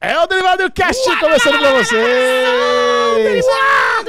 [0.00, 3.44] É o Derivado Cast começando pra vocês!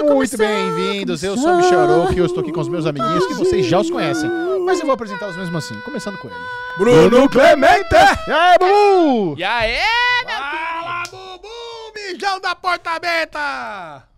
[0.04, 3.34] Muito bem-vindos, eu sou o Michel e eu estou aqui com os meus amiguinhos que
[3.34, 4.30] vocês já os conhecem.
[4.64, 6.38] Mas eu vou apresentá-los mesmo assim, começando com ele.
[6.78, 7.90] Bruno Clemente!
[8.28, 9.36] E aí, Bubu!
[9.40, 9.80] E aí,
[10.28, 11.48] meu Fala, Bubu!
[11.96, 14.09] Mijão da porta aberta!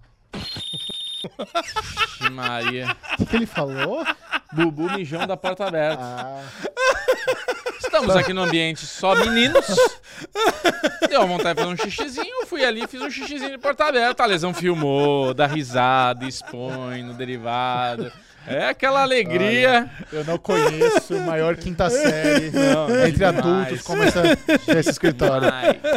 [2.31, 2.95] Maria.
[3.13, 4.05] O que, que ele falou?
[4.53, 6.01] Bubu mijão da porta aberta.
[6.01, 6.43] Ah,
[7.79, 9.65] Estamos aqui no ambiente só meninos.
[11.09, 14.23] Deu vontade de fazer um xixizinho, fui ali e fiz um xixizinho de porta aberta.
[14.23, 18.11] A lesão filmou, dá risada, expõe no derivado.
[18.47, 19.89] É aquela alegria.
[20.11, 23.37] eu não conheço maior quinta série Não, entre demais.
[23.37, 24.21] adultos como essa,
[24.77, 25.47] esse escritório.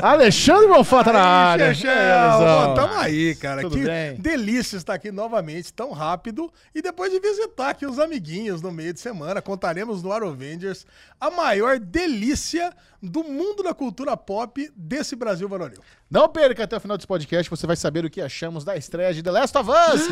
[0.03, 1.75] Alexandre Bonfata na área.
[1.75, 3.63] Chechel, tamo aí, cara.
[3.63, 4.15] Tudo que bem?
[4.17, 8.93] delícia estar aqui novamente tão rápido e depois de visitar aqui os amiguinhos no meio
[8.93, 9.41] de semana.
[9.41, 10.87] Contaremos no Arovengers
[11.25, 12.71] a maior delícia
[13.03, 15.81] do mundo da cultura pop desse Brasil varonil.
[16.11, 19.13] Não perca até o final desse podcast, você vai saber o que achamos da estreia
[19.13, 20.07] de The Last of Us.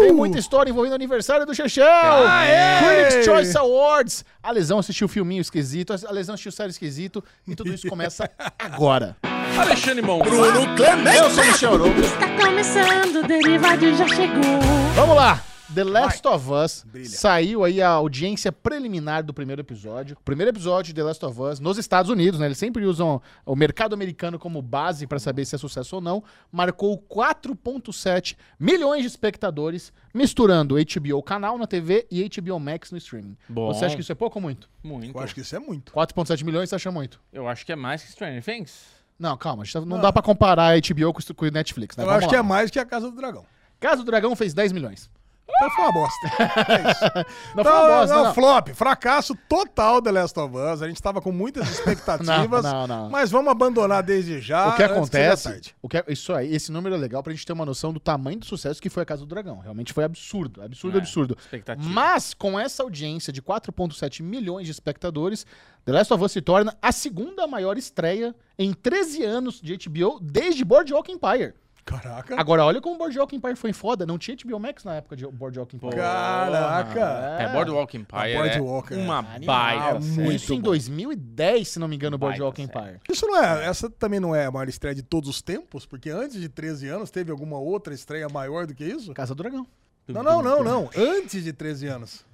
[0.00, 1.84] Tem muita história envolvendo o aniversário do Chechel.
[1.84, 4.24] Critics Choice Awards.
[4.42, 8.30] A Lesão assistiu o filminho esquisito, a Lesão assistiu série esquisito e tudo isso começa
[8.58, 9.14] agora.
[9.58, 10.20] Alexandre Mon.
[10.20, 11.16] Bruno Clemente!
[11.18, 12.00] Eu sou o Michel Arouca.
[12.00, 14.60] Está começando, o Derivado já chegou.
[14.94, 15.42] Vamos lá.
[15.76, 17.08] The Last of Us Brilha.
[17.08, 20.16] saiu aí a audiência preliminar do primeiro episódio.
[20.18, 22.46] O primeiro episódio de The Last of Us nos Estados Unidos, né?
[22.46, 26.24] Eles sempre usam o mercado americano como base para saber se é sucesso ou não.
[26.50, 33.36] Marcou 4.7 milhões de espectadores, misturando HBO canal na TV e HBO Max no streaming.
[33.48, 33.72] Bom.
[33.72, 34.68] Você acha que isso é pouco ou muito?
[34.82, 35.16] Muito.
[35.16, 35.92] Eu acho que isso é muito.
[35.92, 37.20] 4.7 milhões você acha muito?
[37.32, 38.96] Eu acho que é mais que Stranger Things.
[39.18, 42.04] Não, calma, tá- não dá pra comparar a HBO com o Netflix, né?
[42.04, 42.40] Eu Vamos acho que lá.
[42.40, 43.44] é mais que a Casa do Dragão.
[43.80, 45.10] Casa do Dragão fez 10 milhões.
[45.48, 46.26] Então foi uma bosta.
[46.28, 47.04] É isso.
[47.54, 48.34] Não Então, foi uma bosta, não, não.
[48.34, 50.82] flop, fracasso total The Last of Us.
[50.82, 53.10] A gente tava com muitas expectativas, Não, não, não.
[53.10, 54.68] mas vamos abandonar desde já.
[54.68, 55.74] o que acontece, tarde.
[55.80, 58.38] o que, isso aí, esse número é legal pra gente ter uma noção do tamanho
[58.40, 59.58] do sucesso que foi a Casa do Dragão.
[59.60, 61.36] Realmente foi absurdo, absurdo, É, absurdo.
[61.40, 61.88] Expectativa.
[61.88, 65.46] Mas com essa audiência de 4.7 milhões de espectadores,
[65.84, 70.18] The Last of Us se torna a segunda maior estreia em 13 anos de HBO
[70.20, 71.54] desde Boardwalk Empire.
[71.86, 72.34] Caraca.
[72.36, 75.76] Agora olha como Boardwalk Empire foi foda, não tinha HBO Max na época de Boardwalk
[75.76, 75.94] Empire.
[75.94, 77.00] Caraca.
[77.40, 78.34] É, Boardwalk Empire.
[78.34, 79.02] Boardwalk, é é.
[79.04, 80.00] uma Animal, baita.
[80.00, 80.62] muito Isso em bom.
[80.64, 82.68] 2010, se não me engano, Baita Boardwalk série.
[82.68, 83.00] Empire.
[83.08, 86.10] Isso não é, essa também não é a maior estreia de todos os tempos, porque
[86.10, 89.14] antes de 13 anos teve alguma outra estreia maior do que isso?
[89.14, 89.64] Casa do Dragão.
[90.08, 90.90] Não, não, não, não.
[90.96, 92.24] Antes de 13 anos.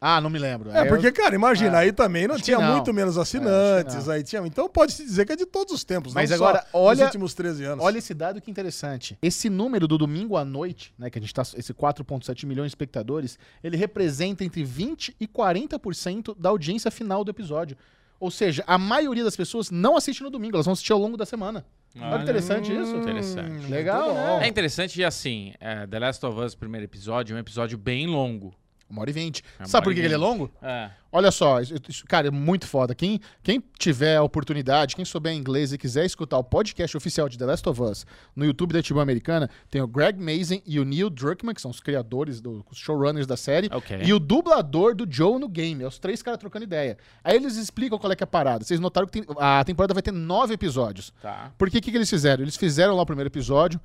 [0.00, 0.70] Ah, não me lembro.
[0.70, 1.80] É, Aí eu- porque, cara, imagina, É.
[1.80, 2.72] aí também não tinha não.
[2.72, 4.40] muito menos É, assinantes, que aí tinha.
[4.46, 7.34] Então pode-se dizer que é de todos os tempos, Mas não agora, só olha- últimos
[7.34, 7.84] 13 anos.
[7.84, 9.18] Olha esse dado que interessante.
[9.20, 12.70] Esse número do domingo à noite, né, que a gente tá esse 4.7 milhões de
[12.70, 17.76] espectadores, ele representa entre 20 e 40% da audiência final do episódio.
[18.18, 21.16] Ou seja, a maioria das pessoas não assiste no domingo, elas vão assistir ao longo
[21.16, 21.64] da semana.
[22.00, 22.94] Olha que interessante isso.
[22.96, 23.66] Interessante.
[23.66, 24.38] Legal, muito bom.
[24.38, 24.44] né?
[24.46, 28.06] É interessante e assim, é, The Last of Us, primeiro episódio, é um episódio bem
[28.06, 28.54] longo.
[28.90, 29.42] Uma hora e vinte.
[29.58, 30.50] É, Sabe por que ele é longo?
[30.60, 30.90] É.
[31.12, 32.94] Olha só, isso- cara, é muito foda.
[32.94, 37.36] Quem, quem tiver a oportunidade, quem souber inglês e quiser escutar o podcast oficial de
[37.36, 40.84] The Last of Us no YouTube da HBO Americana, tem o Greg Mazin e o
[40.84, 44.00] Neil Druckmann, que são os criadores, do, os showrunners da série, Ok.
[44.04, 45.82] e o dublador do Joe no game.
[45.82, 46.96] É os três caras trocando ideia.
[47.24, 48.64] Aí eles explicam qual é que é a parada.
[48.64, 51.12] Vocês notaram que tem- a temporada vai ter nove episódios.
[51.20, 51.52] Tá.
[51.58, 52.42] Por que que, eles fizeram?
[52.44, 53.80] Eles fizeram lá o primeiro episódio,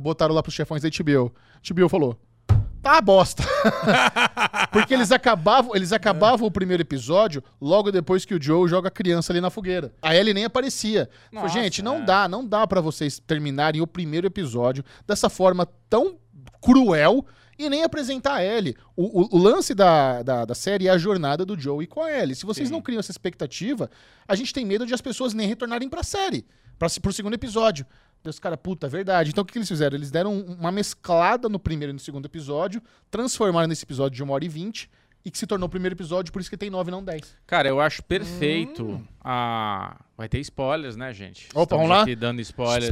[0.00, 1.30] botaram lá pros chefões da HBO.
[1.62, 2.18] HBO falou,
[2.84, 3.42] tá uma bosta.
[4.72, 8.90] Porque eles acabavam, eles acabavam o primeiro episódio logo depois que o Joe joga a
[8.90, 9.92] criança ali na fogueira.
[10.02, 11.08] A Ellie nem aparecia.
[11.32, 12.04] Nossa, gente, não é.
[12.04, 16.16] dá, não dá pra vocês terminarem o primeiro episódio dessa forma tão
[16.60, 17.24] cruel
[17.58, 18.76] e nem apresentar a Ellie.
[18.96, 22.02] O, o- o lance da, da, da série é a jornada do Joe e com
[22.02, 22.34] a Ellie.
[22.34, 22.74] Se vocês Sim.
[22.74, 23.88] não criam essa expectativa,
[24.26, 26.44] a gente tem medo de as pessoas nem retornarem pra série,
[26.78, 27.86] pra, pro segundo episódio.
[28.24, 29.30] Deus, cara, puta, é verdade.
[29.30, 29.94] Então o que, que eles fizeram?
[29.96, 34.22] Eles deram um- uma mesclada no primeiro e no segundo episódio, transformaram nesse episódio de
[34.22, 34.90] uma hora e vinte,
[35.26, 37.36] e que se tornou o primeiro episódio, por isso que tem nove e não dez.
[37.46, 39.96] Cara, eu acho perfeito a.
[40.16, 41.48] Vai ter spoilers, né, gente?
[41.54, 42.02] Opa, Estamos vamos lá?
[42.02, 42.90] aqui dando spoilers.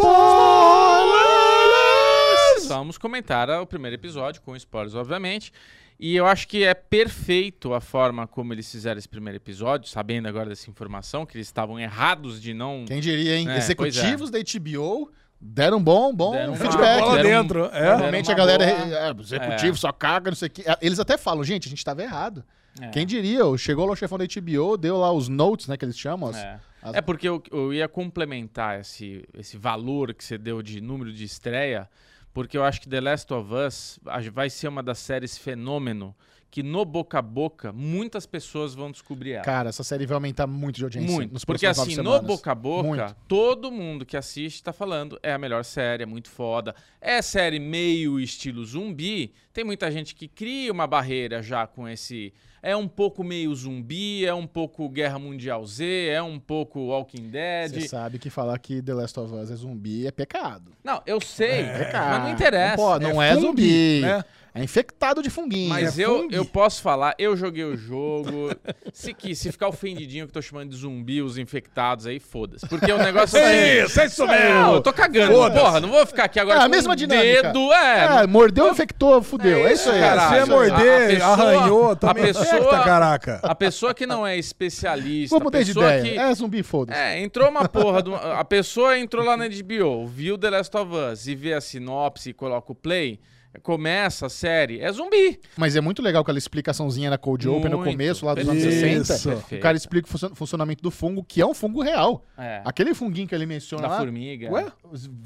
[2.68, 5.52] Vamos comentar o primeiro episódio, com spoilers, obviamente.
[6.00, 10.26] E eu acho que é perfeito a forma como eles fizeram esse primeiro episódio, sabendo
[10.26, 12.84] agora dessa informação, que eles estavam errados de não.
[12.86, 13.48] Quem diria, hein?
[13.48, 15.10] É, Executivos da HBO
[15.44, 17.00] deram bom, bom Deram feedback.
[17.00, 17.90] bola deram dentro, é.
[17.90, 20.64] Normalmente a galera, é, executivo só caga, não sei o quê.
[20.80, 22.44] Eles até falam, gente, a gente tava errado.
[22.80, 22.88] É.
[22.88, 23.42] Quem diria?
[23.58, 26.30] Chegou lá o chefão da HBO, deu lá os notes, né, que eles chamam.
[26.30, 26.58] as- É.
[26.82, 31.12] as- É porque eu, eu ia complementar esse, esse valor que você deu de número
[31.12, 31.86] de estreia,
[32.32, 34.00] porque eu acho que The Last of Us
[34.32, 36.14] vai ser uma das séries fenômeno
[36.52, 39.42] que no boca a boca, muitas pessoas vão descobrir ela.
[39.42, 41.32] Cara, essa série vai aumentar muito de audiência Muito.
[41.32, 42.26] nos Porque assim, no semanas.
[42.26, 43.16] boca a boca, Muito.
[43.26, 46.74] todo mundo que assiste tá falando é a melhor série, é muito foda.
[47.00, 49.32] É série meio estilo zumbi.
[49.50, 52.34] Tem muita gente que cria uma barreira já com esse.
[52.62, 57.28] É um pouco meio zumbi, é um pouco Guerra Mundial Z, é um pouco Walking
[57.30, 57.72] Dead.
[57.72, 60.70] Você sabe que falar que The Last of Us é zumbi é pecado.
[60.84, 62.76] Não, eu sei, É, mas não interessa.
[62.76, 64.00] Pode, não é, fungi, zumbi.
[64.02, 64.24] né?
[64.54, 65.70] É infectado de funguinho.
[65.70, 66.34] Mas É eu, fungi.
[66.36, 68.50] eu posso falar, eu joguei o jogo.
[68.92, 72.66] se, que, se ficar ofendidinho que eu tô chamando de zumbi os infectados aí, foda-se.
[72.68, 73.84] Porque o negócio é.
[73.84, 74.72] Isso, é isso Não, mesmo.
[74.74, 75.32] eu tô cagando.
[75.32, 77.42] Porra, não vou ficar aqui agora É a com mesma o dinâmica.
[77.44, 77.72] dedo.
[77.72, 79.66] É, É, mordeu, infectou, fudeu.
[79.66, 80.00] É, É isso aí.
[80.00, 80.20] cara.
[80.20, 80.42] Se Caralho.
[80.42, 83.40] é morder, A pessoa- arranhou, a também pessoa- infecta, caraca.
[83.42, 86.12] A pessoa que não é especialista, Vou a mudar de pessoa ideia.
[86.12, 86.18] que.
[86.18, 86.98] É zumbi, foda-se.
[87.00, 88.02] É, entrou uma porra.
[88.02, 91.60] do- a pessoa entrou lá na HBO, viu The Last of Us e vê a
[91.60, 93.18] sinopse e coloca o play.
[93.62, 95.38] Começa a série, é zumbi.
[95.56, 97.90] Mas é muito legal aquela explicaçãoção na Cold Open no Muito.
[97.92, 99.04] começo, lá dos anos Isso.
[99.04, 99.56] 60.
[99.56, 102.24] O cara explica o funcio- funcionamento do fungo, que é um fungo real.
[102.38, 102.62] É.
[102.64, 103.98] Aquele funguinho que ele menciona Da lá.
[103.98, 104.50] formiga.
[104.50, 104.66] Ué,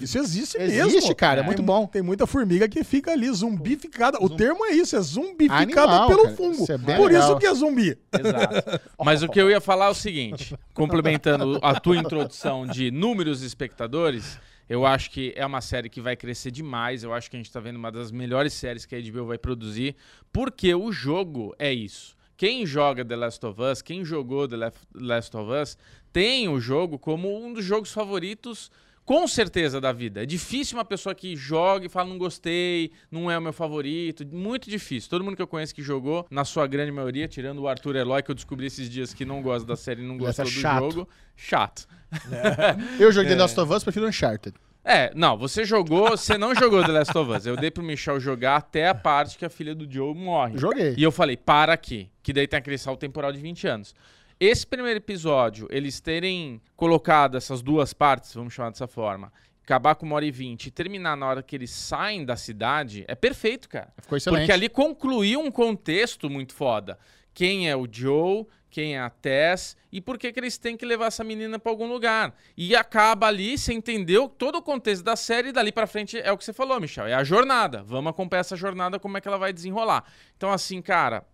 [0.00, 1.14] isso existe, Existe, mesmo.
[1.14, 1.86] cara, é Tem muito mu- bom.
[1.86, 4.18] Tem muita formiga que fica ali, zumbificada.
[4.20, 6.36] O termo é isso, é zumbificada Animal, pelo cara.
[6.36, 6.62] fungo.
[6.62, 7.30] Isso é bem Por legal.
[7.30, 7.96] isso que é zumbi.
[8.12, 8.80] Exato.
[9.04, 13.42] Mas o que eu ia falar é o seguinte, complementando a tua introdução de números
[13.42, 14.38] espectadores,
[14.68, 17.02] eu acho que é uma série que vai crescer demais.
[17.02, 19.38] Eu acho que a gente tá vendo uma das melhores séries que a HBO vai
[19.38, 19.96] produzir,
[20.32, 22.16] porque o jogo é isso.
[22.36, 25.78] Quem joga The Last of Us, quem jogou The Last of Us,
[26.12, 28.70] tem o jogo como um dos jogos favoritos
[29.06, 30.24] com certeza da vida.
[30.24, 34.26] É difícil uma pessoa que joga e fala não gostei, não é o meu favorito.
[34.26, 35.08] Muito difícil.
[35.08, 38.22] Todo mundo que eu conheço que jogou, na sua grande maioria, tirando o Arthur Eloy,
[38.22, 40.52] que eu descobri esses dias que não gosta da série e não gostou é do
[40.52, 40.90] chato.
[40.90, 41.08] jogo.
[41.36, 41.86] Chato.
[42.98, 44.54] Eu joguei The Last of Us, prefiro Uncharted.
[44.84, 47.44] É, não, você jogou, você não jogou The Last of Us.
[47.44, 50.56] Eu dei pro Michel jogar até a parte que a filha do Joe morre.
[50.56, 50.94] Joguei.
[50.96, 53.94] E eu falei, para aqui, que daí tem aquele salto temporal de 20 anos.
[54.38, 59.32] Esse primeiro episódio, eles terem colocado essas duas partes, vamos chamar dessa forma,
[59.64, 63.04] acabar com uma hora e vinte e terminar na hora que eles saem da cidade,
[63.08, 63.92] é perfeito, cara.
[63.98, 64.42] Ficou excelente.
[64.42, 66.98] Porque ali concluiu um contexto muito foda.
[67.32, 70.84] Quem é o Joe, quem é a Tess e por que, que eles têm que
[70.84, 72.34] levar essa menina pra algum lugar.
[72.56, 76.30] E acaba ali, você entendeu todo o contexto da série e dali pra frente é
[76.30, 77.82] o que você falou, Michel, é a jornada.
[77.82, 80.04] Vamos acompanhar essa jornada, como é que ela vai desenrolar.
[80.36, 81.26] Então, assim, cara,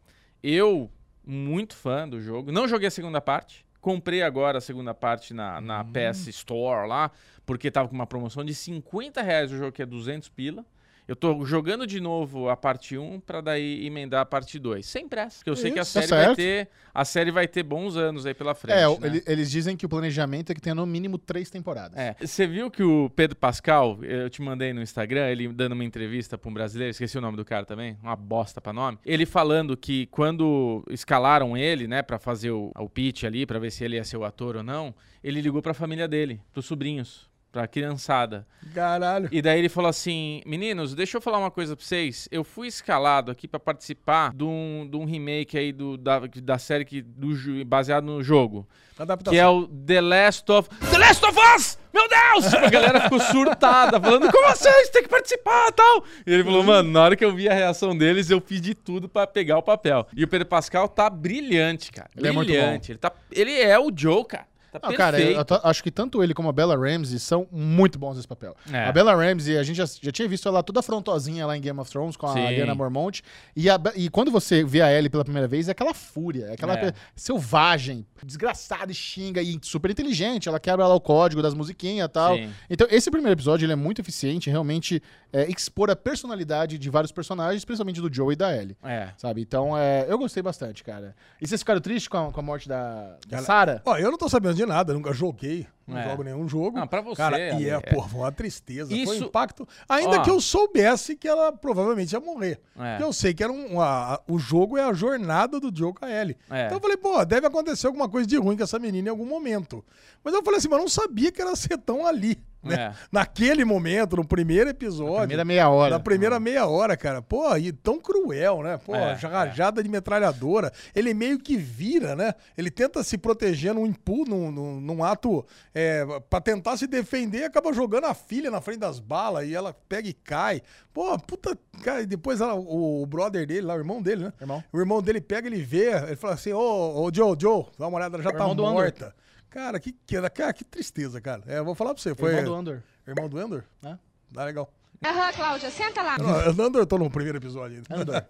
[0.43, 0.91] eu,
[1.25, 5.61] muito fã do jogo, não joguei a segunda parte, comprei agora a segunda parte na,
[5.61, 7.11] na PS Store lá,
[7.45, 10.65] porque tava com uma promoção de 50 reais o jogo que é 200 pila.
[11.07, 14.87] Eu tô jogando de novo a parte 1 pra daí emendar a parte 2.
[14.87, 16.37] Sem pressa, porque eu sei que a Isso, tá série vai certo.
[16.37, 18.97] ter, a série vai ter bons anos aí pela frente, É, né?
[19.03, 21.99] ele- eles dizem que o planejamento é que tenha no mínimo três temporadas.
[21.99, 22.15] É.
[22.21, 26.39] Você viu que o Pedro Pascal, eu te mandei no Instagram, ele dando uma entrevista
[26.39, 28.97] pra um brasileiro, esqueci o nome do cara também, uma bosta pra nome.
[29.05, 33.73] Ele falando que quando escalaram ele, né, pra fazer o, o pitch ali, pra ver
[33.73, 37.29] se ele ia ser o ator ou não, ele ligou pra família dele, pros sobrinhos,
[37.53, 38.47] pra criançada.
[38.75, 39.29] Caralho.
[39.31, 42.27] E daí ele falou assim: Meninos, deixa eu falar uma coisa pra vocês.
[42.33, 46.59] Eu fui escalado aqui pra participar de um, de um remake aí do, da, da
[46.59, 47.29] série que, do,
[47.67, 48.67] baseado no jogo.
[48.99, 49.33] Adaptação.
[49.33, 50.69] Que é o The Last of.
[50.91, 51.79] The Last of Us!
[51.93, 52.55] Meu Deus!
[52.55, 54.71] A galera ficou surtada, falando, como assim?
[54.71, 56.05] Você tem que participar e tal.
[56.27, 58.75] E ele falou, mano, na hora que eu vi a reação deles, eu fiz de
[58.75, 60.07] tudo pra pegar o papel.
[60.17, 62.09] E o Pedro Pascal tá brilhante, cara.
[62.17, 62.93] Ele é muito brilhante.
[62.93, 64.52] Ele, tá, ele é o Joe, cara.
[64.73, 67.99] Tá Não, cara, eu, eu acho que tanto ele como a Bella Ramsey são muito
[67.99, 68.57] bons nesse papel.
[68.73, 68.87] É.
[68.87, 71.79] A Bella Ramsey, a gente já, já tinha visto ela toda afrontosinha lá em Game
[71.79, 72.47] of Thrones com a Sim.
[72.49, 73.23] Diana Mormont.
[73.55, 76.53] E, a e quando você vê a Ellie pela primeira vez, é aquela fúria, é
[76.55, 76.93] aquela É.
[77.15, 80.49] selvagem, desgraçada e xinga e super inteligente.
[80.49, 82.37] Ela quebra lá o código das musiquinhas e tal.
[82.37, 82.51] Sim.
[82.71, 85.03] Então, esse primeiro episódio ele é muito eficiente, em realmente
[85.33, 88.77] é, expor a personalidade de vários personagens, principalmente do Joe e da Ellie.
[88.83, 89.09] É.
[89.17, 89.41] Sabe?
[89.43, 91.15] Então, é, eu gostei bastante, cara.
[91.41, 93.83] E vocês ficaram tristes com a, com a morte da, da Ela- Sarah?
[93.85, 96.09] Ó, eu não tô sabendo de nada, nunca joguei, não É.
[96.09, 96.79] jogo nenhum jogo.
[96.79, 99.67] Não, pra você, Cara, e é, é- pô, foi uma tristeza, foi Isso- um impacto.
[99.89, 100.23] Ainda Ó.
[100.23, 102.61] que eu soubesse que ela provavelmente ia morrer.
[102.79, 102.91] É.
[102.93, 105.93] Porque eu sei que era um, a- a- o jogo é a jornada do Joe
[106.03, 106.37] Ellie.
[106.51, 106.67] É.
[106.67, 109.27] Então eu falei, pô, deve acontecer alguma coisa de ruim com essa menina em algum
[109.27, 109.85] momento.
[110.23, 112.39] Mas eu falei assim, mas eu não sabia que era ser tão ali.
[112.63, 112.75] Né?
[112.77, 112.93] É.
[113.11, 115.19] Naquele momento, no primeiro episódio.
[115.21, 115.91] Primeira meia hora.
[115.95, 117.21] Na primeira meia hora, cara.
[117.21, 118.79] Pô, e tão cruel, né?
[118.79, 120.73] Pô, É, rajada de metralhadora.
[120.95, 122.35] Ele meio que vira, né?
[122.57, 127.39] Ele tenta se proteger num impulso, num, num, num ato é, pra tentar se defender
[127.41, 130.63] e acaba jogando a filha na frente das balas e ela pega e cai.
[130.93, 131.59] Pô, puta.
[131.83, 134.33] Cara, e depois ela- o, o brother dele, lá, o irmão dele, né?
[134.41, 134.63] Irmão.
[134.73, 137.97] O irmão dele pega, ele vê, ele fala assim: Ô, ô, Joe, Joe, dá uma
[137.99, 139.15] olhada, ela já O tá morta.
[139.53, 141.43] Cara, que, que, cara, que tristeza, cara.
[141.47, 142.15] É, eu vou falar pra você.
[142.15, 142.83] Foi, Irmão do Andor.
[143.07, 143.65] Irmão do Endor?
[143.85, 143.97] É.
[144.33, 144.73] Tá legal.
[145.05, 146.17] Aham, Cláudia, senta lá.
[146.19, 148.03] Não, Andor eu tô no primeiro episódio ainda.
[148.03, 148.25] Andor.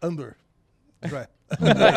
[0.00, 0.34] Andor.
[1.04, 1.28] Joia.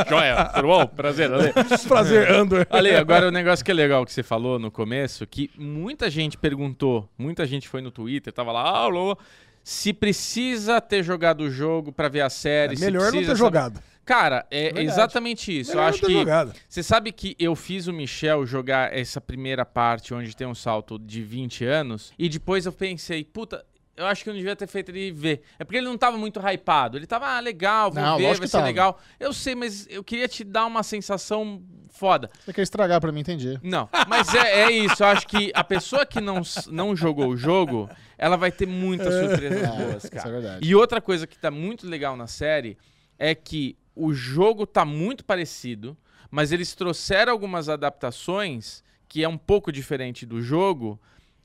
[0.08, 0.88] Joia, tudo bom?
[0.88, 1.52] Prazer, Ale.
[1.88, 2.66] Prazer, Andor.
[2.70, 6.38] Ale, agora o negócio que é legal que você falou no começo, que muita gente
[6.38, 9.18] perguntou, muita gente foi no Twitter, tava lá, ah, alô,
[9.64, 12.76] se precisa ter jogado o jogo pra ver a série.
[12.76, 13.84] É melhor não precisa ter saber- jogado.
[14.06, 14.88] Cara, é Verdade.
[14.88, 15.72] exatamente isso.
[15.72, 16.14] Melhor Eu acho que.
[16.14, 16.54] jogado.
[16.68, 20.98] Você sabe que eu fiz o Michel jogar essa primeira parte onde tem um salto
[21.00, 23.66] de 20 anos e depois eu pensei, puta.
[23.96, 25.42] Eu acho que eu não devia ter feito ele ver.
[25.60, 26.98] É porque ele não tava muito hypado.
[26.98, 28.66] Ele tava, ah, legal, vou Não, ver, vai ser tava.
[28.66, 29.00] legal.
[29.20, 32.30] Eu sei, mas eu queria te dar uma sensação foda.
[32.44, 33.60] Você quer estragar pra mim, entendi.
[33.62, 35.04] Não, mas é, é isso.
[35.04, 36.42] Eu acho que a pessoa que não,
[36.72, 40.32] não jogou o jogo, ela vai ter muitas surpresas boas, isso é cara.
[40.32, 40.68] verdade.
[40.68, 42.78] E outra coisa que tá muito legal na série
[43.20, 45.98] é que o jogo tá muito parecido,
[46.30, 51.00] mas eles trouxeram algumas adaptações que é um pouco diferente do jogo.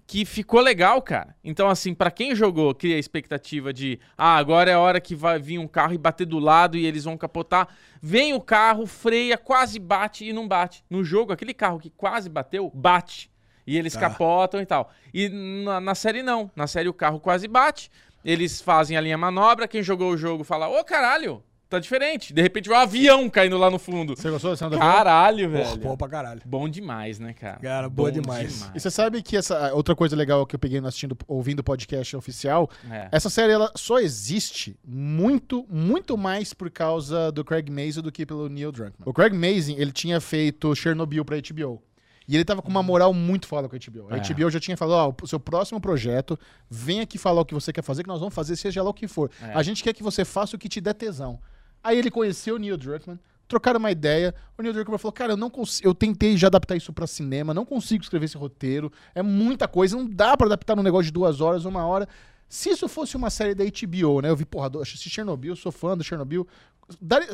[0.08, 1.34] Que ficou legal, cara.
[1.42, 5.16] Então, assim, pra quem jogou, cria a expectativa de ah, agora é a hora que
[5.16, 7.66] vai vir um carro e bater do lado e eles vão capotar.
[8.00, 10.84] Vem o carro, freia, quase bate e não bate.
[10.88, 13.28] No jogo, aquele carro que quase bateu, bate.
[13.66, 14.00] E eles Tá.
[14.02, 14.92] capotam e tal.
[15.12, 16.48] E na, na série não.
[16.54, 17.90] Na série o carro quase bate.
[18.24, 19.66] Eles fazem a linha manobra.
[19.66, 22.32] Quem jogou o jogo fala: Ô caralho, tá diferente.
[22.32, 24.16] De repente vai um avião caindo lá no fundo.
[24.16, 25.76] Você gostou do Caralho, Porra, velho.
[25.80, 26.40] bom pra caralho.
[26.44, 27.58] Bom demais, né, cara?
[27.61, 28.70] Cara, boa Bom demais.
[28.75, 32.16] E você sabe que essa outra coisa legal que eu peguei assistindo, ouvindo o podcast
[32.16, 33.08] oficial, É.
[33.12, 38.25] essa série ela só existe muito, muito mais por causa do Craig Mazin do que
[38.26, 39.04] pelo Neil Druckmann.
[39.04, 41.82] O Craig Mazin, ele tinha feito Chernobyl pra HBO.
[42.28, 44.08] E ele tava com uma moral muito foda com a HBO.
[44.12, 44.20] A É.
[44.20, 46.37] HBO já tinha falado, ó, o seu próximo projeto,
[46.68, 48.94] vem aqui falar o que você quer fazer, que nós vamos fazer, seja lá o
[48.94, 49.30] que for.
[49.40, 49.52] É.
[49.54, 51.38] A gente quer que você faça o que te der tesão.
[51.86, 53.16] Aí ele conheceu o Neil Druckmann,
[53.46, 54.34] trocaram uma ideia.
[54.58, 55.88] O Neil Druckmann falou: Cara, eu não consigo.
[55.88, 58.90] Eu tentei já adaptar isso pra cinema, não consigo escrever esse roteiro.
[59.14, 62.08] É muita coisa, não dá pra adaptar num negócio de duas horas, uma hora.
[62.48, 64.30] Se isso fosse uma série da HBO, né?
[64.30, 66.44] Eu vi, porra, assisti Chernobyl, sou fã do Chernobyl.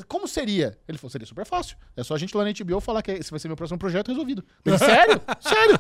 [0.08, 0.78] Como seria?
[0.88, 1.76] Ele falou: seria super fácil.
[1.96, 4.08] É só a gente lá na HBO falar que esse vai ser meu próximo projeto
[4.08, 4.44] resolvido.
[4.78, 5.20] Sério?
[5.40, 5.78] Sério?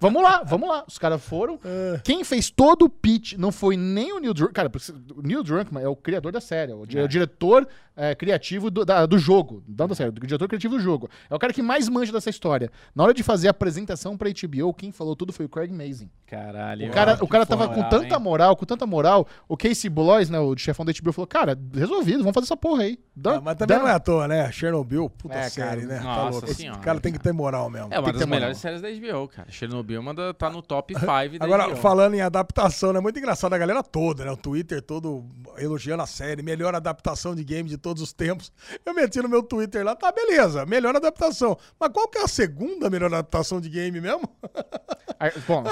[0.00, 0.84] Vamos lá, vamos lá.
[0.86, 1.58] Os caras foram.
[2.02, 4.52] Quem fez todo o pitch não foi nem o Neil Druckmann.
[4.54, 7.66] Cara, porque o Neil Druckmann é o criador da série, é o, é o diretor
[7.96, 9.62] é, criativo do, da- do jogo.
[9.66, 11.08] Não da série, do diretor criativo do jogo.
[11.30, 12.70] É o cara que mais manja dessa história.
[12.94, 16.10] Na hora de fazer a apresentação pra HBO, quem falou tudo foi o Craig Mazin.
[16.26, 16.88] Caralho.
[16.88, 17.88] O cara, que o cara tava foda, com hein?
[17.90, 19.26] tanta moral, com tanta moral.
[19.48, 22.82] O Casey Blois, né, o chefão da HBO, falou: Cara, resolvido, vamos fazer essa porra
[22.82, 22.98] aí.
[23.16, 24.50] Dá- Ah, mas também dá- não é à toa, né?
[24.50, 26.00] Chernobyl, puta É, série, cara, né?
[26.00, 26.44] nossa tá louco.
[26.46, 27.88] Esse senhora, cara tem que ter moral mesmo.
[27.92, 29.48] É uma das melhores séries da HBO, cara.
[29.52, 31.06] Chernobyl manda, tá no top 5
[31.38, 31.76] da Agora, HBO.
[31.76, 32.98] falando em adaptação, né?
[32.98, 34.32] Muito engraçado a galera toda, né?
[34.32, 35.24] O Twitter todo
[35.56, 38.50] elogiando a série, melhor adaptação de game de todos os tempos.
[38.84, 41.56] Eu meti no meu Twitter lá, tá, beleza, melhor adaptação.
[41.78, 44.28] Mas qual que é a segunda melhor adaptação de game mesmo?
[45.20, 45.62] Ah, Bom,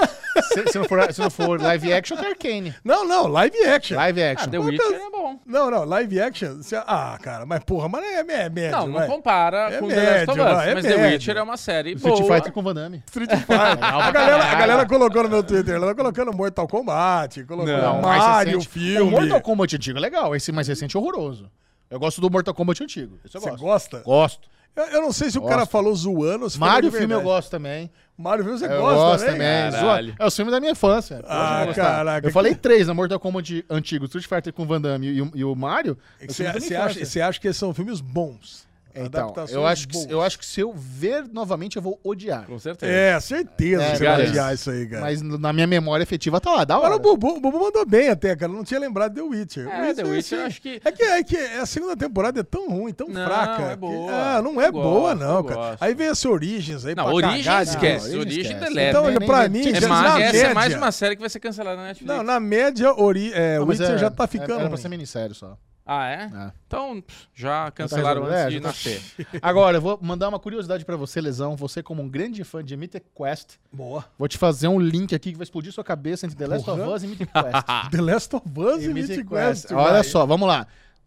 [0.53, 2.73] se, se não for, se não for live action, é Arcane.
[2.83, 3.97] Não, não, live action.
[3.97, 4.49] Live Ah, action.
[4.49, 5.39] The Witcher é bom.
[5.45, 6.59] Não, não, live action.
[6.87, 9.07] Ah, cara, mas porra, mas é, é médio, Não, não vai.
[9.07, 10.63] compara É com The Last of médio, Us.
[10.67, 11.11] é mas The médio.
[11.13, 12.33] Witcher é uma série Street boa.
[12.35, 13.03] Fighter com Van Damme.
[13.07, 13.57] Street Fighter.
[13.83, 17.99] a, galera, a galera colocou no meu Twitter, ela tá colocando Mortal Kombat, colocou Não,
[17.99, 19.01] o Mario, recente- filme.
[19.01, 21.49] O Mortal Kombat antigo é legal, esse mais recente é horroroso.
[21.89, 23.19] Eu gosto do Mortal Kombat antigo.
[23.23, 23.99] Você gosta?
[23.99, 24.49] Gosto.
[24.75, 25.53] Eu, eu não sei se o Gosto.
[25.53, 27.91] cara falou zoando ou se falou Mario de filme eu gosto também.
[28.17, 29.39] Mario filme você eu gosta gosto também?
[29.39, 29.71] também.
[29.71, 30.15] Caralho.
[30.19, 31.21] É o filme da minha infância.
[31.27, 32.27] Ah, caraca.
[32.27, 35.43] Eu falei três na Mortal Kombat antigo, Street Fighter com Van Damme e, o- e
[35.43, 35.97] o Mario.
[36.21, 38.67] é Você você acha, acha que esses são filmes bons?
[38.95, 40.09] Então, Adaptações eu acho, que, boas.
[40.09, 42.45] eu acho que se eu ver novamente eu vou odiar.
[42.45, 42.91] Com certeza.
[42.91, 45.01] É, certeza É, que você vai odiar isso aí, cara.
[45.01, 46.97] Mas na minha memória efetiva tá lá, da Agora hora.
[46.97, 48.51] o Bubu, o Bubu mandou bem até, cara.
[48.51, 49.67] Eu não tinha lembrado de The Witcher.
[49.67, 52.69] É, The Witcher, assim, acho que- É que, é que a segunda temporada é tão
[52.69, 53.63] ruim, tão Não, fraca.
[53.63, 54.11] é que- boa.
[54.13, 55.55] Ah, não é Eu boa, gosto, não, cara.
[55.55, 55.81] gosto.
[55.83, 58.11] Aí vem esse Origins aí Não, pra Origem cagar esquece.
[58.11, 58.59] Não, Origem esquece.
[58.63, 58.89] deleta.
[58.89, 60.91] Então, Nem- nem- pra nem- mim, É já- mais, na essa é mais média- uma
[60.91, 62.15] série que vai ser cancelada na Netflix.
[62.15, 64.87] Não, na média, Ori, é, Não, Witcher é- já tá é- ficando Era pra ser
[64.89, 65.57] minissérie só.
[65.85, 66.31] Ah, é?
[66.33, 66.51] É.
[66.65, 68.45] Então, pff, já cancelaram resolvido?
[68.45, 69.39] antes É, de tá- nascer.
[69.41, 71.55] Agora, eu vou mandar uma curiosidade pra você, Lesão.
[71.57, 74.05] Você, como um grande fã de Mythic Quest, Boa.
[74.17, 76.79] vou te fazer um link aqui que vai explodir sua cabeça entre The Last of
[76.79, 76.93] Porra.
[76.95, 77.67] Us e Mythic Quest.
[77.91, 79.71] The Last of Us e, E Mythic Quest.
[79.71, 80.03] Olha vai.
[80.03, 80.65] só, vamos lá.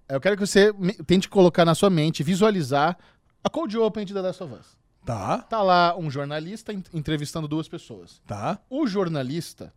[0.09, 0.73] Eu quero que você
[1.07, 2.97] tente colocar na sua mente, visualizar
[3.43, 4.77] a Cold Open de The Last of Us.
[5.07, 8.21] Tá, Tá lá um jornalista en- entrevistando duas pessoas.
[8.27, 9.73] tá, O jornalista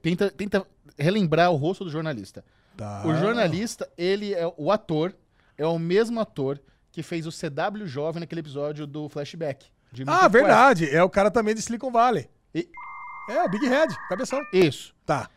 [0.00, 0.66] tenta, tenta
[0.98, 2.44] relembrar o rosto do jornalista.
[2.76, 3.02] Tá.
[3.06, 5.14] O jornalista, ele é o ator,
[5.58, 6.60] é o mesmo ator
[6.90, 9.66] que fez o CW jovem naquele episódio do Flashback.
[9.92, 10.90] de Ah, Mythic verdade.
[10.90, 12.28] É o cara também de Silicon Valley.
[12.54, 12.68] E-
[13.28, 14.40] É, o Big Head, cabeção.
[14.52, 14.94] Isso.
[15.06, 15.28] Tá.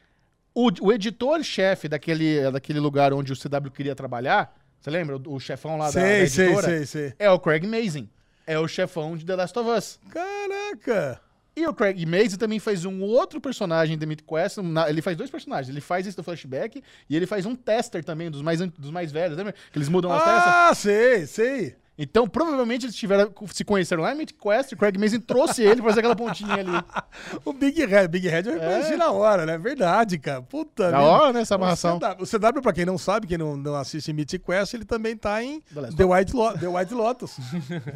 [0.54, 5.18] O, o editor-chefe daquele, daquele lugar onde o CW queria trabalhar, você lembra?
[5.18, 6.68] O, o chefão lá da, da Sei, sei, editora?
[6.68, 7.14] sei, sei.
[7.20, 8.10] É o Craig Mazin.
[8.48, 10.00] É o chefão de The Last of Us.
[10.10, 11.20] Caraca.
[11.58, 14.58] E o Craig Mazin também faz um outro personagem de Myth Quest.
[14.58, 15.70] na- ele faz dois personagens.
[15.70, 19.12] Ele faz esse do flashback e ele faz um tester também, dos mais, dos mais
[19.12, 19.38] velhos.
[19.38, 19.54] Lembra?
[19.72, 20.44] Que eles mudam as testas.
[20.54, 21.76] Ah, sei, sei.
[21.98, 24.74] Então, provavelmente, eles tiveram, se conheceram lá em Quest.
[24.74, 26.72] O Craig Mazin trouxe ele pra fazer aquela pontinha ali.
[27.46, 29.58] O Big Red, Big Red eu reconheci na hora, né?
[29.58, 30.42] Verdade, cara.
[30.42, 31.00] Puta vida.
[31.00, 31.98] hora, né, essa O amarração.
[32.00, 35.16] CW, o CW, pra quem não sabe, quem não, não assiste Mythic Quest, ele também
[35.16, 35.62] tá em
[35.96, 37.38] The White, Lo- The White Lotus.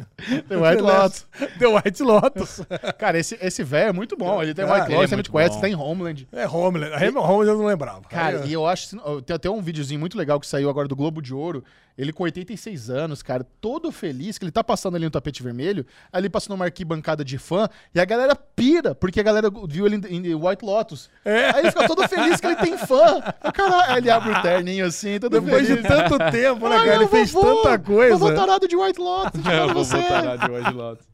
[0.48, 1.26] The White Lotus.
[1.58, 2.60] The White Lotus.
[2.98, 4.42] Cara, esse, esse velho é muito bom.
[4.42, 6.28] Ele tem Cara, White Lotus, é tem Myth muito Quest, tem Homeland.
[6.32, 6.92] É Homeland.
[6.94, 8.02] A Homeland eu não lembrava.
[8.08, 8.96] Cara, Aí, e eu acho.
[9.22, 11.62] Tem até um videozinho muito legal que saiu agora do Globo de Ouro.
[11.98, 15.84] Ele com 86 anos, cara, todo feliz, que ele tá passando ali no tapete vermelho,
[16.12, 19.96] ali passando uma arquibancada de fã, e a galera pira, porque a galera viu ele
[20.08, 21.10] em, White Lotus.
[21.24, 21.50] É.
[21.50, 23.18] Aí ele fica todo feliz que ele tem fã.
[23.44, 25.88] O cara, ele abre o terninho assim, todo Depois de feliz.
[25.88, 26.96] tanto tempo, né, Olha, cara?
[27.02, 28.16] Ele fez vovô, tanta coisa.
[28.16, 29.96] Vovô tarado de White Lotus, É, eu cara, vou você.
[29.96, 31.06] botar lá de White Lotus.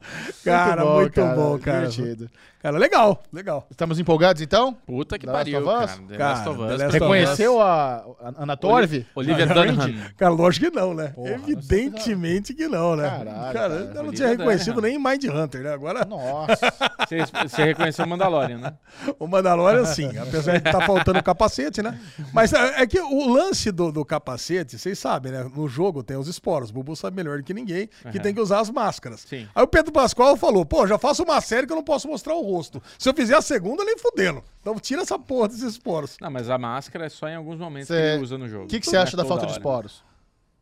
[0.44, 1.88] Cara, muito bom, cara.
[1.88, 2.30] Divertido.
[2.66, 3.64] Cara, legal, legal.
[3.70, 4.76] Estamos empolgados, então?
[4.84, 5.86] Puta que The pariu, cara.
[5.86, 6.80] The Cara, Last of Us.
[6.80, 9.06] Last Reconheceu a, a Ana Torv?
[9.14, 9.94] Olivia Dunham.
[10.16, 11.12] Cara, lógico que não, né?
[11.14, 13.08] Porra, Evidentemente que não, né?
[13.08, 13.74] Caralho, cara, cara.
[13.74, 14.98] eu não Olivia tinha reconhecido Dunham.
[15.00, 15.72] nem Mind Hunter, né?
[15.74, 16.56] Agora Nossa.
[17.06, 18.74] Você, você reconheceu o Mandalorian, né?
[19.16, 20.10] o Mandalorian, sim.
[20.18, 22.00] Apesar de estar faltando o capacete, né?
[22.32, 25.48] Mas é é que o lance do, do capacete, vocês sabem, né?
[25.54, 26.70] No jogo tem os esporos.
[26.70, 28.18] O Bubu sabe melhor do que ninguém que Aham.
[28.18, 29.20] tem que usar as máscaras.
[29.20, 29.46] Sim.
[29.54, 32.34] Aí o Pedro Pascoal falou: pô, já faço uma série que eu não posso mostrar
[32.34, 32.55] o rosto.
[32.98, 34.42] Se eu fizer a segunda, nem fudendo.
[34.60, 36.16] Então tira essa porra desses esporos.
[36.20, 38.64] Não, mas a máscara é só em alguns momentos Cê- que ele usa no jogo.
[38.64, 39.60] O que, que Não você é acha da toda falta de hora.
[39.60, 40.04] esporos?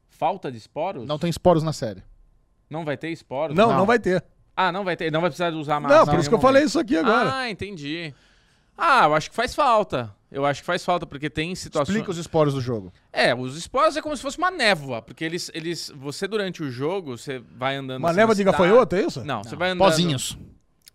[0.08, 1.06] Falta de esporos?
[1.06, 2.02] Não tem esporos na série.
[2.70, 3.56] Não vai ter esporos?
[3.56, 3.86] Não, não, Não.
[3.86, 4.24] vai ter.
[4.56, 5.10] Ah, não vai ter.
[5.10, 6.00] Não vai precisar de usar máscara.
[6.04, 6.68] Não, por isso que eu nenhum falei momento.
[6.70, 7.34] isso aqui agora.
[7.34, 8.14] Ah, entendi.
[8.78, 10.14] Ah, eu acho que faz falta.
[10.30, 11.90] Eu acho que faz falta, porque tem situações.
[11.94, 12.92] Explica os esporos do jogo.
[13.12, 15.92] É, os esporos é como se fosse uma névoa, porque eles, eles.
[15.96, 18.00] Você, durante o jogo, você vai andando.
[18.02, 19.24] Uma névoa de gafanhoto, é isso?
[19.24, 19.86] Não, você vai andando.
[19.88, 20.36] Pozinhos.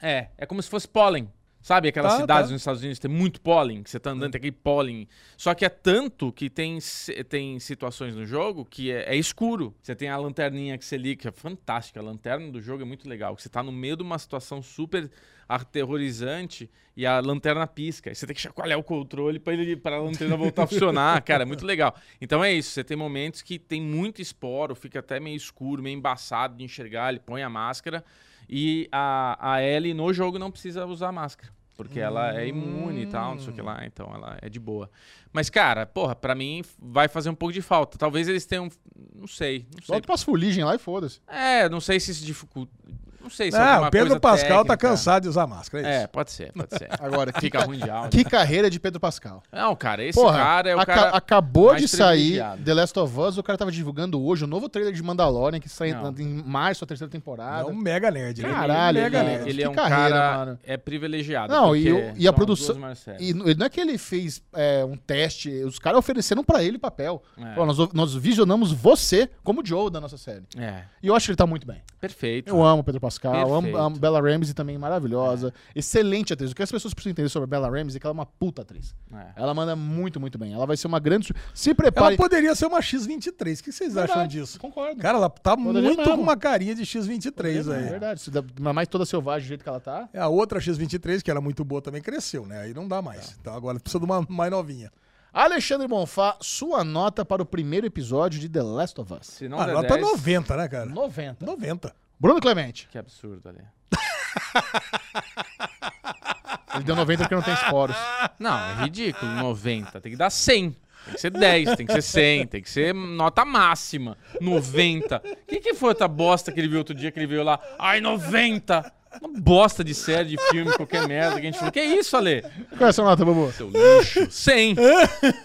[0.01, 1.31] É, é como se fosse pólen.
[1.61, 2.53] Sabe aquelas Tá, cidades tá.
[2.53, 5.07] nos Estados Unidos que tem muito pólen, que você tá andando, tem aquele pólen.
[5.35, 6.79] Só que é tanto que tem,
[7.27, 9.75] tem situações no jogo que é, é escuro.
[9.81, 11.99] Você tem a lanterninha que você liga, que é fantástica.
[11.99, 13.37] A lanterna do jogo é muito legal.
[13.37, 15.11] Você tá no meio de uma situação super
[15.49, 18.09] aterrorizante e a lanterna pisca.
[18.09, 21.21] E você tem que chacoalhar o controle para ele para a lanterna voltar a funcionar.
[21.23, 21.93] Cara, é muito legal.
[22.21, 22.71] Então é isso.
[22.71, 27.09] Você tem momentos que tem muito esporo, fica até meio escuro, meio embaçado de enxergar.
[27.09, 28.03] Ele põe a máscara.
[28.49, 31.53] E a, a Ellie no jogo não precisa usar máscara.
[31.77, 34.59] Porque ela é imune e tal, não sei o que lá, então ela é de
[34.59, 34.89] boa.
[35.31, 37.97] Mas, cara, porra, pra mim vai fazer um pouco de falta.
[37.97, 38.69] Talvez eles tenham.
[39.15, 39.95] Não sei, não sei.
[39.95, 41.21] Bota umas fuligem lá e foda-se.
[41.25, 42.73] É, não sei se isso dificulta.
[43.21, 44.87] Não sei se é alguma o Pedro coisa Pascal tá técnica.
[44.89, 46.09] cansado de usar máscara, é É, isso.
[46.09, 46.87] pode ser, pode ser.
[46.99, 48.09] Agora, que, Fica ca- ruim de áudio.
[48.11, 49.43] que carreira de Pedro Pascal.
[49.51, 51.09] Não, cara, esse Porra, cara é o aca- cara.
[51.17, 52.41] acabou mais de sair.
[52.63, 55.69] The Last of Us, o cara tava divulgando hoje o novo trailer de Mandalorian, que
[55.69, 56.13] sai Não.
[56.17, 57.67] em março, a terceira É temporada.
[57.67, 58.49] um mega nerd, né?
[58.49, 59.49] Caralho, mega ele- nerd.
[59.49, 60.59] Ele é Que um carreira, cara mano.
[60.63, 61.53] é privilegiado.
[61.53, 62.75] Não, e, o- e a produção.
[63.19, 67.21] E não é que ele fez é, um teste, os caras ofereceram pra ele papel.
[67.37, 67.53] É.
[67.59, 70.43] Ó, nós, nós visionamos você como Joe da nossa série.
[70.57, 71.81] É, E eu acho que ele tá muito bem.
[71.99, 72.49] perfeito.
[72.49, 73.77] Eu amo Pedro Pascal, amo, Perfeito.
[73.77, 75.53] amo Bella Ramsey também, maravilhosa.
[75.75, 76.51] Excelente atriz.
[76.51, 78.25] O que as pessoas precisam entender sobre a Bella Ramsey é que ela é uma
[78.25, 78.93] puta atriz.
[79.13, 79.27] É.
[79.35, 80.53] Ela manda muito, muito bem.
[80.53, 81.33] Ela vai ser uma grande.
[81.53, 82.17] Se Ela prepare.
[82.17, 83.59] poderia ser uma X23.
[83.59, 84.59] O que vocês acham Verdade, disso?
[84.59, 85.01] Concordo.
[85.01, 86.15] Cara, ela tá Poderia muito mesmo.
[86.15, 87.83] com uma carinha de X23 é aí.
[87.89, 88.29] verdade.
[88.31, 90.07] Dá- Ainda mais toda selvagem do jeito que ela tá.
[90.13, 92.59] É, A outra X23, que era muito boa, também cresceu, né?
[92.61, 93.35] Aí não dá mais.
[93.39, 94.91] Então agora precisa de uma mais novinha.
[95.31, 99.27] Alexandre Bonfá, sua nota para o primeiro episódio de The Last of Us.
[99.27, 100.85] Se não A der nota 10, 90, né, cara?
[100.87, 101.45] 90.
[101.45, 101.93] 90.
[102.19, 102.87] Bruno Clemente.
[102.91, 103.61] Que absurdo ali.
[106.75, 107.95] Ele deu 90 porque não tem esporos.
[108.37, 109.31] Não, é ridículo.
[109.31, 110.01] 90.
[110.01, 110.75] Tem que dar 100.
[111.05, 114.17] Tem que ser 10, tem que ser 100, tem que ser nota máxima.
[114.39, 115.17] 90.
[115.17, 117.59] O que, que foi outra bosta que ele viu outro dia que ele veio lá?
[117.79, 118.91] Ai, 90!
[119.21, 121.71] Uma bosta de série, de filme, qualquer merda que a gente falou.
[121.71, 122.43] Que isso, Ale?
[122.77, 123.51] Qual é a sua nota, Babu?
[123.51, 124.27] Seu lixo.
[124.29, 124.75] 100.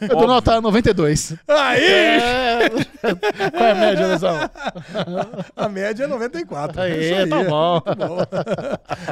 [0.03, 1.35] Eu dou nota 92.
[1.49, 1.83] Aí!
[1.85, 2.69] É...
[3.51, 4.51] Qual é a média, Lesão?
[5.57, 6.81] A média é 94.
[6.83, 7.29] é isso Aí, aí.
[7.29, 7.83] tá bom.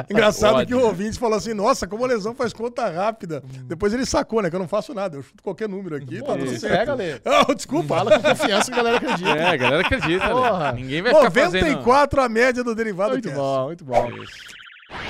[0.09, 0.67] Engraçado Ódio.
[0.67, 3.43] que o ouvinte falou assim: nossa, como a lesão faz conta rápida.
[3.65, 4.49] Depois ele sacou, né?
[4.49, 5.17] Que eu não faço nada.
[5.17, 6.77] Eu chuto qualquer número aqui, tá tudo Isso, certo.
[6.77, 7.13] pega, Lê.
[7.25, 7.95] Ah, desculpa.
[7.95, 9.29] Fala com confiança que a galera acredita.
[9.29, 10.29] É, a galera acredita.
[10.29, 10.69] Porra.
[10.69, 10.81] Ale.
[10.81, 11.61] Ninguém vai ficar fazendo...
[11.65, 13.39] 94 a média do derivado Muito Cast.
[13.39, 14.09] bom, muito bom.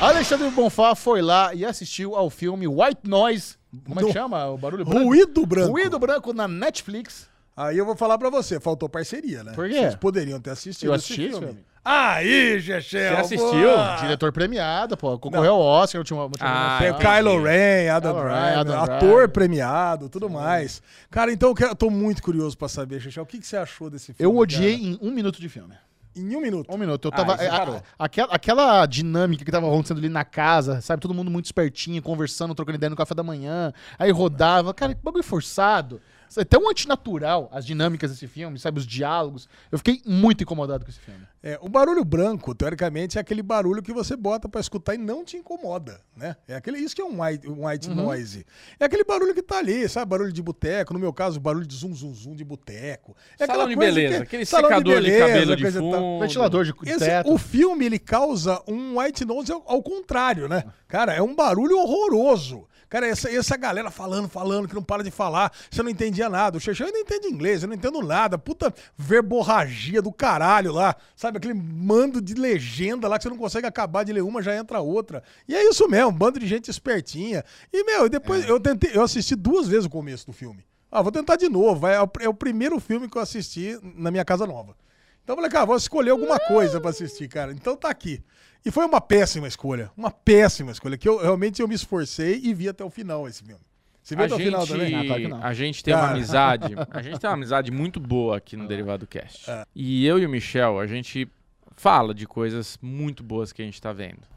[0.02, 3.56] Alexandre Bonfá foi lá e assistiu ao filme White Noise.
[3.86, 4.46] Como é que chama?
[4.48, 5.04] O barulho branco?
[5.06, 5.72] Ruído branco.
[5.72, 7.28] Ruído branco na Netflix.
[7.56, 9.52] Aí eu vou falar pra você, faltou parceria, né?
[9.54, 9.76] Por quê?
[9.76, 11.46] Vocês poderiam ter assistido Eu assisti esse filme.
[11.48, 11.66] filme.
[11.86, 13.16] Aí, Chechel.
[13.18, 13.50] Você assistiu?
[13.70, 13.96] boa.
[13.98, 15.20] Diretor premiado, pô.
[15.20, 16.98] Concorreu ao Oscar, última, última Ah, Tem o.
[16.98, 20.82] Kylo Ren, Adam Driver, Adam ator premiado, tudo mais.
[21.12, 23.58] Cara, então eu quero- eu tô muito curioso pra saber, Chechel, o que, que você
[23.58, 24.34] achou desse filme?
[24.34, 24.84] Eu odiei cara?
[24.84, 25.76] em um minuto de filme.
[26.16, 26.72] Em um minuto.
[26.74, 27.06] Um minuto.
[27.08, 27.34] Eu Ah, tava.
[27.34, 27.76] aí você a- parou.
[27.76, 31.02] a- aquela, aquela dinâmica que tava acontecendo ali na casa, sabe?
[31.02, 33.74] Todo mundo muito espertinho, conversando, trocando ideia no café da manhã.
[33.98, 34.74] Aí rodava.
[34.74, 36.00] Cara, que bagulho forçado.
[36.38, 38.80] É tão antinatural as dinâmicas desse filme, sabe?
[38.80, 39.48] Os diálogos.
[39.72, 41.22] Eu fiquei muito incomodado com esse filme.
[41.42, 45.26] É, o barulho branco, teoricamente, é aquele barulho que você bota pra escutar e não
[45.26, 46.36] te incomoda, né?
[46.48, 47.96] É aquele, isso que é um white, um white Uhum.
[47.96, 48.46] noise.
[48.80, 50.10] É aquele barulho que tá ali, sabe?
[50.10, 53.16] Barulho de boteco, no meu caso, barulho de zum zum zum de boteco.
[53.38, 55.92] É Salão de beleza, que- aquele salão secador de, beleza, cabelo de coisa e tal.
[56.00, 56.20] fundo.
[56.22, 57.34] Ventilador de Esse- teto.
[57.34, 60.64] o filme ele causa um white noise ao, ao contrário, né?
[60.88, 62.66] Cara, é um barulho horroroso.
[62.94, 66.60] Cara, essa, essa galera falando, falando, que não para de falar, você não entendia nada.
[66.60, 68.38] O Xexão ainda entende inglês, eu não entendo nada.
[68.38, 70.96] Puta verborragia do caralho lá.
[71.16, 74.56] Sabe, aquele mando de legenda lá que você não consegue acabar de ler uma, já
[74.56, 75.24] entra outra.
[75.48, 77.44] E é isso mesmo, um bando de gente espertinha.
[77.74, 80.64] E, meu, depois eu tentei, eu assisti duas vezes o começo do filme.
[80.92, 81.88] Ah, vou tentar de novo.
[81.88, 84.76] É o, é o primeiro filme que eu assisti na minha casa nova.
[85.24, 87.54] Então eu falei, cara, vou escolher alguma coisa pra assistir, cara.
[87.54, 88.22] Então tá aqui.
[88.66, 89.92] E foi uma péssima escolha.
[89.98, 90.98] Uma péssima escolha.
[90.98, 93.62] Que eu realmente eu me esforcei e vi até o final esse filme.
[94.02, 94.96] Você viu A até o final gente, também?
[94.96, 95.44] Ah, claro que não.
[95.44, 96.14] a gente tem uma Cara.
[96.14, 96.76] amizade.
[96.92, 99.46] A gente tem uma amizade muito boa aqui no Derivado Cast.
[99.74, 101.28] E eu e o Michel, a gente
[101.76, 104.28] fala de coisas muito boas que a gente tá vendo.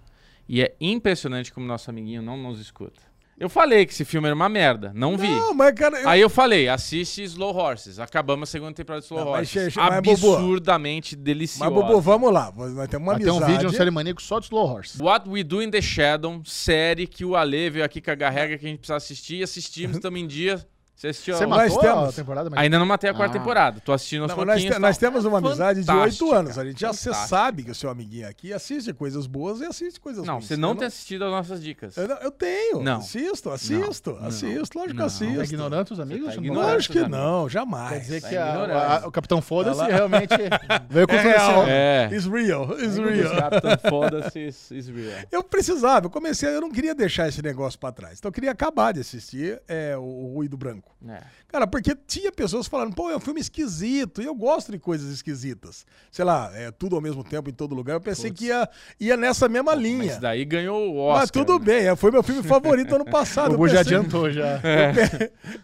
[0.49, 3.01] E é impressionante como nosso amiguinho não nos escuta.
[3.39, 5.29] Eu falei que esse filme era uma merda, não vi.
[5.29, 7.99] Não, mas, cara, eu, Aí eu falei, assiste Slow Horses.
[7.99, 9.75] Acabamos a segunda temporada de Slow Não, mas, Horses.
[9.75, 11.71] Xexé, mas, Bobo, absurdamente mas, deliciosa.
[11.71, 12.51] Bobo, vamos lá.
[12.57, 13.45] Nós temos uma Vai ter amizade.
[13.45, 15.03] um vídeo no Série Maníaco só de Slow Horse.
[15.03, 18.65] What We Do in the Shadow, série que o Ale veio aqui cagar regra que
[18.65, 19.43] a gente precisa assistir.
[19.43, 20.67] Assistimos, estamos em dia.
[20.97, 21.37] Você assistiu?
[21.37, 22.15] Você a- Nós matou a temos.
[22.15, 22.49] temporada?
[22.49, 22.59] Mas...
[22.59, 23.39] Ainda não matei a quarta Ah.
[23.39, 23.81] temporada.
[23.85, 24.81] Tô assistindo aos Não, nós, te- tal.
[24.81, 26.59] nós temos uma amizade de oito Fantástica, anos.
[26.59, 27.29] A gente já você fantástica.
[27.29, 30.47] sabe que o seu amiguinho aqui assiste coisas boas e assiste coisas Não, ruins.
[30.47, 31.95] você não Eu tem assistido as nossas dicas.
[31.99, 32.83] Eu, não- eu tenho.
[32.83, 32.97] Não.
[32.97, 34.27] Assisto, assisto, Não.
[34.27, 34.79] assisto.
[34.79, 35.05] Lógico que Não.
[35.07, 35.37] assisto.
[35.37, 36.25] Tá ignorando os amigos?
[36.29, 36.73] Você tá Não ignorando.
[36.73, 37.91] Lógico que não, jamais.
[37.93, 40.31] Quer dizer Tá que a- a- o Capitão Foda-se Ela- realmente
[40.89, 41.65] veio com É real.
[41.69, 42.09] É.
[42.11, 43.37] It's real, it's real.
[43.37, 45.21] Captain Foda-se is, is real.
[45.31, 48.19] Eu precisava, eu comecei, eu não queria deixar esse negócio pra trás.
[48.19, 50.86] Então eu queria acabar de assistir é, o, o Ruído Branco.
[51.09, 51.21] É.
[51.49, 55.09] Cara, porque tinha pessoas falando, pô, é um filme esquisito, e eu gosto de coisas
[55.13, 55.85] esquisitas.
[56.11, 57.95] Sei lá, é tudo ao mesmo tempo em todo lugar.
[57.95, 58.69] Eu pensei que ia,
[58.99, 60.05] ia nessa mesma Mas linha.
[60.07, 61.21] isso daí ganhou o Oscar.
[61.21, 61.65] Mas tudo né?
[61.65, 63.51] bem, é, foi meu filme favorito ano passado.
[63.53, 64.61] O Eu Bu já pensei- adiantou já.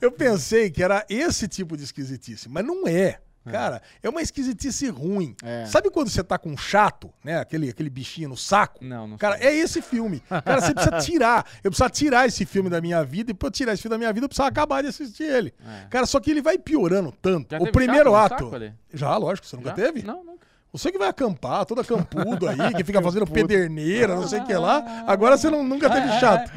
[0.00, 3.18] Eu pensei que era esse tipo de esquisitice, mas não é.
[3.50, 5.34] Cara, é uma esquisitice ruim.
[5.42, 5.66] É.
[5.66, 7.38] Sabe quando você tá com um chato, né?
[7.38, 8.84] Aquele, aquele bichinho no saco?
[8.84, 9.46] Não, não Cara, sei.
[9.46, 10.20] é esse filme.
[10.28, 11.46] Cara, você precisa tirar.
[11.62, 13.98] Eu preciso tirar esse filme da minha vida e pra eu tirar esse filme da
[13.98, 15.52] minha vida, eu preciso acabar de assistir ele.
[15.66, 15.86] É.
[15.88, 17.50] Cara, só que ele vai piorando tanto.
[17.50, 18.50] Já o primeiro ato.
[18.92, 19.74] Já, lógico, você nunca Já?
[19.74, 20.02] teve?
[20.02, 20.46] Não, nunca.
[20.72, 24.54] Você que vai acampar, todo acampudo aí, que fica fazendo pederneira, não sei o que
[24.54, 25.04] lá.
[25.06, 26.50] Agora você não, nunca teve chato.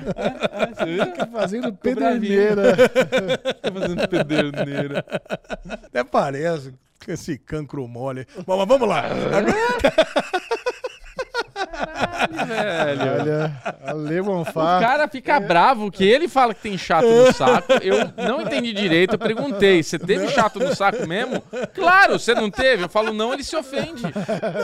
[1.13, 2.77] Fica fazendo pederneira.
[3.61, 5.05] Tá fazendo pederneira.
[5.85, 6.73] Até parece
[7.05, 8.25] com esse cancro mole.
[8.47, 9.03] Bom, mas vamos lá.
[9.05, 9.55] Agora-
[12.29, 13.21] Velho.
[13.21, 14.79] Olha, Ale O Bonfá.
[14.79, 17.73] cara fica bravo que ele fala que tem chato no saco.
[17.81, 19.13] Eu não entendi direito.
[19.13, 21.41] Eu perguntei: você teve chato no saco mesmo?
[21.73, 22.83] Claro, você não teve.
[22.83, 24.03] Eu falo, não, ele se ofende.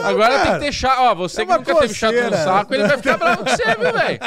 [0.04, 0.98] Agora tem que ter chato.
[1.00, 2.36] Ó, você É que nunca teve chato no coceira.
[2.44, 4.18] saco, ele vai ficar bravo com você, viu, velho?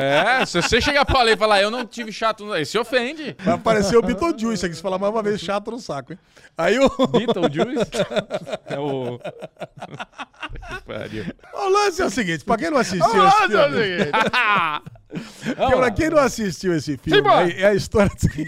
[0.00, 2.54] É, se você chegar pra ler e falar, eu não tive chato no.
[2.54, 3.36] Ele se ofende.
[3.40, 6.18] Vai aparecer o Beetlejuice aqui, se falar mais uma vez chato no saco, hein?
[6.56, 7.90] Aí o, Beetlejuice?
[8.66, 9.18] É o.
[11.54, 13.48] o lance é o seguinte, pra quem não assistiu Nossa,
[15.44, 18.46] porque pra quem não assistiu esse filme, é, é a história de,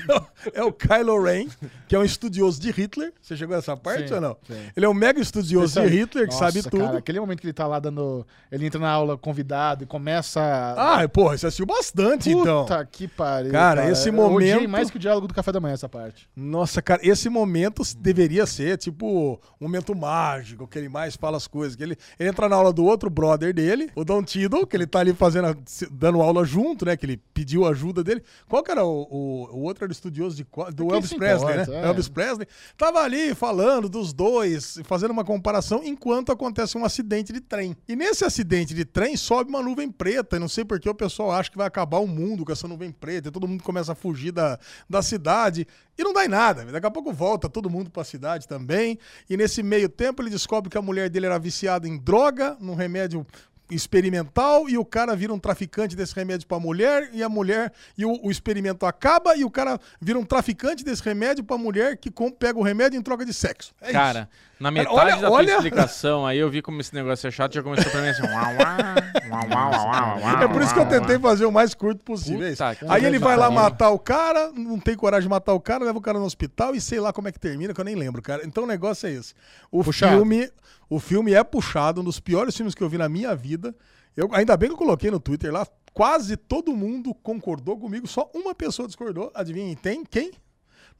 [0.55, 1.46] é o Kylo Ren,
[1.88, 3.12] que é um estudioso de Hitler.
[3.20, 4.37] Você chegou nessa parte Sim, ou não?
[4.46, 4.55] sim.
[4.76, 6.85] Ele é um mega estudioso de Hitler, que Nossa, sabe tudo.
[6.85, 8.26] Cara, aquele momento que ele tá lá dando.
[8.50, 10.40] Ele entra na aula convidado e começa.
[10.76, 12.62] Ah, porra, você assistiu bastante, então.
[12.64, 13.50] Puta que pariu.
[13.52, 16.28] Cara, esse Eu odiei momento- mais que o diálogo do café da manhã, essa parte.
[16.37, 21.46] Nossa, cara, esse momento deveria ser, tipo, um momento mágico, que ele mais fala as
[21.46, 21.76] coisas.
[21.76, 24.87] Que ele, ele entra na aula do outro brother dele, o Don Tiddle, que ele
[24.87, 25.57] tá ali fazendo,
[25.90, 26.97] dando aula junto, né?
[26.97, 28.23] Que ele pediu ajuda dele.
[28.49, 31.71] Qual que era o, o, o outro era estudioso de, do Quem Elvis Presley, importa,
[31.71, 31.81] né?
[31.81, 31.87] é.
[31.87, 32.47] Elvis Presley.
[32.77, 37.77] Tava ali falando dos dois, fazendo uma comparação, enquanto acontece um acidente de trem.
[37.88, 41.33] E nesse acidente de trem sobe uma nuvem preta, e não sei porque o pessoal
[41.33, 43.95] acha que vai acabar o mundo com essa nuvem preta, e todo mundo começa a
[43.95, 45.66] fugir da, da cidade.
[45.97, 46.64] E não dá em nada.
[46.64, 48.99] Daqui a pouco volta todo mundo pra cidade também.
[49.29, 52.75] E nesse meio tempo ele descobre que a mulher dele era viciada em droga, num
[52.75, 53.27] remédio
[53.70, 58.05] experimental e o cara vira um traficante desse remédio pra mulher e a mulher e
[58.05, 62.11] o, o experimento acaba e o cara vira um traficante desse remédio pra mulher que
[62.11, 63.75] com- pega o remédio em troca de sexo.
[63.81, 64.51] É Cara, isso.
[64.62, 67.53] Na metade olha- da tua olha- explicação aí, eu vi como esse negócio é chato,
[67.55, 68.22] já começou pra mim assim...
[68.22, 71.75] uau, uau, uau, uau, uau, uau, É por isso que eu tentei fazer o mais
[71.75, 72.46] curto possível.
[72.46, 72.51] é.
[72.53, 75.85] Puta Aí ele vai lá matar o cara, não tem coragem de matar o cara,
[75.85, 77.94] leva o cara no hospital e sei lá como é que termina, que eu nem
[77.96, 78.46] lembro, cara.
[78.46, 79.35] Então o negócio é esse.
[79.70, 80.16] O Puxado.
[80.16, 80.48] filme,
[80.88, 83.75] o filme é puxado, um dos piores filmes que eu vi na minha vida.
[84.16, 88.31] Eu, ainda bem que eu coloquei no Twitter lá, quase todo mundo concordou comigo, só
[88.35, 89.31] uma pessoa discordou.
[89.35, 90.31] Adivinhem, tem quem?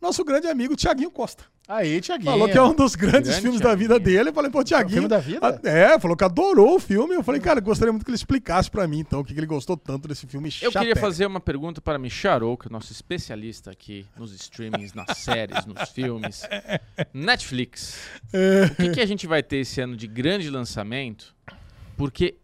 [0.03, 1.45] Nosso grande amigo Tiaguinho Costa.
[1.69, 2.31] Aí, Tiaguinho.
[2.33, 4.17] Falou que é um dos grandes Grande filmes da vida Thiaguinho.
[4.19, 4.29] dele.
[4.31, 4.95] Eu falei, pô, Tiaguinho.
[4.95, 5.61] filme da vida?
[5.63, 7.15] É, falou que adorou o filme.
[7.15, 9.39] Eu falei, cara, eu gostaria muito que ele explicasse pra mim, então, o que, que
[9.39, 11.01] ele gostou tanto desse filme Eu queria chateca.
[11.01, 15.65] fazer uma pergunta para Micharou, que é o nosso especialista aqui nos streamings, nas séries,
[15.65, 16.43] nos filmes.
[17.15, 17.97] Netflix.
[18.73, 21.33] O que, que a gente vai ter esse ano de grande lançamento?
[21.97, 22.35] Porque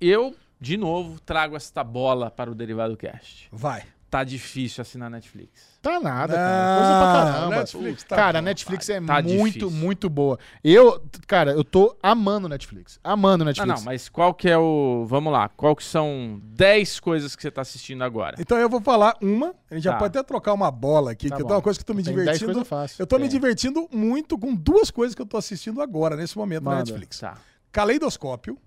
[0.00, 3.48] eu, de novo, trago esta bola para o Derivado Cast.
[3.50, 3.82] Vai.
[4.10, 5.78] Tá difícil assinar Netflix.
[5.82, 6.76] Tá nada, cara.
[6.78, 7.56] Coisa pra caramba.
[7.56, 9.70] Netflix tá cara, a Netflix é Tá muito, difícil.
[9.70, 10.38] muito boa.
[10.64, 12.98] Eu, cara, eu tô amando Netflix.
[13.04, 13.78] Amando Não, Netflix.
[13.80, 15.04] não, mas qual que é o...
[15.06, 15.50] Vamos lá.
[15.50, 18.36] Qual que são 10 coisas que você tá assistindo agora?
[18.40, 19.98] Então eu vou falar uma, a gente já Tá.
[19.98, 21.52] pode até trocar uma bola aqui, Tá que é bom.
[21.54, 22.52] uma coisa que eu tô me Tem 10 divertindo.
[22.52, 22.98] coisas fáceis.
[22.98, 23.30] Eu tô me Tem.
[23.30, 26.84] divertindo muito com duas coisas que eu tô assistindo agora, nesse momento, na Manda.
[26.84, 27.18] Netflix.
[27.20, 27.34] Tá,
[27.70, 28.58] Caleidoscópio.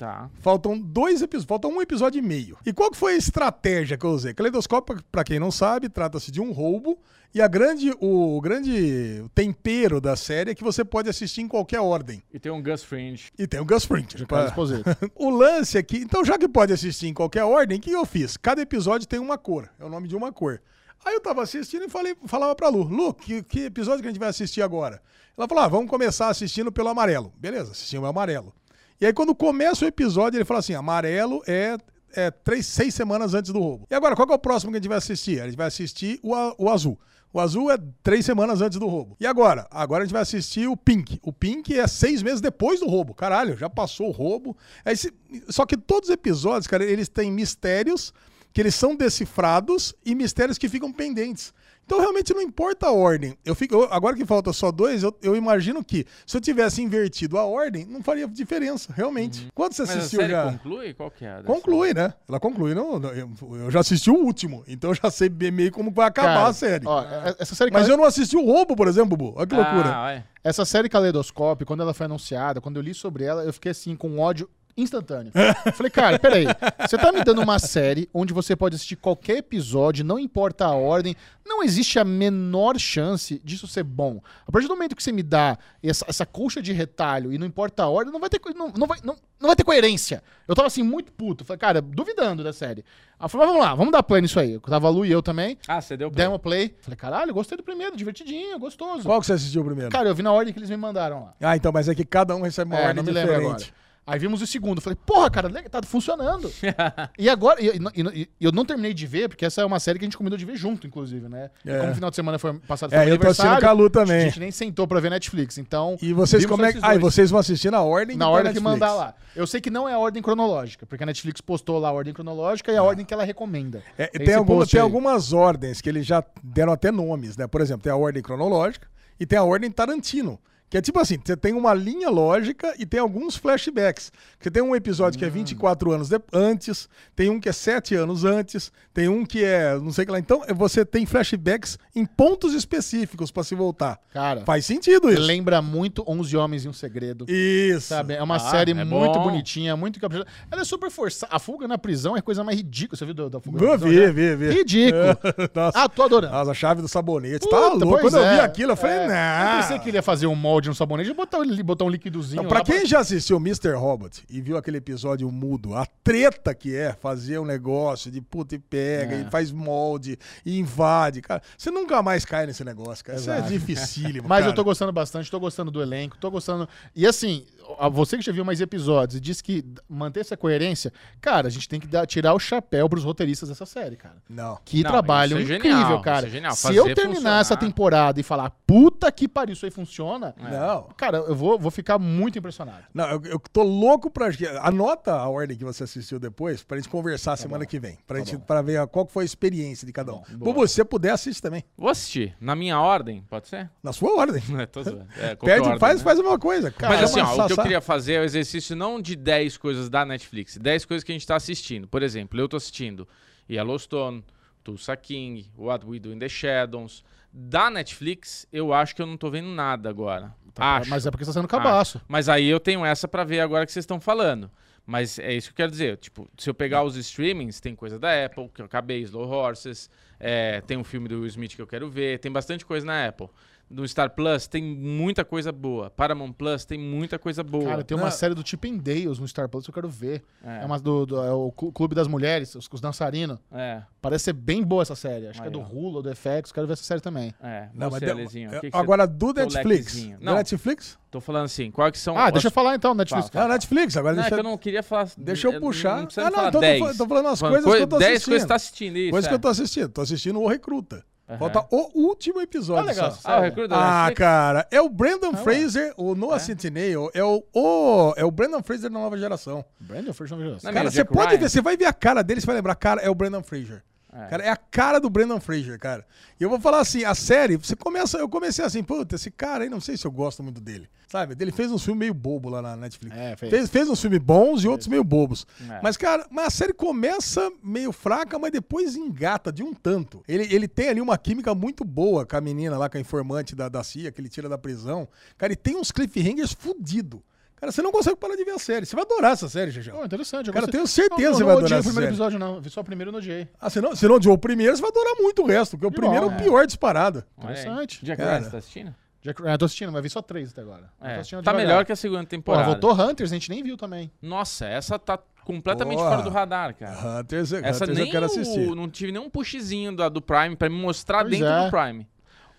[0.00, 0.30] Tá.
[0.40, 2.56] Faltam dois episódios, falta um episódio e meio.
[2.64, 4.32] E qual que foi a estratégia que eu usei?
[4.32, 6.98] Caleidoscópio, pra quem não sabe, trata-se de um roubo.
[7.34, 11.80] E a grande, o grande tempero da série é que você pode assistir em qualquer
[11.80, 12.22] ordem.
[12.32, 13.30] E tem um Gus Fringe.
[13.38, 14.06] E tem o Gus Fring.
[14.26, 14.84] Carlos Esposito.
[15.14, 18.36] O lance aqui, então já que pode assistir em qualquer ordem, o que eu fiz?
[18.36, 20.60] Cada episódio tem uma cor, é o nome de uma cor.
[21.04, 24.10] Aí eu tava assistindo e falei, falava pra Lu, Lu, que, que episódio que a
[24.10, 25.00] gente vai assistir agora?
[25.36, 27.32] Ela falou, ah, vamos começar assistindo pelo amarelo.
[27.38, 28.54] Beleza, assistimos o amarelo.
[29.00, 31.76] E aí quando começa o episódio, ele fala assim, amarelo é,
[32.12, 33.86] é três, seis semanas antes do roubo.
[33.90, 35.40] E agora, qual é o próximo que a gente vai assistir?
[35.40, 36.98] A gente vai assistir o, o azul.
[37.32, 39.16] O azul é três semanas antes do roubo.
[39.20, 39.66] E agora?
[39.70, 41.20] Agora a gente vai assistir o Pink.
[41.22, 43.14] O Pink é seis meses depois do roubo.
[43.14, 44.56] Caralho, já passou o roubo.
[44.84, 45.14] Aí se-
[45.48, 48.12] Só que todos os episódios, cara, eles têm mistérios
[48.52, 51.54] que eles são decifrados e mistérios que ficam pendentes.
[51.90, 53.36] Então realmente não importa a ordem.
[53.44, 56.80] Eu fico, eu- agora que falta só dois, eu, eu imagino que se eu tivesse
[56.80, 59.48] invertido a ordem, não faria diferença, realmente.
[59.52, 60.52] Quando você Mas a assistiu série já?
[60.52, 60.94] conclui?
[60.94, 61.42] Qual que é?
[61.42, 62.14] Conclui, né?
[62.28, 62.74] Ela conclui.
[62.74, 65.90] Não, não, eu, eu já assisti o último, então eu já sei bem meio como
[65.90, 66.86] vai acabar Cara, a série.
[66.86, 69.32] Ó, é- essa série Mas eu não assisti o roubo, por exemplo, Bubu.
[69.36, 69.88] Olha que loucura.
[69.92, 70.24] Ah, ué.
[70.44, 73.96] Essa série Caleidoscópio, quando ela foi anunciada, quando eu li sobre ela, eu fiquei assim,
[73.96, 75.32] com ódio instantâneo.
[75.66, 76.46] Eu Falei, cara, peraí.
[76.80, 80.74] Você tá me dando uma série onde você pode assistir qualquer episódio, não importa a
[80.74, 81.14] ordem,
[81.46, 84.20] não existe a menor chance disso ser bom.
[84.46, 87.46] A partir do momento que você me dá essa, essa colcha de retalho e não
[87.46, 90.22] importa a ordem, não vai ter, não, não vai, não, não vai ter coerência.
[90.46, 91.44] Eu tava assim, muito puto.
[91.44, 92.84] Falei, cara, duvidando da série.
[93.18, 94.52] Aí eu falei, mas vamos lá, vamos dar play nisso aí.
[94.52, 95.58] Eu tava a Lu e eu também.
[95.68, 96.24] Ah, você deu play.
[96.24, 96.74] Demos play.
[96.80, 99.02] Falei, caralho, gostei do primeiro, divertidinho, gostoso.
[99.04, 99.90] Qual que você assistiu primeiro?
[99.90, 101.34] Cara, eu vi na ordem que eles me mandaram lá.
[101.40, 103.50] Ah, então, mas é que cada um recebe uma É, ordem não me lembro diferente.
[103.64, 103.80] agora.
[104.10, 104.80] Aí vimos o segundo.
[104.80, 106.50] Falei, porra, cara, tá funcionando.
[107.18, 109.98] e agora, e, e- e- eu não terminei de ver, porque essa é uma série
[109.98, 111.50] que a gente combinou de ver junto, inclusive, né?
[111.64, 111.78] É.
[111.78, 113.86] Como o final de semana foi passado foi É, meu eu tô assistindo aniversário, com
[113.86, 114.20] a também.
[114.22, 115.96] gente nem sentou pra ver Netflix, então...
[116.02, 116.72] E vocês como é.
[116.82, 119.14] Ah, e vocês vão assistir na ordem Na tá ordem que mandar lá.
[119.36, 122.12] Eu sei que não é a ordem cronológica, porque a Netflix postou lá a ordem
[122.12, 123.82] cronológica e a ordem que ela recomenda.
[123.96, 127.46] É, Tem post tem algumas ordens que eles já deram até nomes, né?
[127.46, 130.38] Por exemplo, tem a ordem cronológica e tem a ordem Tarantino.
[130.70, 134.12] Que é tipo assim, você tem uma linha lógica e tem alguns flashbacks.
[134.40, 135.18] Você tem um episódio Hum.
[135.18, 139.26] que é 24 anos de- antes, tem um que é 7 anos antes, tem um
[139.26, 140.18] que é não sei o que lá.
[140.20, 143.98] Então, você tem flashbacks em pontos específicos pra se voltar.
[144.12, 145.20] Cara, Faz sentido isso.
[145.20, 147.26] lembra muito 11 Homens e um Segredo.
[147.28, 147.88] Isso.
[147.88, 148.14] Sabe?
[148.14, 149.24] É uma Ah, série é muito bom.
[149.24, 150.28] bonitinha, muito caprichosa.
[150.52, 151.34] Ela é super forçada.
[151.34, 152.96] A fuga na prisão é a coisa mais ridícula.
[152.96, 153.90] Você viu do- da fuga Vou na prisão?
[153.90, 154.12] ver, já?
[154.12, 154.52] ver, ver.
[154.54, 155.02] Ridículo.
[155.52, 156.32] Nossa, Ah, tô adorando.
[156.32, 157.40] nossa, a chave do sabonete.
[157.40, 158.00] Puta, tá louco.
[158.00, 158.40] Quando eu vi é.
[158.40, 159.06] aquilo, eu falei, É.
[159.08, 159.50] não.
[159.56, 161.88] Eu pensei que ele ia fazer um molde no sabonete e botar, um- botar um
[161.88, 162.42] liquidozinho.
[162.42, 163.72] Não, pra quem já assistiu Mr.
[163.74, 168.54] Robot e viu aquele episódio mudo, a treta que é fazer um negócio de puta
[168.54, 169.20] e pega, É.
[169.22, 171.42] e faz molde, e invade, cara.
[171.56, 173.18] Você nunca mais cai nesse negócio, cara.
[173.18, 173.52] Isso é Exato.
[173.52, 174.28] dificílimo.
[174.28, 174.50] Mas cara.
[174.52, 176.68] eu tô gostando bastante, tô gostando do elenco, tô gostando.
[176.94, 177.44] E assim,
[177.78, 181.50] a- você que já viu mais episódios e disse que manter essa coerência, cara, a
[181.50, 184.16] gente tem que dar- tirar o chapéu pros roteiristas dessa série, cara.
[184.28, 184.58] Não.
[184.64, 186.18] Que Não, trabalho isso é incrível, genial, cara.
[186.20, 186.54] isso é genial.
[186.54, 187.40] Se Fazer eu terminar funcionar.
[187.40, 190.88] essa temporada e falar, puta que pariu, isso aí funciona, Não.
[190.96, 192.84] Cara, eu vou, vou ficar muito impressionado.
[192.94, 194.28] Não, eu, eu tô louco pra.
[194.62, 197.98] Anota a ordem que você assistiu depois pra gente conversar semana que vem.
[198.06, 200.22] Pra, gente, pra ver qual foi a experiência de cada um.
[200.32, 201.64] Bubu, se você puder, assiste também.
[201.76, 202.34] Vou assistir.
[202.40, 203.70] Na minha ordem, pode ser?
[203.82, 204.42] Na sua ordem.
[204.58, 205.06] É, tô zoando.
[205.18, 206.04] É, ordem, faz, né?
[206.04, 206.72] faz a mesma coisa.
[206.80, 207.68] Mas Chama assim, ó, o que eu Sassá.
[207.68, 211.14] queria fazer é o exercício não de 10 coisas da Netflix, 10 coisas que a
[211.14, 211.86] gente tá assistindo.
[211.88, 213.06] Por exemplo, eu tô assistindo
[213.48, 214.24] Yellowstone,
[214.62, 217.04] Tulsa King, What We Do in the Shadows.
[217.32, 220.34] Da Netflix, eu acho que eu não tô vendo nada agora.
[220.56, 220.90] acho.
[220.90, 222.00] Mas é porque você tá sendo cabaço.
[222.08, 224.50] Mas aí eu tenho essa pra ver agora que vocês estão falando.
[224.84, 225.96] Mas é isso que eu quero dizer.
[225.98, 229.88] Tipo, se eu pegar os streamings, tem coisa da Apple, que eu acabei, Slow Horses,
[230.18, 233.06] é, tem um filme do Will Smith que eu quero ver, tem bastante coisa na
[233.06, 233.28] Apple.
[233.70, 235.90] No Star Plus tem muita coisa boa.
[235.90, 237.64] Paramount Plus tem muita coisa boa.
[237.66, 238.10] Cara, tem uma Não.
[238.10, 240.24] série do Chip and Dales no Star Plus que eu quero ver.
[240.44, 240.62] É.
[240.62, 243.38] É, uma do, do- é o Clu- Clube das Mulheres, os, os dançarinos.
[243.52, 245.28] É, Parece ser bem boa essa série.
[245.28, 245.60] Acho que é Aí, do.
[245.60, 246.50] Hulu, do FX.
[246.52, 247.32] Quero ver essa série também.
[247.40, 247.68] é.
[247.72, 249.94] Não, mas deu- Alezinho, o é, que que agora do Netflix.
[250.04, 250.34] Do Não.
[250.34, 250.98] Netflix?
[251.08, 252.16] Tô falando assim, quais que são...
[252.18, 253.28] Ah, as- deixa eu falar então, Netflix.
[253.30, 253.96] Fala, Não, Netflix.
[253.96, 255.08] Agora Não, é deixa, que eu não queria falar...
[255.16, 255.98] deixa eu não- puxar.
[255.98, 256.96] Não precisa Ah, não, falar então tô 10.
[256.98, 258.24] tô falando as coisas que eu tô 10 assistindo.
[258.24, 259.10] coisas que você tá assistindo, isso.
[259.12, 259.36] Coisa que é.
[259.36, 259.88] eu tô assistindo.
[259.90, 261.04] Tô assistindo o Recruta.
[261.30, 261.38] Aham.
[261.38, 262.82] Falta o último episódio.
[262.82, 263.12] Ah, legal.
[263.12, 263.20] só.
[263.30, 265.36] Ah, o Recruta da Ah, cara, é o Brandon ué.
[265.36, 269.64] Fraser, o Noah Centineo, é o, o- é o Brandon Fraser da nova geração.
[269.78, 271.38] Brandon First Não Não, Cara, você pode Ryan.
[271.38, 273.82] ver, você vai ver a cara dele, você vai lembrar, cara, é o Brandon Fraser.
[274.12, 274.26] É.
[274.26, 276.04] Cara, é a cara do Brandon Fraser, cara.
[276.38, 279.64] E eu vou falar assim, a série, você começa, eu comecei assim, puta, esse cara
[279.64, 280.88] aí, não sei se eu gosto muito dele.
[281.06, 281.36] Sabe?
[281.38, 283.16] Ele fez uns filmes meio bobo lá na Netflix.
[283.16, 283.50] É, fez.
[283.50, 283.70] fez.
[283.70, 285.46] Fez uns filmes bons e outros meio bobos.
[285.68, 285.80] É.
[285.82, 290.22] Mas, cara, mas a série começa meio fraca, mas depois engata de um tanto.
[290.28, 293.54] Ele, ele tem ali uma química muito boa com a menina lá, com a informante
[293.56, 295.08] da, da CIA, que ele tira da prisão.
[295.36, 297.20] Cara, ele tem uns cliffhangers fudidos.
[297.60, 298.86] Cara, você não consegue parar de ver a série.
[298.86, 299.98] Você vai adorar essa série, Xixão.
[300.00, 300.46] Oh, interessante.
[300.46, 300.78] eu Cara, gostei.
[300.80, 302.06] tenho certeza Não, que você não, vai não odiei adorar o primeiro série.
[302.06, 302.60] episódio, não.
[302.60, 303.48] Vi só o primeiro e não odiei.
[303.60, 305.86] Ah, se não, se não odiou o primeiro, você vai adorar muito o resto, porque
[305.86, 306.42] o primeiro bom, é o é.
[306.42, 307.22] pior disparado.
[307.36, 307.44] Aí.
[307.44, 308.04] Interessante.
[308.04, 308.22] Jack.
[308.22, 308.94] Ryan, você tá assistindo?
[309.22, 310.90] Jack, é, tô assistindo, mas vi só três até agora.
[310.98, 311.54] Eu É, tá devagar.
[311.56, 312.64] melhor que a segunda Pô, temporada.
[312.64, 314.10] voltou Hunters, a gente nem viu também.
[314.22, 316.08] Nossa, essa tá completamente Boa.
[316.08, 317.20] fora do radar, cara.
[317.20, 318.74] Hunters, Essa Hunters nem eu quero o- assistir.
[318.74, 321.64] não tive nenhum pushzinho da, do Prime pra me mostrar Pois dentro é.
[321.66, 322.06] do Prime.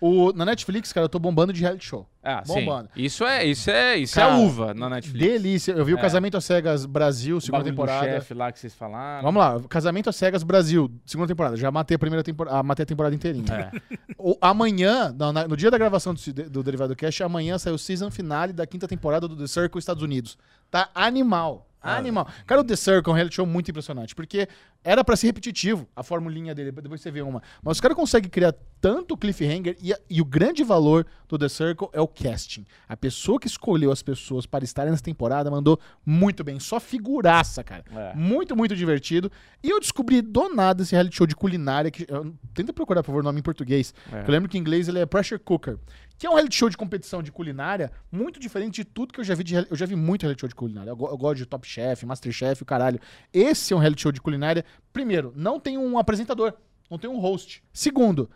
[0.04, 2.08] O, na Netflix, cara, eu tô bombando de reality show.
[2.24, 2.88] Ah, Bombando.
[2.92, 3.02] sim.
[3.02, 5.24] Isso é, isso é, isso Cara, é uva na Netflix.
[5.26, 5.72] Delícia.
[5.72, 6.00] Eu vi o É.
[6.00, 8.04] Casamento às Cegas Brasil, O segunda temporada.
[8.04, 9.22] chefe lá que vocês falaram.
[9.22, 11.56] Vamos lá, Casamento às Cegas Brasil, segunda temporada.
[11.56, 13.70] Já matei a primeira temporada, matei a temporada inteirinha.
[13.72, 13.96] É.
[14.18, 18.10] O- amanhã, na- no dia da gravação do, do Derivado Cash, amanhã sai o season
[18.10, 20.36] finale da quinta temporada do The Circle Estados Unidos.
[20.70, 21.68] Tá animal.
[21.84, 22.28] Ah, Animal.
[22.46, 24.46] Cara, o The Circle é um reality show muito impressionante, porque
[24.84, 27.42] era pra ser repetitivo a formulinha dele, depois você vê uma.
[27.62, 31.88] Mas os caras conseguem criar tanto cliffhanger e, e o grande valor do The Circle
[31.92, 32.66] é o casting.
[32.88, 36.58] A pessoa que escolheu as pessoas para estarem nessa temporada mandou muito bem.
[36.58, 37.84] Só figuraça, cara.
[37.94, 38.14] É.
[38.16, 39.30] Muito, muito divertido.
[39.62, 41.90] E eu descobri do nada esse reality show de culinária.
[41.90, 43.94] Que, eu- tenta procurar, por favor, o nome em português.
[44.12, 44.22] É.
[44.26, 45.78] Eu lembro que em inglês ele é Pressure Cooker.
[46.18, 49.24] Que é um reality show de competição de culinária muito diferente de tudo que eu
[49.24, 49.42] já vi.
[49.44, 50.90] De, eu já vi muito reality show de culinária.
[50.90, 53.00] Eu, eu gosto de Top Chef, Masterchef, o caralho.
[53.32, 54.64] Esse é um reality show de culinária.
[54.92, 56.54] Primeiro, não tem um apresentador.
[56.90, 57.62] Não tem um host.
[57.72, 58.30] Segundo,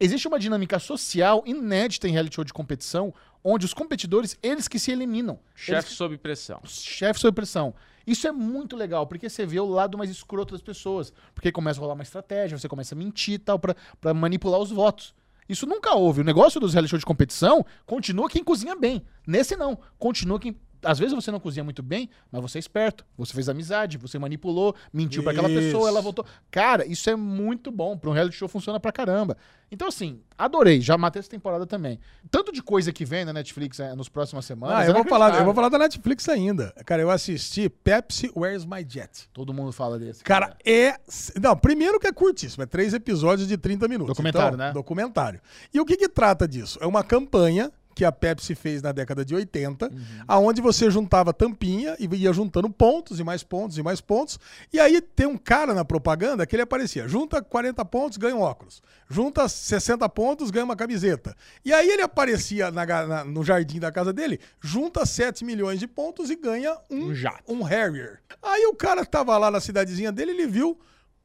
[0.00, 3.12] existe uma dinâmica social inédita em reality show de competição,
[3.44, 5.38] onde os competidores, eles que se eliminam.
[5.54, 6.60] Chefe sob pressão.
[6.64, 7.74] chefe sob pressão.
[8.06, 11.12] Isso é muito legal, porque você vê o lado mais escroto das pessoas.
[11.34, 14.58] Porque começa a rolar uma estratégia, você começa a mentir e tal, pra, pra manipular
[14.58, 15.14] os votos.
[15.46, 16.20] Isso nunca houve.
[16.20, 19.02] O negócio dos reality shows de competição continua quem cozinha bem.
[19.26, 19.78] Nesse não.
[19.98, 20.56] Continua quem.
[20.82, 23.04] Às vezes você não cozinha muito bem, mas você é esperto.
[23.16, 26.24] Você fez amizade, você manipulou, mentiu pra aquela pessoa, ela voltou.
[26.50, 27.96] Cara, isso é muito bom.
[27.96, 29.36] Pra um reality show funciona pra caramba.
[29.70, 30.80] Então, assim, adorei.
[30.80, 31.98] Já matei essa temporada também.
[32.30, 34.78] Tanto de coisa que vem na Netflix é, nos próximas semanas.
[34.78, 36.72] Ah, eu vou, falar, eu vou falar da Netflix ainda.
[36.86, 39.28] Cara, eu assisti Pepsi Where's My Jet.
[39.32, 40.24] Todo mundo fala desse.
[40.24, 40.94] Cara, é.
[41.40, 44.14] Não, primeiro que é curtíssimo, é três episódios de 30 minutos.
[44.14, 44.72] Documentário, Então, né?
[44.72, 45.40] Documentário.
[45.72, 46.78] E o que que trata disso?
[46.80, 49.98] É uma campanha que a Pepsi fez na década de 80, Uhum.
[50.28, 54.38] aonde você juntava tampinha e ia juntando pontos e mais pontos e mais pontos.
[54.72, 58.40] E aí tem um cara na propaganda que ele aparecia: junta 40 pontos, ganha um
[58.40, 58.80] óculos.
[59.10, 61.34] Junta 60 pontos, ganha uma camiseta.
[61.64, 65.88] E aí ele aparecia na na- no jardim da casa dele, junta 7 milhões de
[65.88, 67.42] pontos e ganha um, Um jato.
[67.52, 68.20] um Harrier.
[68.40, 70.78] Aí o cara que tava lá na cidadezinha dele, ele viu.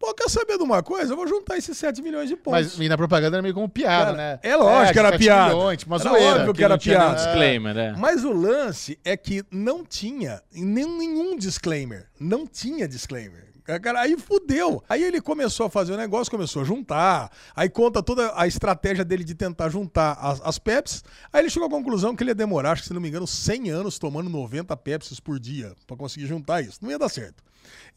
[0.03, 1.13] Pô, quer saber de uma coisa?
[1.13, 2.75] Eu vou juntar esses 7 milhões de pontos.
[2.75, 4.39] Mas e na propaganda era meio como piada, Cara, né?
[4.43, 5.53] é lógico que era 7 piada.
[5.55, 6.39] Milhões, tipo, Era zoeira.
[6.39, 7.15] óbvio que era piada.
[7.15, 7.95] disclaimer, né?
[7.97, 12.09] Mas o lance é que não tinha nenhum disclaimer.
[12.19, 13.47] Não tinha disclaimer.
[13.81, 14.83] Cara, aí fudeu.
[14.89, 17.31] Aí ele começou a fazer o negócio, começou a juntar.
[17.55, 21.01] Aí conta toda a estratégia dele de tentar juntar as, as Pepsis.
[21.31, 23.25] Aí ele chegou à conclusão que ele ia demorar, acho que se não me engano,
[23.25, 26.79] 100 anos tomando 90 Pepsis por dia pra conseguir juntar isso.
[26.81, 27.41] Não ia dar certo.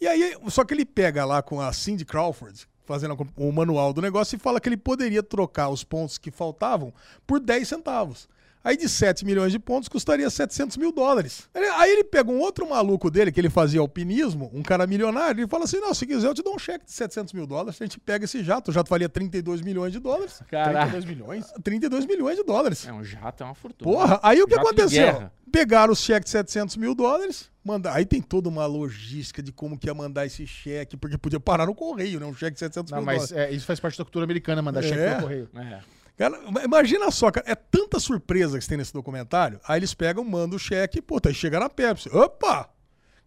[0.01, 4.03] E aí, só que ele pega lá com a Cindy Crawford, fazendo o manual do
[4.03, 6.93] negócio, e fala que ele poderia trocar os pontos que faltavam
[7.27, 8.29] por 10 centavos.
[8.67, 11.49] Aí de 7 milhões de pontos custaria 700 mil dólares.
[11.55, 15.47] Aí ele pega um outro maluco dele, que ele fazia alpinismo, um cara milionário, e
[15.49, 17.85] fala assim: não, se quiser eu te dou um cheque de 700 mil dólares, a
[17.85, 18.73] gente pega esse jato.
[18.73, 20.43] O jato valia 32 milhões de dólares.
[20.51, 20.91] Caraca.
[20.91, 21.47] 32 milhões?
[21.63, 22.85] 32 milhões de dólares.
[22.89, 23.89] É um jato, é uma fortuna.
[23.89, 25.31] Porra, aí o que Jato aconteceu?
[25.53, 27.93] Pegaram o cheque de 700 mil dólares, manda...
[27.95, 31.67] aí tem toda uma logística de como que ia mandar esse cheque, porque podia parar
[31.67, 32.27] no correio, né?
[32.27, 33.53] Um cheque de 700 Não, mil mas dólares.
[33.53, 35.15] é, isso faz parte da cultura americana, mandar cheque É.
[35.15, 35.49] no correio.
[35.55, 35.79] É.
[36.17, 40.25] Cara, imagina só, cara, é tanta surpresa que você tem nesse documentário, aí eles pegam,
[40.25, 42.71] mandam o cheque, puta, aí chega na Pepsi, opa!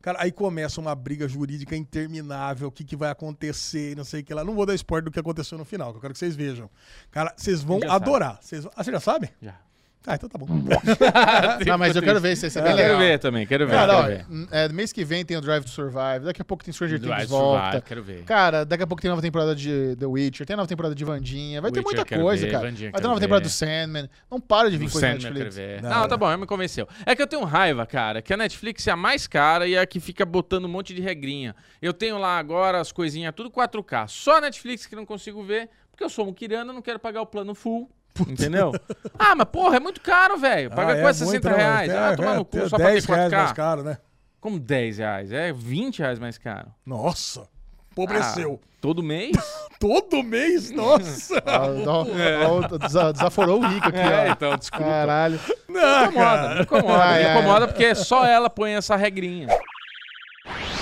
[0.01, 4.23] Cara, aí começa uma briga jurídica interminável, o que, que vai acontecer, não sei o
[4.23, 4.45] que lá.
[4.45, 6.69] Não vou dar spoiler do que aconteceu no final, que eu quero que vocês vejam.
[7.11, 7.91] Cara, vocês vão sabe.
[7.91, 8.39] adorar.
[8.41, 8.65] Vocês...
[8.67, 9.29] Ah, você já sabe?
[9.41, 9.59] Já.
[10.07, 10.47] Ah, então tá bom.
[10.47, 12.99] Não, mas eu quero ver se esse é bem quero legal.
[12.99, 13.73] ver também, quero ver.
[13.73, 14.47] Cara, ó, quero ver.
[14.49, 17.17] é, mês que vem tem o Drive to Survive, daqui a pouco tem Stranger Drive
[17.17, 17.63] Things volta.
[17.63, 18.23] Survive, quero ver.
[18.23, 21.61] Cara, daqui a pouco tem nova temporada de The Witcher, tem nova temporada de Vandinha,
[21.61, 22.65] vai ter Witcher, muita quero coisa, ver, cara.
[22.65, 23.49] Vandinha, vai ter quero nova temporada ver.
[23.49, 24.09] do Sandman.
[24.31, 25.55] Não para de vir Do coisa Sandman, Netflix.
[25.55, 25.81] quero ver.
[25.83, 26.07] Não, não.
[26.07, 26.87] tá bom, me convenceu.
[27.05, 29.79] É que eu tenho raiva, cara, que a Netflix é a mais cara e é
[29.81, 31.53] a que fica botando um monte de regrinha.
[31.81, 34.07] Eu tenho lá agora as coisinhas tudo 4K.
[34.07, 37.21] Só a Netflix que não consigo ver, porque eu sou um quirano, não quero pagar
[37.21, 37.89] o plano full.
[38.27, 38.71] Entendeu?
[39.17, 40.69] ah, mas porra, é muito caro, velho.
[40.71, 41.69] Paga Ah, é quase muito, 60 né, mano?
[41.75, 41.89] reais.
[41.91, 43.55] É, ah, tomar é, no cu, é só pra ter 10 reais mais 4K.
[43.55, 43.97] caro, né?
[44.41, 45.31] Como 10 reais?
[45.31, 46.67] É 20 reais mais caro.
[46.85, 47.47] Nossa,
[47.91, 48.59] empobreceu.
[48.61, 49.31] Ah, todo mês?
[49.79, 50.71] Todo mês?
[50.71, 51.35] Nossa!
[51.87, 54.31] Ó, desa- desaforou o rico aqui, é, ó.
[54.33, 54.83] então, desculpa.
[54.83, 55.39] Caralho.
[55.69, 59.47] Não, Me incomoda, me incomoda, Ai, me ai, incomoda porque só ela põe essa regrinha.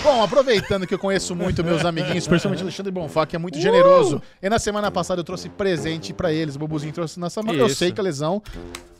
[0.04, 4.22] Bom, aproveitando que eu conheço muito meus amiguinhos, principalmente Alexandre Bonfá, que é muito generoso.
[4.42, 6.56] E na semana passada eu trouxe presente pra eles.
[6.56, 7.58] O Bobuzinho trouxe na semana.
[7.58, 8.42] Eu sei que a Lesão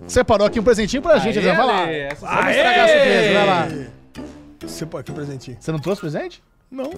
[0.08, 1.40] separou aqui um presentinho pra gente.
[1.40, 1.56] Lesão.
[1.56, 1.86] Vai lá.
[2.20, 3.68] Vamos estragar a surpresa, vai lá.
[4.62, 5.58] Você pode que presentinho?
[5.60, 6.44] Você não trouxe presente?
[6.70, 6.92] Não.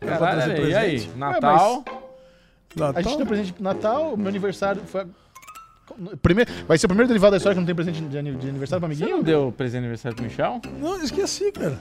[0.00, 0.90] Caralho, trazer Ale, e aí?
[0.90, 1.16] presente?
[1.16, 1.84] Natal?
[2.76, 2.92] Natal?
[2.96, 5.06] A gente tem um presente pro Natal, meu aniversário foi.
[6.20, 8.48] Primeiro, vai ser o primeiro derivado da história que não tem presente de ani- de
[8.48, 9.16] aniversário pra Você amiguinho?
[9.18, 10.60] não deu presente de aniversário pro Michel?
[10.80, 11.78] Não, esqueci, cara.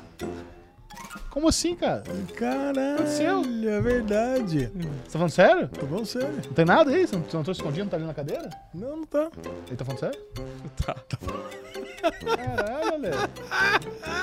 [1.30, 2.04] Como assim, cara?
[2.36, 3.42] Caralho, Aconteceu.
[3.70, 4.72] é verdade.
[4.74, 5.68] Você tá falando sério?
[5.70, 6.36] Tô falando sério.
[6.46, 7.08] Não tem nada aí?
[7.08, 8.50] Você não, você não trouxe escondido, não tá ali na cadeira?
[8.74, 9.30] Não, não tá.
[9.68, 10.20] Ele tá falando sério?
[10.86, 10.96] Tá.
[12.36, 13.10] Caralho, Ale.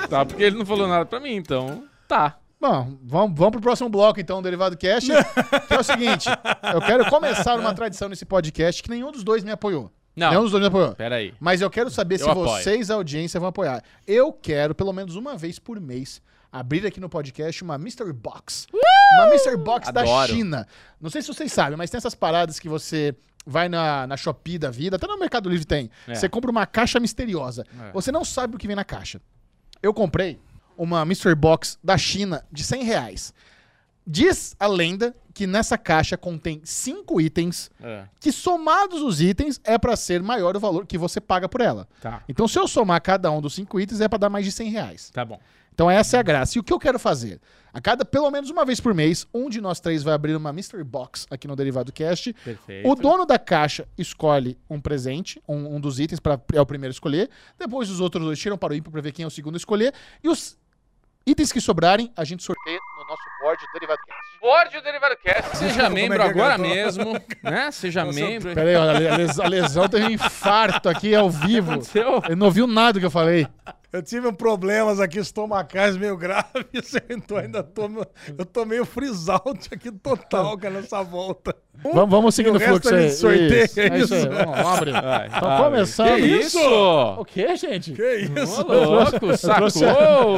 [0.09, 2.37] Tá, porque ele não falou nada pra mim, então tá.
[2.59, 5.09] Bom, vamos, vamos pro próximo bloco, então, do Derivado Cast.
[5.67, 6.29] que é o seguinte:
[6.73, 9.91] eu quero começar uma tradição nesse podcast que nenhum dos dois me apoiou.
[10.15, 10.29] Não.
[10.29, 10.93] Nenhum dos dois me apoiou.
[10.93, 11.33] Pera aí.
[11.39, 12.47] Mas eu quero saber se apoio.
[12.49, 13.83] vocês, a audiência, vão apoiar.
[14.05, 18.67] Eu quero, pelo menos uma vez por mês, abrir aqui no podcast uma Mystery Box.
[19.13, 20.33] Uma Mystery Box da Adoro.
[20.33, 20.67] China.
[20.99, 24.57] Não sei se vocês sabem, mas tem essas paradas que você vai na, na Shopee
[24.59, 25.89] da vida, até no Mercado Livre tem.
[26.07, 26.13] É.
[26.15, 27.65] Você compra uma caixa misteriosa.
[27.87, 27.91] É.
[27.91, 29.21] Você não sabe o que vem na caixa.
[29.81, 30.39] Eu comprei
[30.77, 33.33] uma Mystery Box da China de 100 reais.
[34.05, 39.77] Diz a lenda que nessa caixa contém cinco itens É, que somados os itens é
[39.77, 41.87] pra ser maior o valor que você paga por ela.
[42.01, 42.21] tá.
[42.27, 44.69] Então, se eu somar cada um dos cinco itens, é pra dar mais de 100
[44.69, 45.09] reais.
[45.11, 45.39] Tá bom.
[45.73, 46.57] Então, essa é a graça.
[46.57, 47.39] E o que eu quero fazer?
[47.73, 50.51] A cada, pelo menos uma vez por mês, um de nós três vai abrir uma
[50.51, 52.33] Mystery Box aqui no Derivado Cast.
[52.33, 52.89] Perfeito.
[52.89, 56.91] O dono da caixa escolhe um presente, um, um dos itens, para é o primeiro
[56.91, 57.29] a escolher.
[57.57, 59.57] Depois, os outros dois tiram para o ímpar pra ver quem é o segundo a
[59.57, 59.93] escolher.
[60.21, 60.57] E os
[61.25, 62.60] itens que sobrarem, a gente sorteia
[62.97, 64.39] no nosso board do Derivado Cast.
[64.41, 65.57] Board do Derivado Cast.
[65.57, 66.61] Seja Como é membro é agora tô?
[66.61, 67.71] mesmo, né?
[67.71, 68.53] Seja membro.
[68.53, 71.71] Pera aí, olha, a les- a lesão teve um infarto aqui ao vivo.
[71.71, 72.21] Aconteceu?
[72.25, 73.47] Ele não ouviu nada do que eu falei.
[73.93, 77.89] Eu tive um problemas aqui estomacais meio graves, então ainda tô,
[78.37, 81.53] eu tô meio freeze out aqui total, cara, nessa volta.
[81.83, 83.09] Vamos, vamos seguindo o fluxo aí.
[83.09, 84.19] gente sorteia, Isso, é é isso aí.
[84.21, 84.29] isso?
[84.29, 84.91] Vamos, vamos abrir.
[84.93, 85.63] Vai, Então, abre.
[85.65, 86.15] começando.
[86.15, 86.59] Que isso?
[87.17, 87.91] O que, gente?
[87.93, 88.61] Que isso?
[88.61, 89.65] Ô, louco, sacou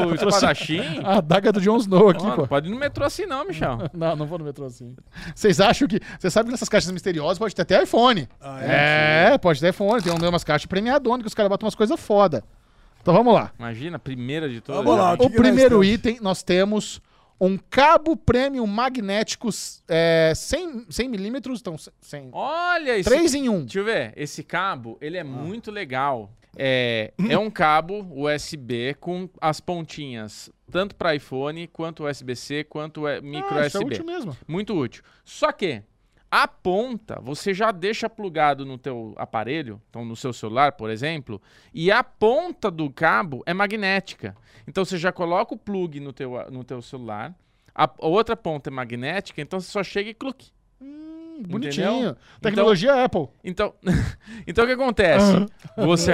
[0.08, 0.82] o espadachim?
[1.04, 2.48] A adaga do Jon Snow aqui, não pô.
[2.48, 3.78] pode ir no metrô assim não, Michel.
[3.94, 4.96] Não, não vou no metrô assim.
[5.36, 6.00] Vocês acham que.
[6.20, 8.28] Você sabe que nessas caixas misteriosas pode ter até iPhone.
[8.42, 9.38] Ah, é?
[9.38, 10.02] pode ter iPhone.
[10.02, 12.44] Tem um- umas caixas premiadonas que os caras botam umas coisas foda.
[13.02, 13.52] Então vamos lá.
[13.60, 14.84] Imagina, a primeira de todas.
[14.84, 17.02] Vamos lá, O que nós primeiro item, nós temos
[17.40, 19.50] um cabo premium magnético
[19.90, 23.10] é, 100, 100 milímetros, então 100, Olha isso.
[23.10, 23.62] 3 em 1.
[23.62, 24.14] Deixa eu ver.
[24.16, 25.26] Esse cabo, ele é Ah.
[25.26, 26.32] muito legal.
[26.56, 33.20] É, é um cabo USB com as pontinhas, tanto para iPhone, quanto USB-C, quanto é
[33.22, 33.94] micro ah, isso é USB.
[33.94, 34.38] útil mesmo.
[34.48, 35.04] Muito útil.
[35.24, 35.82] Só que
[36.36, 41.40] a ponta você já deixa plugado no teu aparelho, então no seu celular, por exemplo,
[41.72, 44.36] e a ponta do cabo é magnética.
[44.68, 47.36] Então você já coloca o plug no teu, no teu celular,
[47.76, 50.50] a, a outra ponta é magnética, então você só chega e cluque.
[50.82, 51.92] Hum, bonitinho.
[51.94, 52.18] Entendeu?
[52.42, 53.28] Tecnologia Apple.
[53.44, 53.74] Então,
[54.46, 55.46] então o que acontece?
[55.78, 56.12] Você,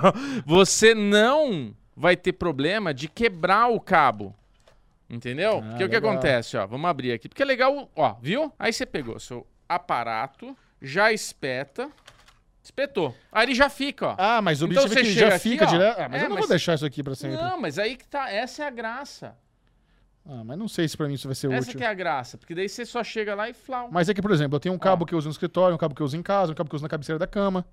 [0.46, 4.34] você não vai ter problema de quebrar o cabo.
[5.10, 5.58] Entendeu?
[5.58, 6.12] Ah, Porque o que legal.
[6.12, 8.50] acontece, ó, vamos abrir aqui, porque é legal, ó, viu?
[8.58, 11.90] Aí você pegou seu aparato, já espeta,
[12.64, 13.12] Espetou.
[13.32, 14.14] Aí ele já fica, ó.
[14.16, 15.98] Ah, mas o Então objetivo é que já fica direto.
[16.00, 17.36] Ah, mas É, eu não mas- vou deixar isso aqui pra sempre.
[17.36, 18.30] Não, mas aí que tá.
[18.30, 19.34] Essa é a graça.
[20.24, 21.78] Ah, mas não sei se pra mim isso vai ser Essa útil.
[21.78, 22.38] que é a graça.
[22.38, 23.88] Porque daí você só chega lá e flau.
[23.90, 25.06] Mas é que, por exemplo, eu tenho um cabo Ó.
[25.06, 26.74] que eu uso no escritório, um cabo que eu uso em casa, um cabo que
[26.74, 27.64] eu uso na cabeceira da cama.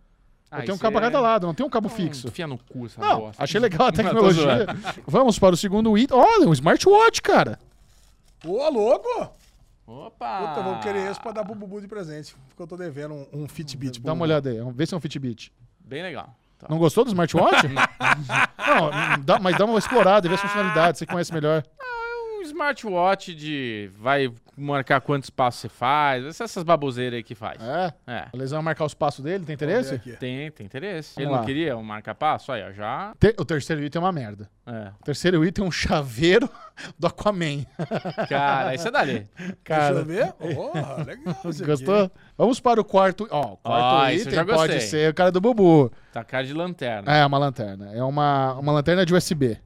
[0.51, 2.27] Ah, eu tenho um cabo é- cada lado, não tenho um cabo Não, fixo.
[2.27, 3.43] Enfia no cu essa Não, bosta.
[3.43, 4.65] achei legal a Não, tecnologia.
[5.05, 6.17] Vamos para o segundo item.
[6.17, 7.59] Olha, um smartwatch, cara.
[8.43, 9.31] Ô, louco!
[9.85, 10.47] Opa!
[10.47, 12.35] Puta, eu vou querer esse pra dar pro Bubu de presente.
[12.47, 14.01] Porque eu tô devendo um, um Fitbit.
[14.01, 15.51] Dá uma olhada aí, vamos ver se é um Fitbit.
[15.79, 16.35] Bem legal.
[16.57, 16.65] Tá.
[16.67, 17.67] Não gostou do smartwatch?
[17.69, 21.63] não, dá- mas dá uma explorada e vê as funcionalidades, você conhece melhor.
[22.39, 23.89] Um smartwatch de.
[23.99, 26.25] Vai marcar quantos passos você faz.
[26.39, 27.57] Essas baboseiras aí que faz.
[27.61, 27.93] É?
[28.07, 28.17] É.
[28.33, 29.95] A lesão marcar os passos dele, tem interesse?
[29.95, 30.11] Aqui.
[30.13, 31.15] Tem, tem interesse.
[31.15, 31.45] Vamos Ele não lá.
[31.45, 32.51] queria um marca-passo?
[32.51, 33.13] Aí, ó, já.
[33.19, 34.49] Te- o terceiro item é uma merda.
[34.65, 34.91] É.
[34.99, 36.49] O terceiro item é um chaveiro
[36.97, 37.65] do Aquaman.
[38.29, 39.27] Cara, isso é dali.
[39.37, 40.33] Deixa Cara, eu ver.
[40.39, 41.35] Oh, legal.
[41.45, 41.65] aqui.
[41.65, 42.11] gostou?
[42.37, 43.27] Vamos para o quarto.
[43.31, 44.87] Ó, o quarto Ah, isso eu já item pode gostei.
[44.89, 45.91] ser o cara do Bubu.
[46.13, 47.11] Tá cara de lanterna.
[47.11, 47.91] É, uma lanterna.
[47.93, 49.57] É uma, uma lanterna de USB.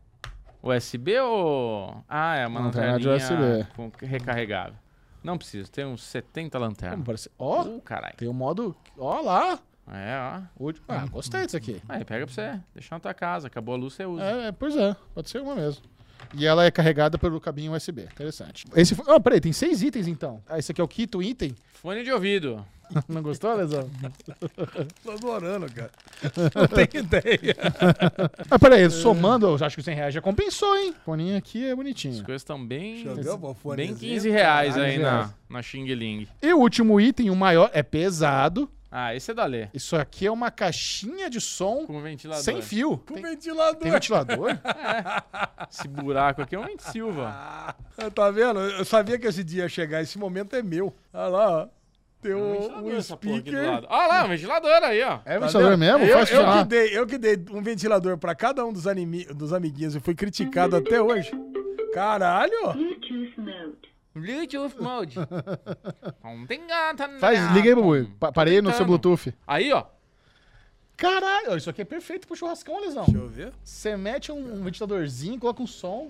[0.63, 2.03] USB ou.
[2.07, 3.67] Ah, é uma Lanterna de USB.
[3.75, 4.75] com recarregável.
[5.23, 6.95] Não preciso, tem uns 70 lanternas.
[6.95, 7.29] Como parece?
[7.37, 8.15] Ó, Uh, caralho.
[8.17, 8.75] tem o modo.
[8.97, 9.59] Ó lá.
[9.91, 10.41] É, ó.
[10.69, 11.81] O- Ah, gostei disso aqui.
[11.87, 13.47] Aí pega pra você, deixar na tua casa.
[13.47, 14.23] Acabou a luz, você usa.
[14.23, 15.83] É, é, pois é, pode ser uma mesmo.
[16.35, 18.03] E ela é carregada pelo cabinho USB.
[18.03, 18.65] Interessante.
[18.75, 19.13] Esse foi...
[19.13, 20.41] Ah, peraí, tem seis itens então.
[20.47, 21.53] Ah, esse aqui é o quinto item.
[21.73, 22.65] Fone de ouvido.
[23.07, 23.89] Não gostou, Lesão?
[25.03, 25.91] Tô adorando, cara.
[26.55, 27.55] Não tenho ideia.
[28.49, 30.91] ah, peraí, somando, eu acho que 100 reais já compensou, hein?
[31.01, 32.23] O foninho aqui é As bonitinho.
[32.23, 32.95] coisas estão bem.
[33.03, 33.97] Deixa eu ver Bem fonezinho.
[33.97, 35.31] 15 reais aí Caralho, na, reais.
[35.49, 36.27] na Xing Ling.
[36.41, 38.69] E o último item, o maior, é pesado.
[38.95, 39.69] Ah, esse é da Lê.
[39.73, 42.43] Isso aqui é uma caixinha de som Com ventilador.
[42.43, 42.99] sem fio.
[42.99, 43.81] Com Tem, ventilador.
[43.81, 44.49] tem ventilador?
[45.67, 47.27] Esse buraco aqui é um Silva.
[47.27, 47.75] Ah,
[48.13, 48.59] tá vendo?
[48.59, 50.03] Eu sabia que esse dia ia chegar.
[50.03, 50.93] Esse momento é meu.
[51.11, 51.67] Olha lá, ó.
[52.23, 53.83] Tem Um um, um speaker.
[53.89, 55.19] Olha lá, um ventilador aí, ó.
[55.25, 56.05] É Tá ventilador mesmo?
[56.05, 59.25] Eu, Faz eu, que dei, eu que dei um ventilador pra cada um dos, animi,
[59.25, 61.31] dos amiguinhos e fui criticado até hoje.
[61.93, 62.73] Caralho!
[62.73, 63.93] Bluetooth mode.
[64.15, 65.15] Bluetooth mode.
[67.19, 68.09] Faz, liga aí, Bubu.
[68.19, 68.85] Pa- Parei no seu.
[68.85, 69.33] Bluetooth.
[69.45, 69.85] Aí, ó.
[70.95, 73.03] Caralho, isso aqui é perfeito pro churrascão, Lesão.
[73.05, 73.51] Deixa eu ver.
[73.63, 76.09] Você mete um, um ventiladorzinho, coloca um som.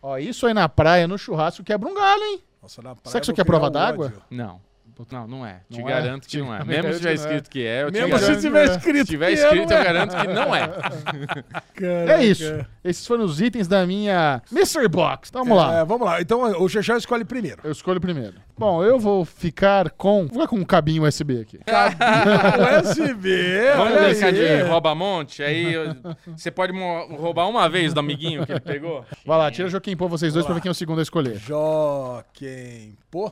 [0.00, 2.42] Ó, isso aí na praia, no churrasco, quebra um galho, hein?
[2.62, 4.12] Nossa, na praia Será que isso eu aqui é prova d'água?
[4.30, 4.60] Não.
[5.12, 5.60] Não, não é.
[5.70, 5.92] Te Não é?
[5.92, 6.58] garanto que Te- não é.
[6.60, 7.14] me Mesmo se tiver é.
[7.14, 9.84] escrito que é, eu te Mesmo se tiver Se escrito tiver que escrito, é, eu
[9.84, 10.70] garanto que não é.
[12.16, 12.66] É isso.
[12.82, 15.28] Esses foram os itens da minha Mystery Box.
[15.28, 15.80] Então, vamos lá.
[15.80, 16.20] É, vamos lá.
[16.22, 17.60] Então o Xexé escolhe primeiro.
[17.62, 18.34] Eu escolho primeiro.
[18.58, 20.20] Bom, eu vou ficar com.
[20.22, 21.60] Vou ficar com um cabinho USB aqui.
[22.82, 23.28] USB.
[23.76, 24.32] Vamos aí.
[24.32, 25.42] de rouba-monte?
[25.42, 25.94] Aí eu-
[26.34, 26.72] você pode
[27.10, 29.04] roubar uma vez do amiguinho que ele pegou?
[29.26, 31.36] Vai lá, tira Joaquim Pô, vocês dois, pra ver quem é o segundo a escolher.
[31.38, 32.96] Joaquim.
[33.10, 33.30] Pô,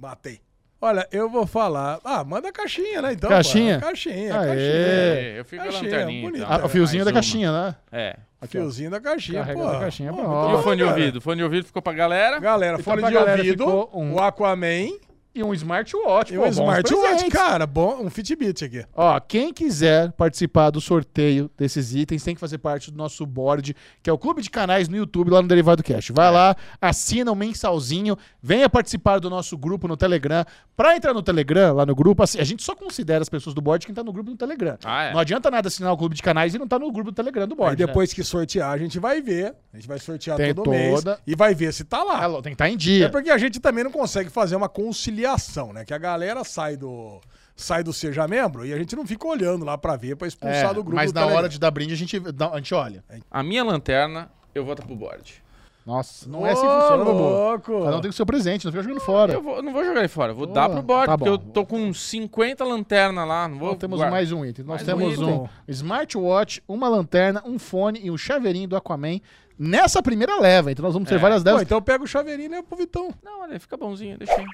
[0.00, 0.40] matei.
[0.80, 1.98] Olha, eu vou falar.
[2.04, 3.12] Ah, manda a caixinha, né?
[3.14, 3.78] Então, Caixinha?
[3.78, 4.46] Pô, caixinha, Aê.
[4.46, 4.56] caixinha.
[4.70, 6.22] É, eu fico com a lanterninha.
[6.28, 6.44] bonito.
[6.44, 6.56] então.
[6.62, 7.14] Ah, o fiozinho Mais da uma.
[7.14, 7.74] caixinha, né?
[7.90, 8.16] É.
[8.40, 8.60] Aqui, ó.
[8.60, 9.66] Fiozinho da caixinha, Carrega pô.
[9.72, 10.28] da caixinha, Pô, pô.
[10.28, 11.16] muito E o fone de ouvido?
[11.16, 12.38] O fone de ouvido ficou pra galera?
[12.38, 14.88] Galera, Então fone de galera ouvido, ficou um- o Aquaman
[15.36, 17.66] E um smartwatch, e um smartwatch, cara.
[17.66, 18.84] Bom, um Fitbit aqui.
[18.94, 23.76] Ó, quem quiser participar do sorteio desses itens tem que fazer parte do nosso board,
[24.02, 26.10] que é o Clube de Canais no YouTube, lá no Derivado Cash.
[26.14, 30.44] Vai lá, assina um mensalzinho, venha participar do nosso grupo no Telegram.
[30.74, 33.60] Pra entrar no Telegram, lá no grupo, assim, a gente só considera as pessoas do
[33.60, 34.78] board quem tá no grupo no Telegram.
[34.84, 35.12] Ah, é.
[35.12, 37.46] Não adianta nada assinar o Clube de Canais e não tá no grupo do Telegram
[37.46, 37.72] do board.
[37.82, 39.54] Aí depois que sortear, a gente vai ver.
[39.72, 42.04] A gente vai sortear Tem todo mês toda- e vai ver se tá né?
[42.04, 42.24] lá.
[42.24, 43.10] É, tem que estar em É dia.
[43.10, 45.25] porque a gente também não consegue fazer uma conciliação,
[45.72, 45.84] né?
[45.84, 47.20] Que a galera sai do
[47.58, 50.70] sai do seja membro e a gente não fica olhando lá pra ver, pra expulsar
[50.70, 50.96] É, do grupo.
[50.96, 51.38] mas do na Telegram.
[51.38, 53.02] hora de dar brinde a gente, a gente olha.
[53.30, 55.42] A minha lanterna, eu vou pro board.
[55.86, 57.84] Nossa, não Ô, é assim que funciona, louco.
[57.84, 59.32] Cada um tem o seu presente, não fica jogando fora.
[59.34, 61.30] Eu, vou- não vou jogar ele fora, eu vou Boa, dar pro board, tá porque
[61.30, 63.46] eu tô com 50 lanternas lá.
[63.48, 64.10] Não vou Então temos guardar.
[64.10, 64.64] mais um item.
[64.64, 65.28] Nós Mais um temos item.
[65.42, 69.20] um smartwatch, uma lanterna, um fone e um chaveirinho do Aquaman
[69.58, 70.70] nessa primeira leva.
[70.72, 71.18] Então nós vamos ter É.
[71.18, 71.62] várias Pô, delas.
[71.62, 73.12] então pega o chaveirinho e leva pro Vitão.
[73.22, 74.44] Não, olha, fica bonzinho, deixa aí.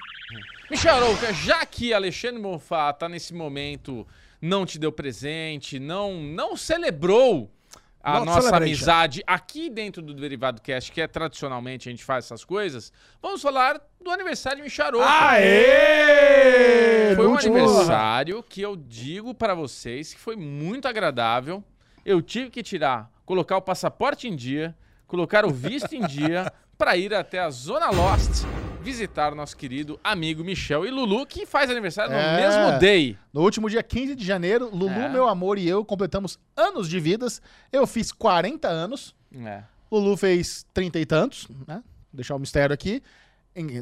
[0.71, 4.07] Michel Arouca, já que Alexandre Mofá tá nesse momento,
[4.41, 7.51] não te deu presente, não, não celebrou
[8.01, 12.25] a Not nossa amizade aqui dentro do Derivado Cast, que é tradicionalmente a gente faz
[12.25, 12.91] essas coisas,
[13.21, 15.07] vamos falar do aniversário de Michel Arouca.
[15.07, 17.15] Aê!
[17.15, 21.63] Foi um aniversário que eu digo pra vocês que foi muito agradável.
[22.05, 24.75] Eu tive que tirar, colocar o passaporte em dia,
[25.13, 28.45] colocar o visto em dia pra ir até a Zona Lost
[28.81, 32.35] visitar o nosso querido amigo Michel e Lulu, que faz aniversário no É.
[32.41, 33.15] mesmo day.
[33.31, 35.07] No último dia 15 de janeiro, Lulu, É.
[35.09, 37.39] meu amor e eu completamos anos de vidas.
[37.71, 39.15] Eu fiz 40 anos.
[39.45, 39.61] É.
[39.91, 41.75] Lulu fez 30 e tantos, né?
[41.75, 41.83] Vou
[42.17, 43.03] deixar o mistério aqui.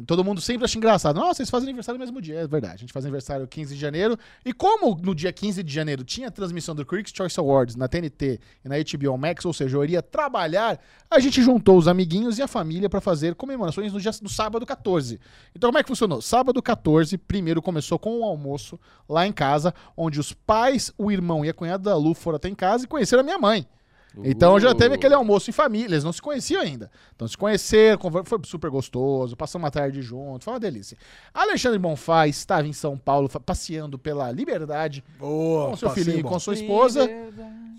[0.06, 1.16] Todo mundo sempre acha engraçado.
[1.16, 2.40] Nossa, vocês fazem aniversário no mesmo dia.
[2.40, 2.74] É verdade.
[2.74, 4.18] A gente faz aniversário 15 de janeiro.
[4.44, 7.88] E como no dia 15 de janeiro tinha a transmissão do Critics' Choice Awards na
[7.88, 10.78] TNT e na HBO Max, ou seja, eu iria trabalhar,
[11.10, 14.66] a gente juntou os amiguinhos e a família pra fazer comemorações no, dia, no sábado
[14.66, 15.18] 14.
[15.56, 16.20] Então, como é que funcionou?
[16.20, 21.44] Sábado 14, primeiro começou com um almoço lá em casa, onde os pais, o irmão
[21.44, 23.66] e a cunhada da Lu foram até em casa e conheceram a minha mãe.
[24.24, 26.90] Então já teve aquele almoço em família, eles não se conheciam ainda.
[27.14, 30.96] Então se conheceram, foi super gostoso, passamos uma tarde junto, foi uma delícia.
[31.32, 36.38] Alexandre Bonfá estava em São Paulo passeando pela Liberdade Boa, com seu filhinho e com
[36.38, 37.08] sua esposa.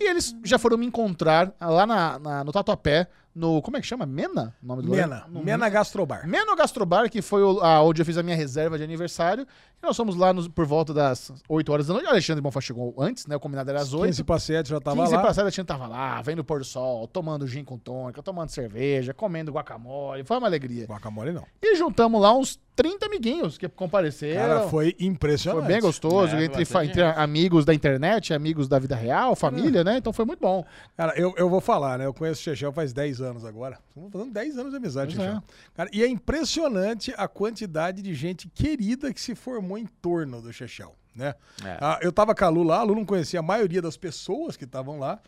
[0.02, 3.62] E eles já foram me encontrar lá na, na- no Tatuapé, no.
[3.62, 4.06] Como é que chama?
[4.06, 4.56] Mena?
[4.62, 5.08] O nome do lugar?
[5.08, 6.28] Mena, No Mena Gastrobar.
[6.28, 9.46] Meno Gastrobar, que foi o- a- onde eu fiz a minha reserva de aniversário.
[9.82, 12.06] E nós fomos lá nos- por volta das 8 horas da noite.
[12.08, 13.36] O Alexandre Bonfá chegou antes, né?
[13.36, 14.06] O combinado era às 8.
[14.08, 15.22] 15 para 7 já tava 15 lá.
[15.22, 18.22] pra 7 a gente tava lá, vendo o pôr do sol, tomando gin com tônica,
[18.24, 20.24] tomando cerveja, comendo guacamole.
[20.24, 20.86] Foi uma alegria.
[20.86, 21.46] Guacamole não.
[21.62, 24.40] E juntamos lá uns 30 amiguinhos que compareceram.
[24.40, 25.64] Cara, foi impressionante.
[25.66, 29.98] Foi bem gostoso, É, entre, entre amigos da internet, amigos da vida real, família, né?
[29.98, 30.66] Então foi muito bom.
[30.98, 32.06] Cara, eu, eu vou falar, né?
[32.06, 33.80] Eu conheço o Chechel faz 10 anos agora.
[33.90, 35.42] Estamos fazendo 10 anos de amizade, é.
[35.76, 40.52] Cara, e é impressionante a quantidade de gente querida que se formou em torno do
[40.52, 41.36] Chechel, né?
[41.64, 41.78] É.
[41.80, 44.58] Ah, eu tava com a Lu lá, a Lu não conhecia a maioria das pessoas
[44.58, 45.20] que estavam lá.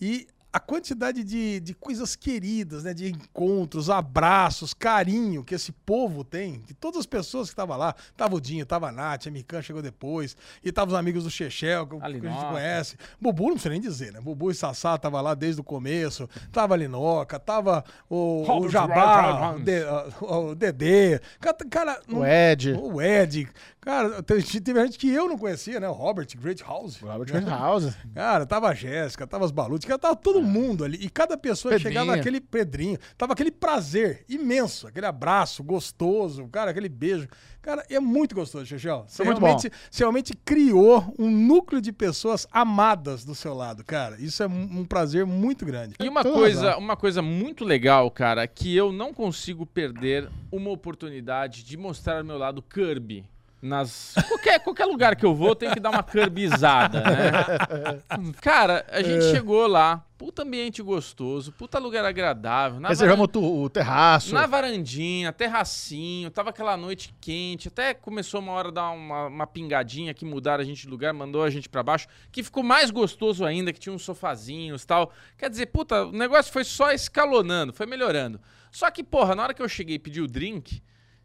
[0.00, 2.94] E a quantidade de, de coisas queridas, né?
[2.94, 7.92] De encontros, abraços, carinho que esse povo tem, que todas as pessoas que estavam lá,
[8.16, 11.30] tava o Dinho, tava a Nath, a Mikan chegou depois, e tava os amigos do
[11.30, 12.96] Chechel, que, a gente conhece.
[13.20, 14.20] Bubu, não precisa nem dizer, né?
[14.20, 19.54] Bubu e Sassá tava lá desde o começo, tava a Linoca, tava o, o Jabá,
[19.56, 19.84] o, De-
[20.20, 21.20] o Dedê.
[21.40, 22.72] Cara, cara, O Ed.
[22.74, 23.48] o Ed.
[23.84, 25.88] Cara, teve, gente que eu não conhecia, né?
[25.88, 26.98] O Robert Great House.
[26.98, 27.94] Robert House.
[28.14, 30.98] Cara, tava a Jéssica, tava as Balutes, cara, tava todo mundo ali.
[31.00, 32.00] E cada pessoa que Pedrinho.
[32.00, 37.28] chegava aquele Pedrinho, tava aquele prazer imenso, aquele abraço gostoso, cara, aquele beijo.
[37.60, 39.04] Cara, é muito gostoso, Chechel.
[39.08, 44.20] Você muito realmente, você realmente criou um núcleo de pessoas amadas do seu lado, cara.
[44.20, 45.94] Isso é um um prazer muito grande.
[45.98, 46.80] E uma toda coisa, razão.
[46.80, 52.26] uma coisa muito legal, cara, que eu não consigo perder uma oportunidade de mostrar o
[52.26, 53.24] meu lado Kirby.
[53.64, 54.12] Nas.
[54.28, 58.32] Qualquer, qualquer lugar que eu vou, tem que dar uma Kirbizada, né?
[58.42, 62.78] Cara, a gente chegou lá, puta ambiente gostoso, puta lugar agradável.
[62.78, 64.34] Na Reservamos tu- o terraço.
[64.34, 69.46] Na varandinha, terracinho, tava aquela noite quente, até começou uma hora a dar uma, uma
[69.46, 72.90] pingadinha que mudaram a gente de lugar, mandou a gente pra baixo, que ficou mais
[72.90, 75.10] gostoso ainda, que tinha uns sofazinhos e tal.
[75.38, 78.38] Quer dizer, puta, o negócio foi só escalonando, foi melhorando.
[78.70, 80.82] Só que, porra, na hora que eu cheguei e pedi o drink,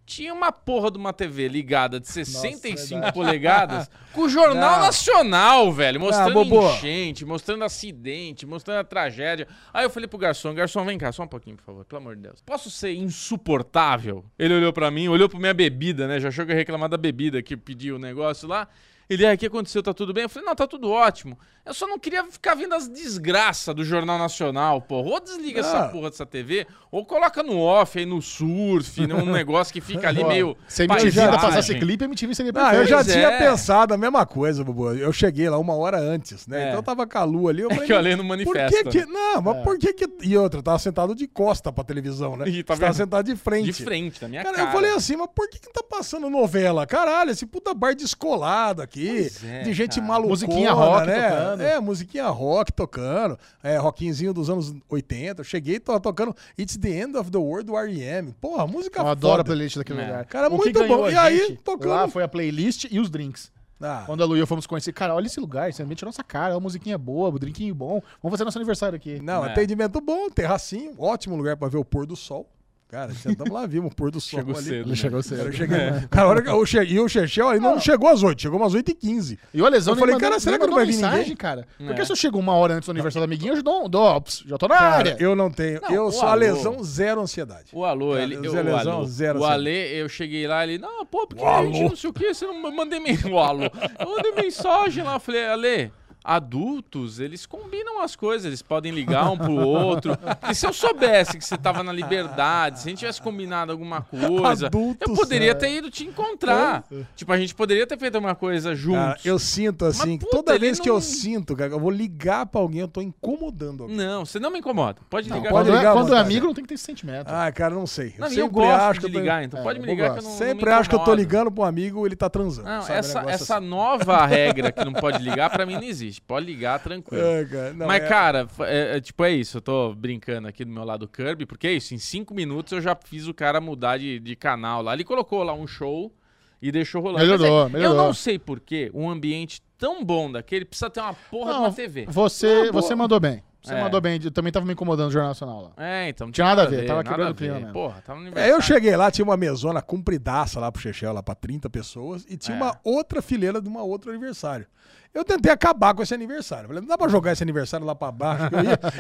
[0.10, 3.14] tinha uma porra de uma TV ligada de 65 verdade.
[3.14, 4.86] polegadas com o Jornal Não.
[4.88, 6.72] Nacional, velho, mostrando Bobô.
[6.72, 9.48] enchente, mostrando acidente, mostrando a tragédia.
[9.72, 12.16] Aí eu falei pro garçom, garçom, vem cá, só um pouquinho, por favor, pelo amor
[12.16, 12.42] de Deus.
[12.42, 14.26] Posso ser insuportável?
[14.38, 16.20] Ele olhou pra mim, olhou pra minha bebida, né?
[16.20, 18.68] Já achou que eu ia reclamar da bebida que pediu o negócio lá.
[19.10, 19.82] Ele, ah, o que aconteceu?
[19.82, 20.24] Tá tudo bem?
[20.24, 21.38] Eu falei, não, tá tudo ótimo.
[21.66, 25.10] Eu só não queria ficar vendo as desgraças do Jornal Nacional, porra.
[25.10, 25.88] Ou desliga essa Ah.
[25.90, 30.24] porra dessa TV, ou coloca no off aí, no surf, num negócio que fica ali
[30.24, 30.56] meio.
[30.68, 32.88] Se a MTV ainda passasse clipe, a MTV seria Ah, eu perfeito.
[32.90, 33.38] já Pois tinha é.
[33.40, 34.94] pensado a mesma coisa, Bubu.
[34.94, 36.60] Eu cheguei lá uma hora antes, né?
[36.60, 36.68] É.
[36.70, 37.62] Então eu tava com a Lu ali.
[37.62, 38.78] Eu É falei, que eu olhei no Por manifesto.
[38.78, 38.98] que que...
[39.06, 39.06] né?
[39.36, 40.08] Não, mas por que que...
[40.24, 42.46] E outra, eu tava sentado de costa pra televisão, né?
[42.50, 43.66] E tá tava sentado de frente.
[43.66, 44.68] De frente, na minha Cara, cara.
[44.70, 46.88] eu falei assim, mas por que que tá passando novela?
[46.88, 50.08] Caralho, esse puta bar descolado aqui, É, de gente cara.
[50.08, 51.30] malucona, Musiquinha rock né?
[51.30, 51.62] tocando.
[51.62, 55.42] É, musiquinha rock tocando, é, rockinzinho dos anos 80.
[55.42, 58.34] Eu cheguei e tava tocando It's the End of the World do R.E.M.
[58.42, 59.44] Porra, música Eu adoro a foda.
[59.46, 60.06] playlist daquele É.
[60.06, 60.26] lugar.
[60.26, 61.10] Cara, O muito bom.
[61.10, 63.52] E aí, tocando- Lá foi a playlist e os drinks.
[63.82, 66.06] Ah, Quando a Lu e eu fomos conhecer, cara, olha esse lugar, esse ambiente é
[66.06, 68.02] nossa cara, uma musiquinha boa, um drinquinho bom.
[68.22, 69.22] Vamos fazer nosso aniversário aqui.
[69.22, 69.52] Não, É.
[69.54, 72.46] atendimento bom, terracinho, ótimo lugar pra ver o pôr do sol.
[72.90, 74.64] Cara, sentamos lá, vimos o pôr do sol Chegou ali.
[74.66, 74.76] cedo.
[74.82, 74.96] Ele né?
[74.96, 75.54] chegou Cara, eu cedo.
[75.56, 75.78] cheguei,
[76.10, 78.60] cara, a hora que eu cheguei, e o Chechel ainda não chegou às 8, chegou
[78.60, 80.86] umas 8 e 15 E o Alesão Eu falei, mandou- cara, será que não vai
[80.88, 81.36] vir mensagem, ninguém?
[81.36, 81.68] cara?
[81.78, 82.06] Porque É.
[82.06, 84.44] se eu chego uma hora antes do aniversário do amiguinho, eu dou, um- dou, ops,
[84.44, 85.18] já tô na Cara, área.
[85.20, 85.80] eu não tenho.
[85.82, 86.40] Não, eu sou a alô.
[86.40, 87.68] lesão zero ansiedade.
[87.74, 88.38] O Alô, Cara, ele.
[88.38, 89.46] o eu- Zé o Lesão, Alô, zero, o.
[89.46, 90.80] Alê, eu cheguei lá, ele.
[90.80, 93.30] Não, pô, porque a gente não sei o que, você não mandei mensagem.
[93.36, 93.66] O Alô.
[94.00, 95.90] Eu mandei mensagem lá, eu falei, Alê.
[96.24, 100.18] Adultos, eles combinam as coisas, eles podem ligar um pro outro.
[100.50, 104.02] E se eu soubesse que você tava na liberdade, se a gente tivesse combinado alguma
[104.02, 105.54] coisa, Adultos, eu poderia é.
[105.54, 106.84] ter ido te encontrar.
[107.16, 109.26] Tipo, a gente poderia ter feito uma coisa Cara, juntos.
[109.26, 111.92] eu sinto assim, Mas, que puta, toda vez que não- eu sinto, cara, eu vou
[111.92, 113.98] ligar pra alguém, eu tô incomodando alguém.
[113.98, 115.00] Não, você não me incomoda.
[115.10, 115.52] Pode ligar.
[115.52, 117.28] pode Quando, ligar é, quando é amigo, não tem que ter esse sentimento.
[117.30, 118.14] Ah, cara, não sei.
[118.18, 119.20] Eu Não, e sempre eu gosto acho de que eu tô...
[119.20, 120.96] ligar, então É, pode me eu ligar que eu não não Sempre me acho que
[120.96, 122.68] eu tô ligando pro amigo ele tá transando.
[122.68, 122.94] Não, sabe?
[122.94, 123.68] Um essa, essa assim.
[123.68, 126.09] nova regra que não pode ligar, pra mim não existe.
[126.10, 126.22] Existe.
[126.22, 127.24] Pode ligar tranquilo.
[127.24, 129.58] É, cara, não, Mas, é- cara, é, é, tipo, é isso.
[129.58, 131.94] Eu tô brincando aqui do meu lado Kirby, porque é isso.
[131.94, 134.94] Em cinco minutos eu já fiz o cara mudar de, de canal lá.
[134.94, 136.14] Ele colocou lá um show
[136.62, 137.20] e deixou rolando.
[137.26, 137.98] Mas Melhorou, é, melhorou.
[137.98, 141.64] Eu não sei porquê um ambiente tão bom daquele precisa ter uma porra de Não,
[141.66, 142.06] uma TV.
[142.10, 142.82] Você, boa.
[142.82, 143.42] você mandou bem.
[143.62, 143.82] Você É.
[143.84, 144.18] mandou bem.
[144.24, 145.72] Eu também tava me incomodando no Jornal Nacional lá.
[145.86, 146.28] É, então.
[146.28, 147.60] não Tinha nada a ver, tava nada quebrando o clima ver.
[147.60, 147.74] mesmo.
[147.74, 148.56] Porra, tava no É, aniversário.
[148.56, 152.38] eu cheguei lá, tinha uma mesona compridaça lá pro Chechel, lá pra 30 pessoas, e
[152.38, 152.62] tinha É.
[152.62, 154.66] uma outra fileira de uma outro aniversário.
[155.14, 156.68] Eu tentei acabar com esse aniversário.
[156.68, 158.44] Falei, não dá pra jogar esse aniversário lá pra baixo.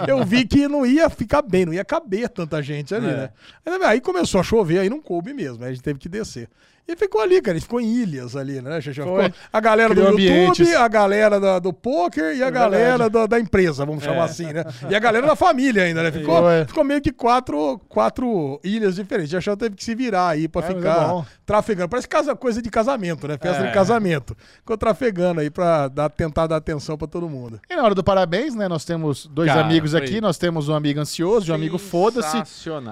[0.07, 3.15] Eu, eu vi que não ia ficar bem, não ia caber tanta gente ali, É.
[3.15, 3.29] né?
[3.65, 6.49] Aí, aí começou a chover, aí não coube mesmo, aí a gente teve que descer.
[6.91, 8.81] E ficou ali, cara, ficou em ilhas ali, né.
[8.81, 9.19] Ficou
[9.53, 10.73] a galera Criou do YouTube, ambientes.
[10.75, 14.63] a galera da- do poker e a galera da, da empresa, vamos chamar assim, né?
[14.89, 16.11] E a galera da família ainda, né?
[16.11, 19.31] Ficou, ficou meio que quatro, quatro ilhas diferentes.
[19.35, 21.89] A Chechel teve que se virar aí pra É, é ficar trafegando.
[21.89, 23.37] Parece casa, coisa de casamento, né?
[23.39, 23.67] Festa É.
[23.67, 24.35] de casamento.
[24.55, 27.59] Ficou trafegando aí pra dar, tentar dar atenção pra todo mundo.
[27.69, 28.67] E na hora do parabéns, né?
[28.67, 30.21] Nós temos dois Cara, amigos foi aqui.
[30.21, 32.41] Nós temos um amigo ansioso e um amigo foda-se.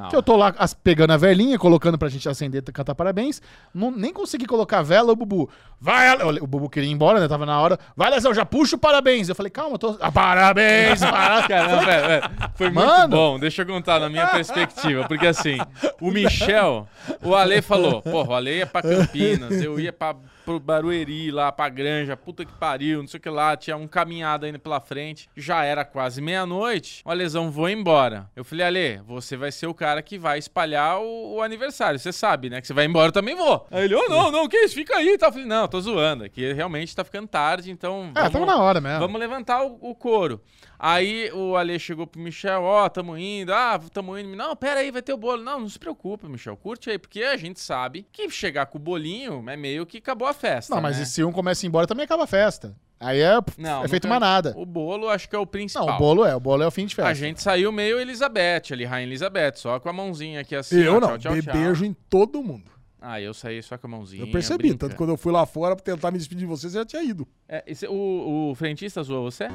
[0.10, 3.42] Que eu tô lá as- pegando a velhinha, colocando pra gente acender e cantar parabéns.
[3.74, 5.50] Não, nem consegui colocar a vela, o Bubu.
[5.80, 7.28] Vai, Ale- o Bubu queria ir embora, né?
[7.28, 7.80] Tava na hora.
[7.96, 9.30] Vai, Lesão, já puxa o parabéns.
[9.30, 9.98] Eu falei, calma, eu tô.
[10.02, 11.48] Ah, parabéns, parabéns.
[11.48, 12.24] Caramba, velho, velho,
[12.56, 13.08] foi muito Mano.
[13.16, 13.40] bom.
[13.40, 15.08] Deixa eu contar na minha perspectiva.
[15.08, 15.58] Porque assim,
[16.02, 16.88] o Michel,
[17.24, 20.16] o Ale falou: porra, o Ale ia pra Campinas, eu ia pra,
[20.48, 23.58] pro Barueri, lá pra Granja, puta que pariu, não sei o que lá.
[23.58, 25.30] Tinha um caminhado ainda pela frente.
[25.36, 27.02] Já era quase meia-noite.
[27.04, 28.30] O Alezão, vou embora.
[28.34, 32.00] Eu falei: Ale, você vai ser o cara que vai espalhar o, o aniversário.
[32.00, 32.62] Você sabe, né?
[32.62, 33.68] Que você vai embora, eu também vou.
[33.70, 34.76] Aí ele: oh, não, não, que isso?
[34.76, 35.18] Fica aí.
[35.18, 35.28] Tá?
[35.28, 36.24] Eu falei: não, tô zoando.
[36.24, 38.10] Aqui realmente tá ficando tarde, então.
[38.16, 39.00] Ah, tava na hora mesmo.
[39.00, 40.42] Vamos levantar o, o couro.
[40.80, 44.36] Aí o Ale chegou pro Michel, ó, tamo indo, ah, tamo indo.
[44.36, 45.44] Não, pera aí, vai ter o bolo.
[45.44, 48.82] Não, não se preocupa, Michel, curte aí, porque a gente sabe que chegar com o
[48.82, 50.74] bolinho é meio que acabou a festa.
[50.76, 51.04] Não, mas né?
[51.04, 52.76] e se um começa a ir embora, também acaba a festa.
[53.00, 54.54] Aí é, Não, é feito nunca- manada.
[54.58, 55.86] O bolo acho que é o principal.
[55.86, 56.36] Não, o bolo é.
[56.36, 57.10] O bolo é o fim de festa.
[57.12, 60.80] A gente saiu meio Elizabeth ali, Rainha Elizabeth, só com a mãozinha aqui assim.
[60.80, 62.72] eu ó, não, tchau, tchau, beijo em todo mundo.
[63.00, 64.24] Ah, eu saí só com a mãozinha.
[64.24, 64.78] Eu percebi, brinca.
[64.80, 66.86] tanto que quando eu fui lá fora pra tentar me despedir de vocês, você já
[66.86, 67.28] tinha ido.
[67.48, 69.48] É, esse- o, o frentista zoou você?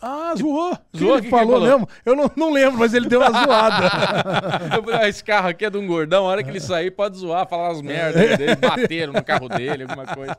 [0.00, 0.76] Ah, zoou.
[0.96, 1.20] Zoou?
[1.22, 1.68] que falou falou?
[1.68, 1.88] mesmo?
[2.04, 3.90] Eu não, não lembro, mas ele deu uma zoada.
[4.82, 7.16] Falei, ah, esse carro aqui é de um gordão, a hora que ele sair pode
[7.16, 10.36] zoar, falar as merdas dele, bateram no carro dele, alguma coisa.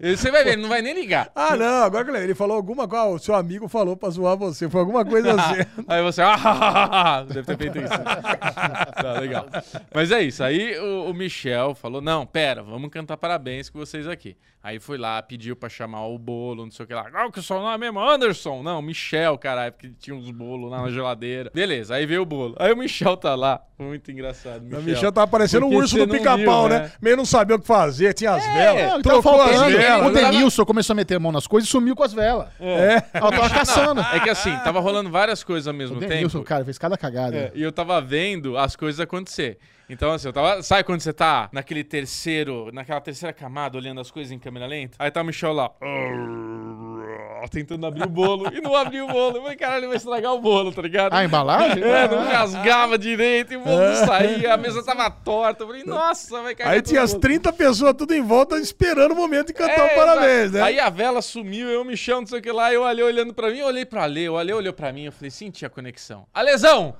[0.00, 1.30] Você vai ver, ele não vai nem ligar.
[1.34, 4.68] ah, não, agora que ele falou alguma coisa, o seu amigo falou pra zoar você,
[4.68, 5.60] foi alguma coisa assim.
[5.88, 7.88] Aí você, ah, deve ter feito isso.
[7.88, 9.46] tá, legal.
[9.94, 14.06] Mas é isso, aí o, o Michel falou, não, pera, vamos cantar parabéns com vocês
[14.06, 14.36] aqui.
[14.62, 17.10] Aí foi lá, pediu pra chamar o bolo, não sei o que lá.
[17.10, 17.98] Qual que é o seu nome mesmo?
[17.98, 18.62] Anderson?
[18.62, 21.50] Não, Michel, caralho, porque tinha uns bolos lá na geladeira.
[21.54, 22.54] Beleza, aí veio o bolo.
[22.58, 24.62] Aí o Michel tá lá, muito engraçado.
[24.76, 26.80] O Michel tava parecendo um urso do pica-pau, né?
[26.80, 26.92] né?
[27.00, 29.76] Meio não sabia o que fazer, tinha as velas, Não, ele tava trocou as faltando.
[29.78, 30.08] velas.
[30.08, 30.30] O né?
[30.30, 32.48] Denilson começou a meter a mão nas coisas e sumiu com as velas.
[32.58, 33.02] É.
[33.14, 34.00] Ela tava caçando.
[34.00, 36.48] É que assim, tava rolando várias coisas ao O mesmo Denilson, tempo.
[36.48, 37.36] cara, fez cada cagada.
[37.36, 39.58] É, e eu tava vendo as coisas acontecer.
[39.90, 40.62] Então, assim, eu tava.
[40.62, 44.96] Sabe quando você tá naquele terceiro, naquela terceira camada, olhando as coisas em câmera lenta?
[44.98, 45.70] Aí tá o Michel lá.
[47.50, 49.38] Tentando abrir o bolo e não abriu o bolo.
[49.38, 51.12] Eu falei, caralho, vai estragar o bolo, tá ligado?
[51.14, 51.82] Ah, a embalagem?
[51.90, 55.62] É, não rasgava direito e o bolo não saía, a mesa tava torta.
[55.64, 56.68] Eu falei, nossa, vai cair.
[56.68, 59.96] Aí tinha as 30 pessoas tudo em volta esperando o momento de cantar É, o
[59.96, 60.62] parabéns, né?
[60.62, 63.50] Aí a vela sumiu, eu, Michel, não sei o que lá, eu olhei olhando pra
[63.50, 66.26] mim, eu olhei pra Ale, o Ale olhou pra mim, eu falei, senti a conexão.
[66.32, 66.94] Alesão,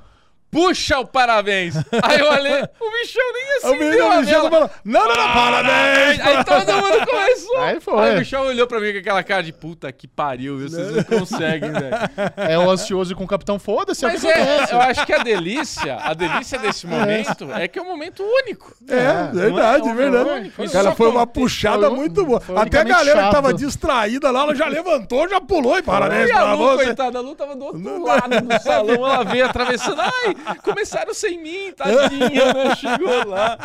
[0.50, 1.74] puxa o parabéns.
[2.02, 4.50] Aí eu olhei, o Michel nem o acendeu menino a Michel vela.
[4.50, 6.20] falou, não, não, não, parabéns!
[6.20, 7.60] Aí todo mundo começou.
[7.60, 7.98] Aí foi.
[8.00, 10.68] Aí o Michel olhou pra mim com aquela cara de puta que pariu, viu?
[10.68, 11.96] vocês não conseguem, velho.
[12.36, 14.72] É o ansioso com o capitão foda-se, é o Mas é, acontece.
[14.74, 18.74] eu acho que a delícia, a delícia desse momento é que é um momento único.
[18.88, 19.94] É, verdade, não é?
[19.94, 20.28] verdade.
[20.28, 20.62] É único.
[20.64, 22.42] Isso Cara, só foi uma puxada foi- muito boa.
[22.56, 23.58] Até a galera que tava chato.
[23.58, 26.84] distraída lá, ela já levantou, já pulou e parabéns E a pra Lu, você.
[26.86, 30.00] coitada, a Lu tava do outro lado do salão, ela veio atravessando.
[30.00, 32.74] Ai, começaram sem mim, tadinha, né?
[32.76, 33.56] Chegou lá.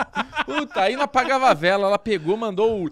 [0.45, 2.91] Puta, aí não apagava a vela, ela pegou, mandou o.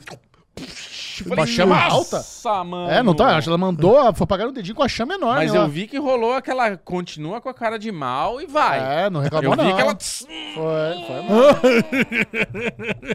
[1.25, 2.17] Uma chama alta?
[2.17, 2.91] Nossa, mano.
[2.91, 3.37] É, não tá?
[3.37, 5.43] Acho que ela mandou, foi pagar o dedinho com a chama enorme.
[5.45, 5.61] Mas lá.
[5.61, 6.77] eu vi que rolou aquela.
[6.77, 9.05] Continua com a cara de mal e vai.
[9.05, 9.75] É, não eu reclamou vi não.
[9.75, 9.97] que ela.
[9.99, 11.21] Foi, foi.
[11.21, 11.59] mano.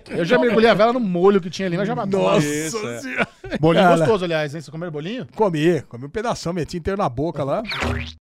[0.18, 2.22] eu já mergulhei a vela no molho que tinha ali, mas já matou.
[2.22, 2.70] Nossa é.
[2.70, 3.28] senhora.
[3.60, 3.96] Bolinho Cara.
[3.96, 4.60] gostoso, aliás, hein?
[4.60, 5.26] Você comeu bolinho?
[5.34, 7.62] Comi, comi um pedação, meti inteiro na boca lá.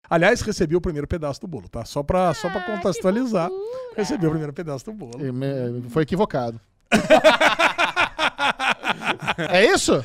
[0.08, 1.84] Aliás, recebi o primeiro pedaço do bolo, tá?
[1.84, 3.50] Só pra, só pra contextualizar.
[3.96, 5.26] Recebi o primeiro pedaço do bolo.
[5.26, 6.60] E me- Foi equivocado.
[9.38, 10.04] é isso?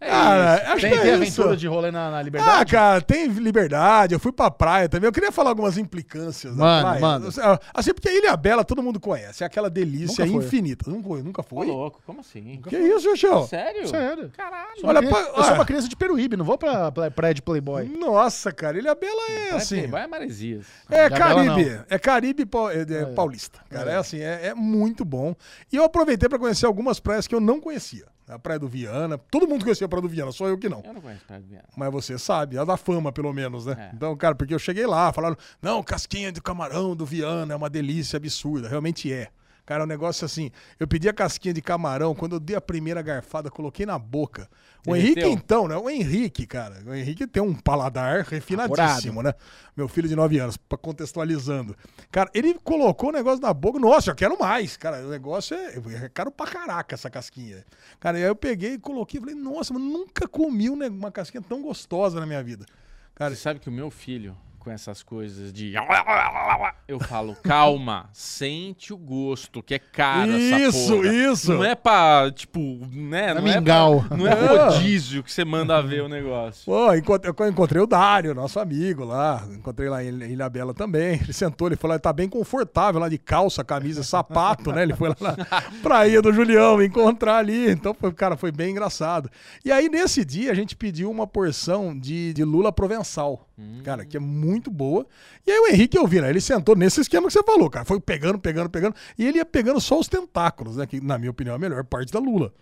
[0.00, 0.72] É Cara, isso.
[0.72, 1.40] acho Tem, que é tem isso.
[1.40, 2.70] aventura de rolê na, na Ah, liberdade?
[2.72, 4.12] cara, tem liberdade.
[4.12, 5.08] Eu fui pra praia também.
[5.08, 7.00] Eu queria falar algumas implicâncias da Manda, praia.
[7.00, 7.28] manda.
[7.72, 9.42] Assim, porque a Ilha Bela todo mundo conhece.
[9.42, 10.46] É aquela delícia Nunca foi.
[10.46, 10.90] infinita.
[10.90, 11.22] Nunca foi?
[11.22, 11.66] Nunca Ô, foi?
[11.68, 12.60] louco, como assim?
[12.68, 13.46] Que isso, Xuxão?
[13.46, 13.88] Sério?
[13.88, 14.30] Sério.
[14.36, 14.80] Caralho.
[14.82, 15.54] Olha, pa- eu sou olha.
[15.54, 17.84] uma criança de Peruíbe, não vou pra, pra praia de Playboy.
[17.98, 19.86] Nossa, cara, Ilha Bela é Vai assim.
[19.86, 20.66] Vai a Maresias.
[20.90, 23.58] É Ilha Bela, Caribe, é Caribe é, é paulista.
[23.70, 25.34] Cara, é assim, é, é muito bom.
[25.72, 28.04] E eu aproveitei pra conhecer algumas praias que eu não conhecia.
[28.26, 30.82] A Praia do Viana, todo mundo conhecia a Praia do Viana, só eu que não.
[30.84, 31.68] Eu não conheço Praia do Viana.
[31.76, 33.90] Mas você sabe, a da fama, pelo menos, né?
[33.92, 33.94] É.
[33.94, 37.68] Então, cara, porque eu cheguei lá, falaram, não, casquinha de camarão do Viana é uma
[37.68, 38.68] delícia absurda.
[38.68, 39.28] Realmente é.
[39.66, 40.50] Cara, é um negócio assim.
[40.78, 44.48] Eu pedi a casquinha de camarão, quando eu dei a primeira garfada, coloquei na boca.
[44.86, 45.24] O Derreteu?
[45.24, 45.76] Henrique, então, né?
[45.76, 46.82] O Henrique, cara.
[46.86, 49.32] O Henrique tem um paladar refinadíssimo, né?
[49.74, 51.74] Meu filho de 9 anos, pra contextualizando.
[52.12, 53.78] Cara, ele colocou o negócio na boca.
[53.78, 54.76] Nossa, eu quero mais.
[54.76, 55.74] Cara, o negócio é.
[56.04, 57.64] É caro pra caraca essa casquinha.
[57.98, 59.18] Cara, aí eu peguei e coloquei.
[59.18, 62.66] Falei, nossa, mas nunca comi um uma casquinha tão gostosa na minha vida.
[63.14, 65.74] Cara, Você sabe que o meu filho, com essas coisas de.
[66.88, 71.14] Eu falo, calma, sente o gosto, que é caro essa Isso, porra.
[71.14, 71.54] isso.
[71.54, 72.58] Não é pra, tipo,
[72.92, 73.30] né?
[73.30, 74.04] É Não é, mingau.
[74.06, 76.64] pra, não é rodízio que você manda ver o negócio.
[76.64, 79.46] Pô, encontrei, eu encontrei o Dário, nosso amigo lá.
[79.50, 81.20] Encontrei lá em Ilha Bela também.
[81.22, 84.82] Ele sentou, ele falou: tá bem confortável lá de calça, camisa, sapato, né?
[84.82, 85.36] Ele foi lá na
[85.82, 87.70] praia do Julião me encontrar ali.
[87.70, 89.30] Então, foi, cara, foi bem engraçado.
[89.64, 93.46] E aí, nesse dia, a gente pediu uma porção de, de lula provençal.
[93.84, 95.06] Cara, que é muito boa.
[95.46, 96.28] E aí o Henrique eu vi, né?
[96.28, 97.84] Ele sentou nesse esquema que você falou, cara.
[97.84, 98.96] Foi pegando, pegando, pegando.
[99.16, 100.86] E ele ia pegando só os tentáculos, né?
[100.86, 102.52] Que, na minha opinião, é a melhor parte da lula.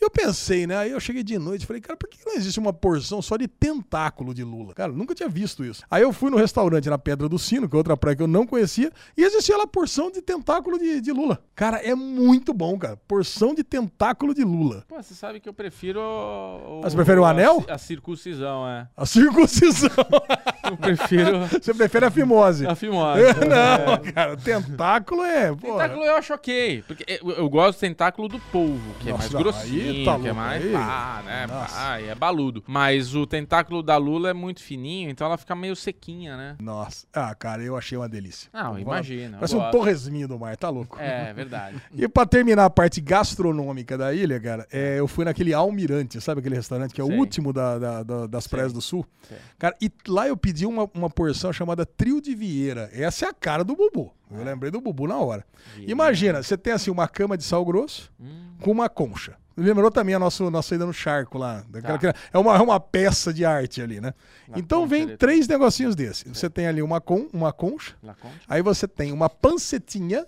[0.00, 0.76] E eu pensei, né?
[0.76, 3.36] Aí eu cheguei de noite e falei, cara, por que não existe uma porção só
[3.36, 4.74] de tentáculo de lula?
[4.74, 5.84] Cara, nunca tinha visto isso.
[5.90, 8.26] Aí eu fui no restaurante na Pedra do Sino, que é outra praia que eu
[8.26, 11.42] não conhecia, e existia lá porção de tentáculo de, de lula.
[11.54, 12.96] Cara, é muito bom, cara.
[13.08, 14.84] Porção de tentáculo de lula.
[14.88, 16.00] Pô, você sabe que eu prefiro.
[16.00, 17.60] O, Ah, você prefere o a anel?
[17.60, 18.88] ci- A, circuncisão, é.
[18.96, 19.90] A circuncisão.
[20.74, 22.66] Eu prefiro Você prefere a fimose.
[22.66, 23.20] a fimose.
[23.48, 25.54] Não, cara, o tentáculo é.
[25.54, 26.84] pô, Tentáculo eu acho ok.
[26.86, 30.28] Porque eu, eu gosto do tentáculo do polvo, que Nossa, é mais grossinho, tá que
[30.28, 30.72] é mais aí.
[30.72, 31.46] pá, né?
[31.46, 31.74] Nossa.
[31.74, 32.62] Pá, e é baludo.
[32.66, 36.56] Mas o tentáculo da lula é muito fininho, então ela fica meio sequinha, né?
[36.60, 37.06] Nossa.
[37.12, 38.48] Ah, cara, eu achei uma delícia.
[38.52, 39.36] Não, imagina.
[39.36, 40.98] eu Parece um torresminho do mar, tá louco?
[41.00, 41.76] É, verdade.
[41.96, 46.40] E pra terminar a parte gastronômica da ilha, cara, é, eu fui naquele Almirante, sabe
[46.40, 49.06] aquele restaurante que é o último da- da- da- das praias do sul?
[49.28, 49.38] Sei.
[49.58, 52.90] Cara, e lá eu pedi uma, uma porção chamada Trio de Vieira.
[52.92, 54.12] Essa é a cara do Bubu.
[54.30, 55.44] Eu lembrei do Bubu na hora.
[55.78, 58.12] Imagina, você tem assim uma cama de sal grosso
[58.60, 59.36] com uma concha.
[59.56, 61.64] Lembrou também a nossa, nossa ida no charco lá.
[61.68, 62.14] daquela Tá.
[62.32, 64.12] é, uma, é uma peça de arte ali, né?
[64.48, 66.24] La então vem três negocinhos desses.
[66.26, 68.40] Você tem ali uma, con, uma concha, Concha?
[68.48, 70.26] Aí você tem uma pancetinha,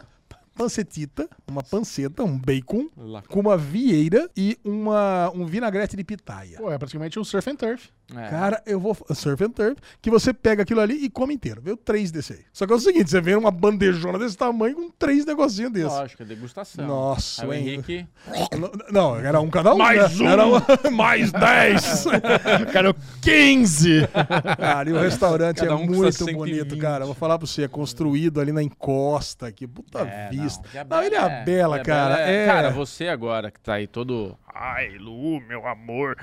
[0.54, 2.88] pancetita, uma panceta, um bacon,
[3.28, 6.58] com uma vieira e uma, um vinagrete de pitaia.
[6.58, 7.88] Pô, é praticamente um surf and turf.
[8.14, 8.28] É.
[8.30, 8.96] Cara, eu vou.
[9.14, 11.60] Surf and turf, que você pega aquilo ali e come inteiro.
[11.60, 12.40] Veio três desse aí.
[12.52, 15.88] Só que é o seguinte: você vem uma bandejona desse tamanho com três negocinhos desses.
[15.90, 16.86] Lógico, é degustação.
[16.86, 18.06] Nossa, Aí o Henrique.
[18.92, 19.78] Não, era um cada um.
[19.78, 20.26] Mais né?
[20.26, 20.30] um.
[20.30, 22.04] Era um- mais dez.
[22.72, 24.08] Cara, 15!
[24.56, 26.36] Cara, e o restaurante Cada é um muito 120.
[26.36, 27.04] bonito, cara.
[27.06, 30.62] Vou falar pra você, é construído ali na encosta, que puta É, vista.
[30.88, 32.20] Não, ele é bela, Ilha cara.
[32.20, 32.46] É...
[32.46, 34.36] Cara, você agora que tá aí todo.
[34.58, 36.16] Ai, Lu, meu amor.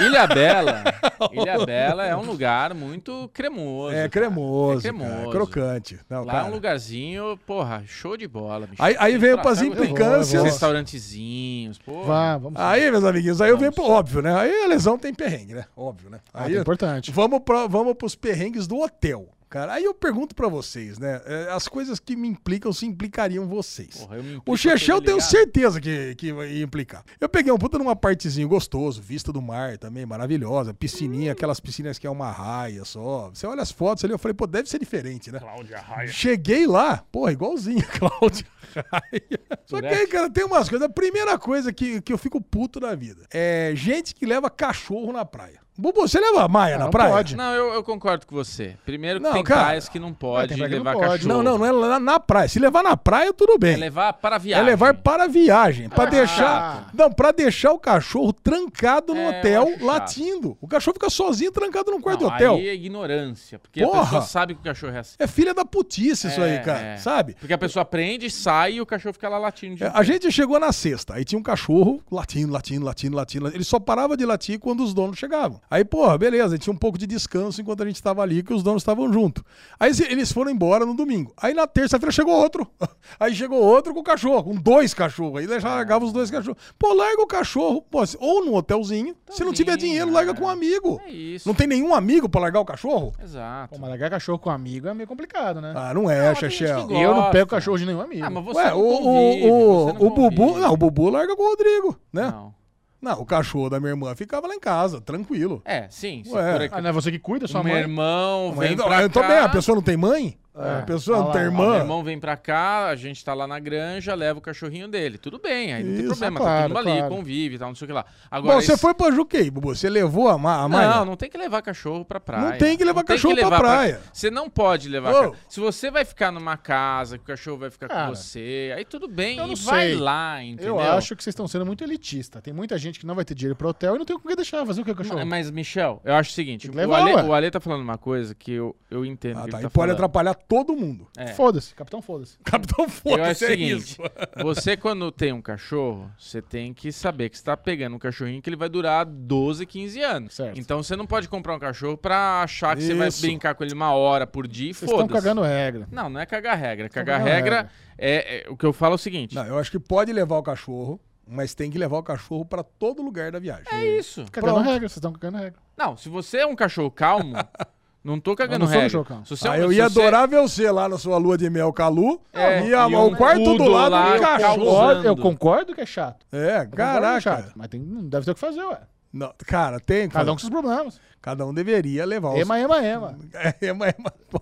[0.00, 0.82] Ilha Bela.
[1.32, 3.92] Ilha Bela é um lugar muito cremoso.
[3.94, 4.08] É cara.
[4.08, 5.28] cremoso, É cara, cremoso.
[5.28, 6.00] é crocante.
[6.08, 6.46] Não, Lá cara.
[6.46, 8.82] é um lugarzinho, porra, show de bola, bicho.
[8.82, 10.32] Aí, aí veio pra- pras implicâncias.
[10.42, 12.04] vou- Restaurantezinhos, pô.
[12.04, 12.60] Vá, vamos.
[12.60, 13.98] Aí, meus amiguinhos, aí eu venho pro Vamos.
[13.98, 14.34] óbvio, né?
[14.38, 15.64] Aí a lesão tem perrengue, né?
[15.76, 16.20] Óbvio, né?
[16.32, 17.10] Ah, Aí é importante.
[17.10, 19.28] vamos, pra, vamos pros perrengues do hotel.
[19.48, 21.20] Cara, aí eu pergunto pra vocês, né?
[21.24, 23.96] é, As coisas que me implicam se implicariam vocês.
[23.96, 27.02] Porra, O Chechel eu tenho certeza que, que ia implicar.
[27.20, 30.74] Eu peguei um puta numa partezinho gostoso, vista do mar também, maravilhosa.
[30.74, 33.30] Piscininha, aquelas piscinas que é uma raia só.
[33.32, 35.38] Você olha as fotos ali, eu falei, pô, deve ser diferente, né?
[35.38, 36.08] Cláudia Raia.
[36.08, 38.46] Cheguei lá, porra, igualzinho a Cláudia
[38.92, 39.40] Raia.
[39.64, 40.86] Só que aí, cara, tem umas coisas.
[40.86, 45.12] A primeira coisa que, que eu fico puto da vida é gente que leva cachorro
[45.12, 45.60] na praia.
[45.80, 47.12] Bubu, você leva a Maia Ah, na não praia?
[47.12, 47.36] pode.
[47.36, 48.76] Não, eu, eu concordo com você.
[48.84, 49.60] Primeiro que Não, tem cara.
[49.66, 51.12] praias que não pode tem praia que não levar pode.
[51.22, 51.28] cachorro.
[51.34, 52.48] Não, não, não é lá na praia.
[52.48, 53.74] Se levar na praia, tudo bem.
[53.74, 54.66] É levar para É viagem.
[54.66, 56.90] levar para viagem, para Ah, deixar, chato.
[56.96, 60.58] não, para deixar o cachorro trancado no É, hotel latindo.
[60.60, 62.54] O cachorro fica sozinho trancado num quarto Não, do hotel.
[62.56, 63.58] Aí é ignorância.
[63.60, 64.02] Porque a Porra.
[64.02, 65.14] pessoa sabe que o cachorro é assim.
[65.18, 66.96] É filha da putice isso aí, É, cara, é.
[66.96, 67.36] sabe?
[67.38, 69.76] Porque a pessoa prende, sai e o cachorro fica lá latindo.
[69.76, 73.46] de É, A gente chegou na sexta, aí tinha um cachorro latindo, latindo, latindo, latindo.
[73.48, 75.60] Ele só parava de latir quando os donos chegavam.
[75.70, 78.62] Aí, porra, beleza, tinha um pouco de descanso enquanto a gente tava ali, que os
[78.62, 79.44] donos estavam junto.
[79.78, 81.32] Aí se- eles foram embora no domingo.
[81.36, 82.66] Aí na terça-feira chegou outro.
[83.20, 85.40] Aí chegou outro com o cachorro, com dois cachorros.
[85.40, 86.60] Aí já largava os dois cachorros.
[86.78, 89.14] Pô, larga o cachorro, pô, ou num hotelzinho.
[89.30, 90.34] Se não tiver dinheiro, larga é.
[90.34, 91.00] com um amigo.
[91.04, 91.48] É isso.
[91.48, 93.12] Não tem nenhum amigo pra largar o cachorro?
[93.22, 93.74] Exato.
[93.74, 95.72] Pô, mas largar cachorro com amigo é meio complicado, né?
[95.76, 96.90] Ah, não é, Chechel.
[96.90, 98.24] eu não pego cachorro de nenhum amigo.
[98.24, 100.58] Ah, mas você Ué, não o, convive, o, o, você não o Bubu.
[100.58, 102.30] Não, o Bubu larga com o Rodrigo, né?
[102.30, 102.57] Não.
[103.00, 105.62] Não, o cachorro da minha irmã ficava lá em casa, tranquilo.
[105.64, 106.22] É, sim.
[106.26, 106.52] Ué.
[106.52, 107.82] por aqui- Ah, não é você que cuida, sua o meu mãe?
[107.82, 109.28] irmão Mas vem eu, pra eu tô cá.
[109.28, 110.36] bem, a pessoa não tem mãe?
[110.58, 110.78] É.
[110.80, 111.66] A pessoa não tem irmã?
[111.70, 115.16] meu irmão vem pra cá, a gente tá lá na granja, leva o cachorrinho dele.
[115.18, 116.40] Tudo bem, aí não tem Isso, problema.
[116.40, 117.14] claro, tá todo mundo ali, claro.
[117.14, 118.04] convive e tal, não sei o que lá.
[118.30, 119.74] Agora, Bom, você esse- foi pra Juquei, Bubu.
[119.74, 120.88] Você levou a, ma a Maia?
[120.96, 122.50] Não, não tem que levar cachorro pra praia.
[122.50, 124.00] Não tem que levar cachorro pra levar praia.
[124.12, 125.32] Você não pode levar.
[125.48, 128.84] Se você vai ficar numa casa, que o cachorro vai ficar Cara, com você, aí
[128.84, 129.94] tudo bem, e não vai sei.
[129.96, 130.74] lá, entendeu?
[130.80, 132.40] Eu acho que vocês estão sendo muito elitista.
[132.40, 134.36] Tem muita gente que não vai ter dinheiro pro hotel e não tem com que
[134.36, 134.64] deixar.
[134.66, 135.18] Fazer o que, o cachorro?
[135.20, 137.80] Mas, mas, Michel, eu acho o seguinte: que o, levar, Ale, o Ale tá falando
[137.82, 139.38] uma coisa que eu, eu entendo.
[139.38, 139.58] Ah, que tá.
[139.58, 139.92] ele E tá pode falando.
[139.92, 141.06] atrapalhar todo mundo.
[141.16, 141.28] É.
[141.28, 142.38] Foda-se, capitão, foda-se.
[142.42, 144.02] Capitão foda-se, o é seguinte: isso.
[144.42, 148.40] você, quando tem um cachorro, você tem que saber que você tá pegando um cachorrinho
[148.40, 150.34] que ele vai durar 12, 15 anos.
[150.34, 150.58] Certo.
[150.58, 153.20] Então você não pode comprar um cachorro pra achar que você vai Isso.
[153.20, 155.22] brincar com ele uma hora por dia e Vocês estão foda-se.
[155.22, 155.86] cagando regra.
[155.92, 156.88] Não, não é cagar regra.
[156.88, 157.70] Cagar regra regra.
[157.98, 160.38] é, é- O que eu falo é o seguinte: Não, eu acho que pode levar
[160.38, 163.66] o cachorro, mas tem que levar o cachorro pra todo lugar da viagem.
[163.70, 164.24] é isso.
[164.32, 164.66] Cagando Pronto.
[164.66, 165.58] regra, vocês estão cagando regra.
[165.76, 167.34] Não, se você é um cachorro calmo,
[168.08, 169.04] não tô cagando não um regra.
[169.04, 169.24] calmo.
[169.26, 171.16] Se você é um- Ah, eu se ia você- adorar ver você lá na sua
[171.18, 174.20] lua de mel Calu É, e, a- e o um quarto do lado lá, do
[174.22, 174.92] cachorro.
[175.04, 176.24] eu concordo que é chato.
[176.32, 177.20] É, Eu é caraca.
[177.20, 178.80] chato, Mas tem, não deve ter o que fazer, ué.
[179.12, 180.08] Não, cara, tem.
[180.08, 181.00] Cada um com seus problemas.
[181.22, 183.18] Cada um deveria levar os Ema, ema, ema.
[183.34, 183.94] É, é, mas-
[184.30, 184.40] bom.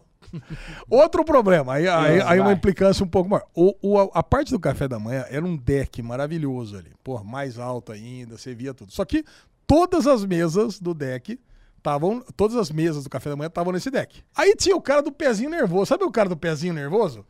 [0.91, 3.47] Outro problema, aí, aí, aí uma implicância um pouco maior.
[3.55, 6.91] O, o- a, a parte do café da manhã era um deck maravilhoso ali.
[7.03, 8.93] Pô, mais alto ainda, você via tudo.
[8.93, 9.25] Só que
[9.67, 11.39] todas as mesas do deck
[11.87, 12.22] estavam.
[12.37, 14.22] Todas as mesas do café da manhã estavam nesse deck.
[14.34, 15.87] Aí tinha o cara do pezinho nervoso.
[15.87, 17.24] Sabe o cara do pezinho nervoso?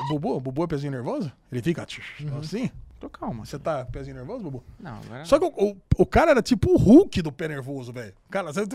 [0.00, 0.36] O Bubu?
[0.36, 1.30] O Bubu é pezinho nervoso?
[1.50, 1.86] Ele fica
[2.40, 2.70] assim?
[2.98, 3.46] Tô calma.
[3.46, 4.64] Você tá pezinho nervoso, Bubu?
[4.78, 5.24] Não, agora.
[5.24, 8.12] Só que o, o, o cara era tipo o Hulk do pé nervoso, velho.
[8.30, 8.66] Cara, você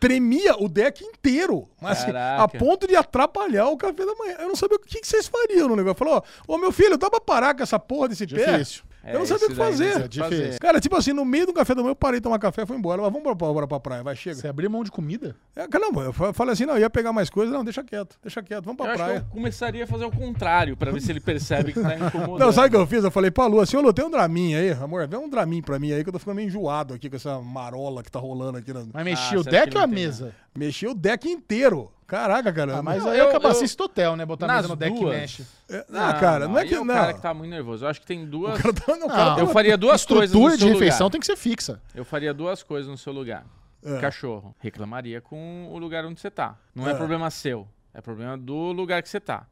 [0.00, 1.68] tremia o deck inteiro.
[1.80, 2.42] Mas assim, Caraca.
[2.42, 4.36] a ponto de atrapalhar o café da manhã.
[4.40, 5.96] Eu não sabia o que, que vocês fariam no negócio.
[5.98, 8.52] Falou, ô meu filho, dá pra parar com essa porra desse pé?
[8.52, 8.82] Difícil.
[9.02, 9.94] É, eu não sabia o que fazer.
[9.98, 10.58] não É difícil.
[10.60, 12.66] Cara, tipo assim, no meio do café da manhã eu parei de tomar café e
[12.66, 13.00] fui embora.
[13.00, 14.36] Mas vamos pra, pra, pra praia, vai, chega.
[14.36, 15.34] Você abrir mão de comida?
[15.56, 17.54] É, caramba, eu fa- falei assim, não, eu ia pegar mais coisas.
[17.54, 19.18] Não, deixa quieto, deixa quieto, vamos Eu pra acho que praia.
[19.26, 22.38] eu começaria a fazer o contrário, pra ver se ele percebe que tá incomodando.
[22.38, 23.04] Não, sabe o que eu fiz?
[23.04, 25.62] Eu falei pra Lu assim, ô Lu, tem um Dramin aí, amor, vê um Dramin
[25.62, 28.18] pra mim aí que eu tô ficando meio enjoado aqui com essa marola que tá
[28.18, 28.72] rolando aqui.
[28.72, 28.84] Na...
[28.92, 30.34] Mas mexer Ah, o deck ou a não mesa?
[30.56, 31.90] Mexi o deck inteiro.
[32.08, 32.78] Caraca, cara.
[32.78, 34.24] Ah, mas Não, aí eu- é do hotel, né?
[34.24, 35.14] Botar a mesa no deck duas.
[35.14, 35.46] e mexe.
[35.68, 36.74] É, ah, cara, não, é aí que.
[36.74, 36.94] o não.
[36.94, 37.84] cara que tá muito nervoso.
[37.84, 38.58] Eu acho que tem duas.
[38.58, 40.62] O cara tá- não, o Não, cara tá- Eu faria duas coisas no Estrutura de
[40.64, 41.10] seu refeição lugar.
[41.12, 41.82] tem que ser fixa.
[41.94, 43.44] Eu faria duas coisas no seu lugar.
[43.84, 44.00] É.
[44.00, 44.56] Cachorro.
[44.58, 46.56] Reclamaria com o lugar onde você tá.
[46.74, 46.92] Não é.
[46.92, 46.94] É.
[46.94, 47.68] problema seu.
[47.92, 49.46] É problema do lugar que você tá.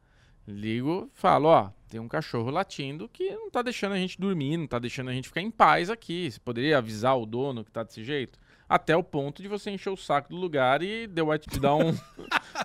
[0.47, 4.65] Ligo, falo, ó, tem um cachorro latindo que não tá deixando a gente dormir, não
[4.65, 6.31] tá deixando a gente ficar em paz aqui.
[6.31, 8.39] Você poderia avisar o dono que tá desse jeito?
[8.69, 11.73] Até o ponto de você encher o saco do lugar e The White te dar
[11.75, 11.93] um,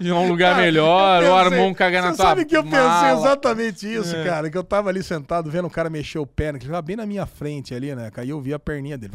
[0.00, 2.56] dar um lugar melhor, Eu ou pensei- armou um cagar na Você tua sabe que
[2.56, 3.12] eu pensei mala.
[3.20, 4.24] exatamente isso, É.
[4.24, 4.50] cara.
[4.50, 6.82] Que eu tava ali sentado vendo o cara mexer o pé, né, que ele tava
[6.82, 8.10] bem na minha frente ali, né?
[8.16, 9.12] Aí eu vi a perninha dele.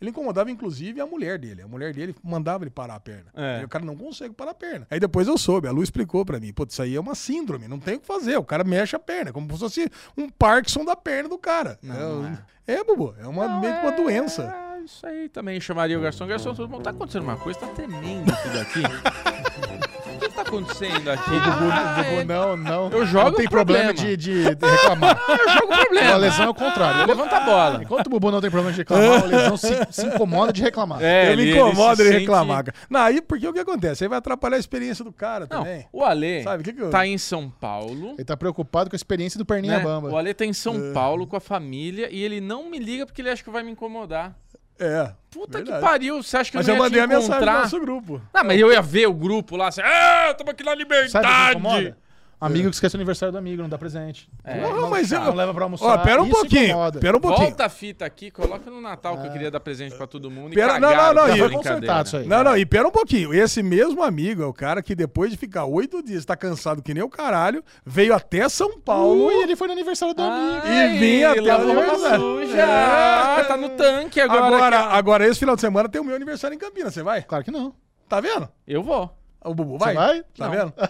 [0.00, 1.62] Ele incomodava, inclusive, a mulher dele.
[1.62, 3.26] A mulher dele mandava ele parar a perna.
[3.34, 3.64] É.
[3.64, 4.86] O cara não consegue parar a perna.
[4.88, 6.52] Aí depois eu soube, a Lu explicou pra mim.
[6.52, 8.36] Pô, isso aí é uma síndrome, não tem o que fazer.
[8.36, 11.76] O cara mexe a perna, como se fosse um Parkinson da perna do cara.
[11.82, 11.94] Não,
[12.26, 14.69] é, não é, Bubu, é uma, Não, meio que uma é- doença.
[14.84, 16.26] Isso aí também chamaria o garçom.
[16.26, 16.80] Garçom, tudo bom?
[16.80, 18.80] Tá acontecendo uma coisa, tá tremendo tudo aqui.
[18.80, 21.30] o que tá acontecendo aqui?
[21.72, 22.90] Ah, é- não, não.
[22.90, 24.16] Eu jogo Não tem problema, problema.
[24.16, 25.20] de, de- de reclamar.
[25.28, 26.16] Eu jogo a problema.
[26.16, 27.06] lesão é o contrário.
[27.06, 27.82] Levanta a bola.
[27.82, 31.02] Enquanto o Bubu não tem problema de reclamar, a lesão se, se incomoda de reclamar.
[31.02, 32.76] É, eu me ele- incomodo ele, se reclamar, sente-.
[32.90, 34.04] Não, aí porque o que acontece?
[34.04, 35.86] Aí vai atrapalhar a experiência do cara Não, também.
[35.92, 36.90] o Ale Sabe, que que eu...
[36.90, 38.12] tá em São Paulo.
[38.14, 39.84] Ele tá preocupado com a experiência do Perninha né?
[39.84, 40.08] Bamba.
[40.10, 40.92] O Ale tá em São É.
[40.92, 43.70] Paulo com a família e ele não me liga porque ele acha que vai me
[43.70, 44.34] incomodar.
[44.80, 45.12] É.
[45.30, 45.80] Puta verdade.
[45.80, 47.36] que pariu, você acha que Mas eu eu não ia mandei te a mensagem no
[47.36, 47.60] encontrar?
[47.62, 48.20] nosso grupo.
[48.34, 50.86] Ah, mas eu ia ver o grupo lá, assim, ah, tamo aqui na Sabe o
[50.88, 51.50] que liberdade.
[51.50, 51.98] incomoda?
[52.40, 54.28] Amigo que esquece o aniversário do amigo, não dá presente.
[54.42, 54.60] É.
[54.60, 55.84] Não, não, mas eu- não leva pra almoçar.
[55.84, 56.64] Ó, pera um isso pouquinho.
[56.68, 56.98] incomoda.
[56.98, 57.48] Pera um pouquinho.
[57.48, 60.54] Volta a fita aqui, coloca no Natal que eu queria dar presente pra todo mundo
[60.54, 61.74] Pera- e não, cagaram não, não, com a e- Já foi brincadeira.
[61.80, 62.26] consertado isso aí.
[62.26, 63.34] Não, não, e pera um pouquinho.
[63.34, 66.94] Esse mesmo amigo é o cara que depois de ficar oito dias, tá cansado que
[66.94, 70.66] nem o caralho, veio até São Paulo Ui, ele foi no aniversário do amigo.
[70.66, 72.20] E vinha até lavou o roupa aniversário.
[72.46, 72.56] suja.
[72.56, 72.62] É.
[72.64, 74.46] Ah, tá no tanque agora.
[74.46, 76.94] Agora, agora, esse final de semana tem o meu aniversário em Campinas.
[76.94, 77.22] Você vai?
[77.22, 77.74] Claro que não.
[78.08, 78.48] Tá vendo?
[78.66, 79.10] Eu vou.
[79.42, 79.94] O Bubu Você vai?
[79.94, 80.22] vai?
[80.36, 80.50] Tá Não.
[80.50, 80.74] vendo?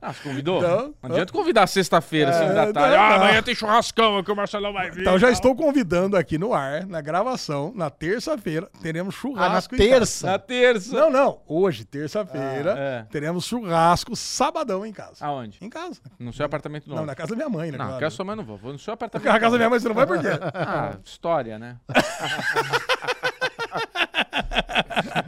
[0.00, 0.62] Ah, você convidou?
[0.62, 0.94] Não.
[1.02, 2.96] Não adianta convidar sexta-feira, assim, da É, tarde.
[2.96, 3.16] não, Ah, não.
[3.16, 5.02] amanhã tem churrascão que o Marcelão vai vir.
[5.02, 9.74] Então já estou convidando aqui no ar, na gravação, na terça-feira, teremos Ah, na churrasco
[9.74, 9.90] em casa.
[9.90, 10.26] terça.
[10.26, 10.96] Na terça.
[10.98, 11.42] Não, não.
[11.46, 13.02] Hoje, terça-feira, Ah, é.
[13.10, 15.16] teremos churrasco sabadão em casa.
[15.26, 15.58] Aonde?
[15.60, 16.00] Em casa.
[16.18, 17.00] No seu apartamento novo.
[17.00, 17.76] Não, na casa da minha mãe, né?
[17.76, 17.98] Não, claro.
[17.98, 18.56] que a sua mãe não vou.
[18.56, 19.30] Vou no seu apartamento.
[19.30, 20.28] Na casa da minha mãe você não vai por quê?
[20.54, 21.76] Ah, história, né?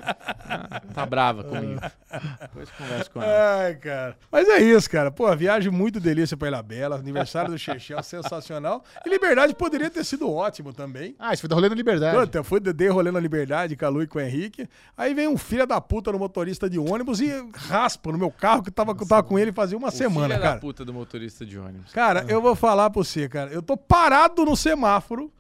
[1.10, 1.80] Ah, brava comigo.
[2.40, 3.62] Depois conversa com ela.
[3.64, 4.16] Ai, cara.
[4.30, 5.10] Mas é isso, cara.
[5.10, 6.96] Pô, viagem muito delícia pra Ilha Bela.
[6.96, 8.84] Aniversário do Chechel, sensacional.
[9.04, 11.14] E Liberdade poderia ter sido ótimo também.
[11.18, 12.16] Ah, isso foi da rolê na Liberdade.
[12.16, 14.68] Puta, eu fui de rolê na Liberdade com a Lu e com o Henrique.
[14.96, 18.62] Aí vem um filho da puta no motorista de ônibus e raspa no meu carro
[18.62, 20.54] que tava, tava com ele fazia uma O semana, filho cara.
[20.54, 21.92] da puta do motorista de ônibus.
[21.92, 23.50] Cara, eu vou falar pra você, cara.
[23.50, 25.32] Eu tô parado no semáforo.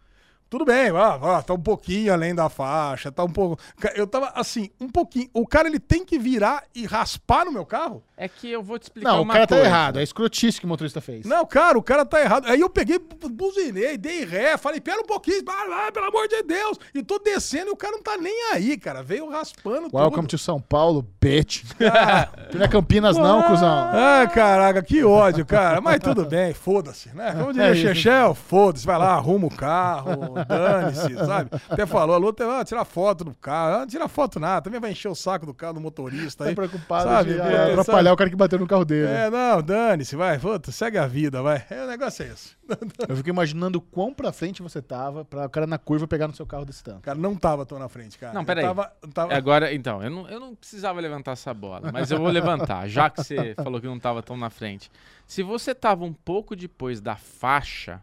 [0.50, 3.62] Tudo bem, ó, tá um pouquinho além da faixa, tá um pouco.
[3.94, 5.30] Eu tava assim, um pouquinho.
[5.32, 8.02] O cara ele tem que virar e raspar no meu carro?
[8.22, 9.66] É que eu vou te explicar Não, o cara tá coisa.
[9.70, 9.98] errado.
[9.98, 11.24] É escrotice que o motorista fez.
[11.24, 12.46] Não, cara, o cara tá errado.
[12.46, 16.28] Aí eu peguei, bu- buzinei, dei ré, falei, pera um pouquinho, vai, vai, pelo amor
[16.28, 16.78] de Deus.
[16.94, 19.02] E tô descendo e o cara não tá nem aí, cara.
[19.02, 20.30] Veio raspando Welcome tudo.
[20.32, 21.62] to São Paulo, bitch.
[22.50, 23.88] Tu não é Campinas não, cuzão.
[23.92, 25.80] Ai, caraca, que ódio, cara.
[25.80, 27.32] Mas tudo bem, foda-se, né?
[27.32, 27.74] Como diria É.
[27.74, 31.50] Chechel, foda-se, vai lá, arruma o carro, dane-se, sabe?
[31.70, 33.76] Até falou, a Luta, ah, tira foto do carro.
[33.76, 36.50] Ah, não tira foto nada, também vai encher o saco do carro do motorista aí.
[36.50, 37.32] Tá preocupado sabe?
[37.34, 37.38] de
[37.84, 39.08] Pô, atrapalhar o cara que bateu no carro dele.
[39.08, 41.64] É, não, dane-se, vai, puta, segue a vida, vai.
[41.70, 42.56] É, o negócio é esse.
[43.08, 46.28] Eu fico imaginando o quão pra frente você tava pra o cara na curva pegar
[46.28, 47.00] no seu carro desse tanto.
[47.00, 48.32] Cara, não tava tão na frente, cara.
[48.32, 48.64] Não, Eu peraí.
[48.64, 49.32] Tava, tava...
[49.32, 52.88] É, Agora, então, eu não, eu não precisava levantar essa bola, mas eu vou levantar,
[52.88, 54.90] já que você falou que não tava tão na frente.
[55.26, 58.02] Se você tava um pouco depois da faixa,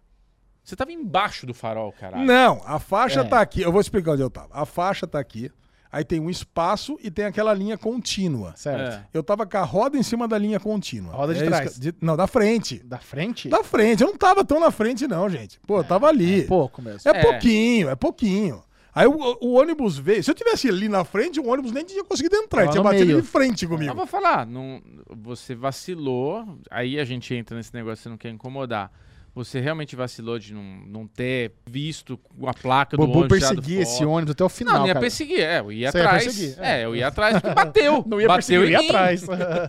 [0.63, 2.25] você tava embaixo do farol, caralho.
[2.25, 3.23] Não, a faixa É.
[3.23, 3.61] tá aqui.
[3.61, 4.49] Eu vou explicar onde eu tava.
[4.51, 5.51] A faixa tá aqui.
[5.97, 8.53] Aí tem um espaço e tem aquela linha contínua.
[8.55, 8.79] Certo.
[8.93, 9.05] É.
[9.11, 11.11] Eu tava com a roda em cima da linha contínua.
[11.11, 11.77] A roda de isso trás.
[11.79, 12.77] que- não, da frente.
[12.85, 13.49] Da frente?
[13.49, 14.03] Da frente.
[14.03, 15.59] Eu não tava tão na frente, não, gente.
[15.65, 16.41] Pô, eu tava ali.
[16.41, 17.01] É pouco mesmo.
[17.09, 17.21] É, É.
[17.23, 18.61] pouquinho, é pouquinho.
[18.93, 20.23] Aí o, o ônibus veio.
[20.23, 22.61] Se eu tivesse ali na frente, o ônibus nem tinha conseguido entrar.
[22.63, 23.21] Ele tinha batido meio.
[23.21, 23.93] de frente Eu comigo.
[23.95, 24.81] vou falar, não,
[25.15, 28.91] você vacilou, aí a gente entra nesse negócio, você não quer incomodar.
[29.37, 33.37] Você realmente vacilou de não, não ter visto a placa O do Bobo ônibus.
[33.37, 35.01] tirado perseguia esse ônibus até o final, Não, não ia cara.
[35.03, 36.23] perseguir, é, eu ia Você ia atrás.
[36.23, 36.81] perseguir, é.
[36.81, 36.85] é.
[36.85, 38.03] eu ia atrás porque bateu.
[38.07, 39.23] Não ia bateu perseguir, eu ia atrás.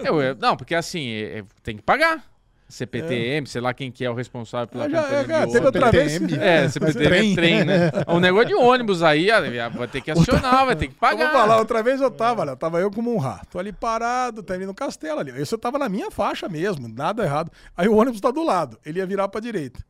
[0.05, 2.25] Eu ia- não, porque assim, é- é- tem que pagar.
[2.69, 5.53] CPTM, sei lá quem que é o responsável pela Ah, já- companhia é, de ônibus.
[5.73, 6.35] CPTM.
[6.39, 7.33] É, CPTM Trem.
[7.33, 7.91] é trem, né?
[8.07, 9.41] Um negócio de ônibus aí, ah,
[9.71, 11.31] vai ter que acionar, vai ter que Eu pagar.
[11.31, 13.47] vou falar, outra vez eu tava, olha, tava eu como um rato.
[13.53, 15.31] Tô ali parado, tá ali no castelo ali.
[15.41, 17.51] Esse eu tava na minha faixa mesmo, nada errado.
[17.77, 19.81] Aí o ônibus tá do lado, ele ia virar pra direita.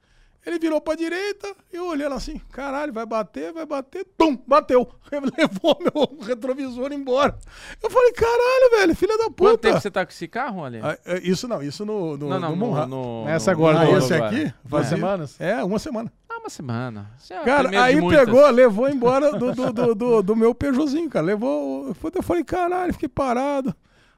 [0.49, 4.89] Ele virou pra direita, eu olhando assim, caralho, vai bater, vai bater, tum, bateu.
[5.37, 7.37] Levou meu retrovisor embora.
[7.83, 9.59] Eu falei, caralho, velho, filha da Quanto puta.
[9.59, 10.81] tempo você tá com esse carro, Ali?
[10.83, 12.87] Ah, é, Isso não, isso no, no, não, não, no no,
[13.25, 14.31] no, Essa no- agora, Ah, no- esse agora.
[14.31, 14.45] aqui?
[14.65, 15.37] Duas Fazia- semanas?
[15.39, 16.11] É, uma semana.
[16.31, 17.11] Ah, uma semana.
[17.29, 21.27] É Cara, aí pegou, levou embora do, do, do, do, do meu Peugeotzinho, cara.
[21.27, 21.89] Levou.
[22.15, 23.75] Eu falei, caralho, fiquei parado.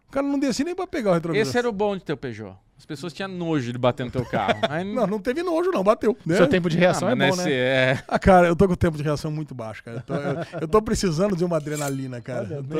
[0.09, 1.43] O cara não descia nem pra pegar o retrovisor.
[1.49, 2.55] Esse era o bom de ter o Peugeot.
[2.81, 4.59] As pessoas tinham nojo de bater no teu carro.
[4.70, 6.16] Aí, Não, não teve nojo, não, bateu.
[6.24, 6.35] né?
[6.37, 7.51] Seu tempo de reação Ah, é bom, nesse- né?
[7.53, 8.03] é.
[8.09, 9.99] Ah, cara, eu tô com o tempo de reação muito baixo, cara.
[9.99, 12.49] Eu tô, eu, eu tô precisando de uma adrenalina, cara.
[12.51, 12.78] Eu tô-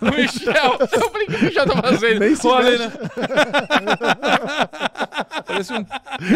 [0.00, 2.20] o Michel, eu falei que o Michel tá fazendo.
[2.20, 2.92] Nem se né?
[5.46, 5.84] Parece um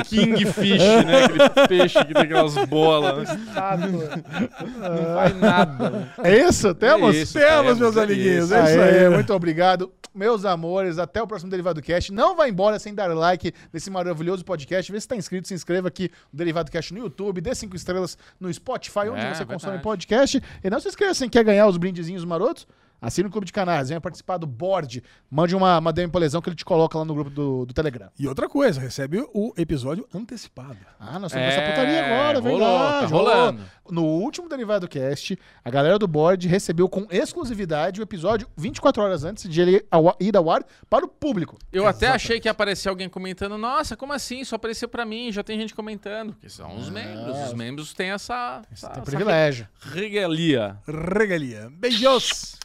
[0.04, 1.24] kingfish, né?
[1.24, 3.28] Aquele peixe que tem aquelas bolas.
[3.28, 3.38] né?
[4.78, 5.90] Não faz nada.
[5.90, 6.08] né?
[6.24, 6.74] É isso?
[6.74, 7.14] Temos?
[7.14, 8.44] É isso, Temos, temos, meus é amiguinhos.
[8.46, 8.54] isso.
[8.54, 9.10] É isso Aê, aí.
[9.10, 9.92] muito obrigado.
[10.14, 12.12] Meus amores, até o próximo Derivado Cast.
[12.12, 14.90] Não vai embora sem dar like nesse maravilhoso podcast.
[14.90, 18.18] Vê se tá inscrito, se inscreva aqui no Derivado Cast no YouTube, dê cinco estrelas
[18.40, 19.82] no Spotify, onde É, você consome verdade.
[19.82, 20.42] podcast.
[20.64, 22.66] E não se esqueça, se quer ganhar os brindezinhos marotos,
[23.00, 26.40] assine o Clube de Canais, venha participar do board, mande uma, uma DM pra lesão
[26.40, 28.08] que ele te coloca lá no grupo do, do Telegram.
[28.18, 30.78] E outra coisa, recebe o episódio antecipado.
[30.98, 33.00] Ah, nós estamos É, nessa putaria agora, rolou, verdade.
[33.00, 33.60] tá rolando.
[33.90, 39.24] No último Derivado Cast, a galera do board recebeu com exclusividade o episódio 24 horas
[39.24, 41.56] antes de ele ao- ir ao ar para o público.
[41.72, 44.44] Eu até achei que ia aparecer alguém comentando, nossa, como assim?
[44.44, 46.32] Só apareceu pra mim, já tem gente comentando.
[46.34, 47.36] Porque são os membros.
[47.46, 49.66] Os membros têm essa, essa, Tem essa privilégio.
[49.80, 50.76] regalia.
[50.86, 51.70] Regalia.
[51.72, 52.56] Beijos!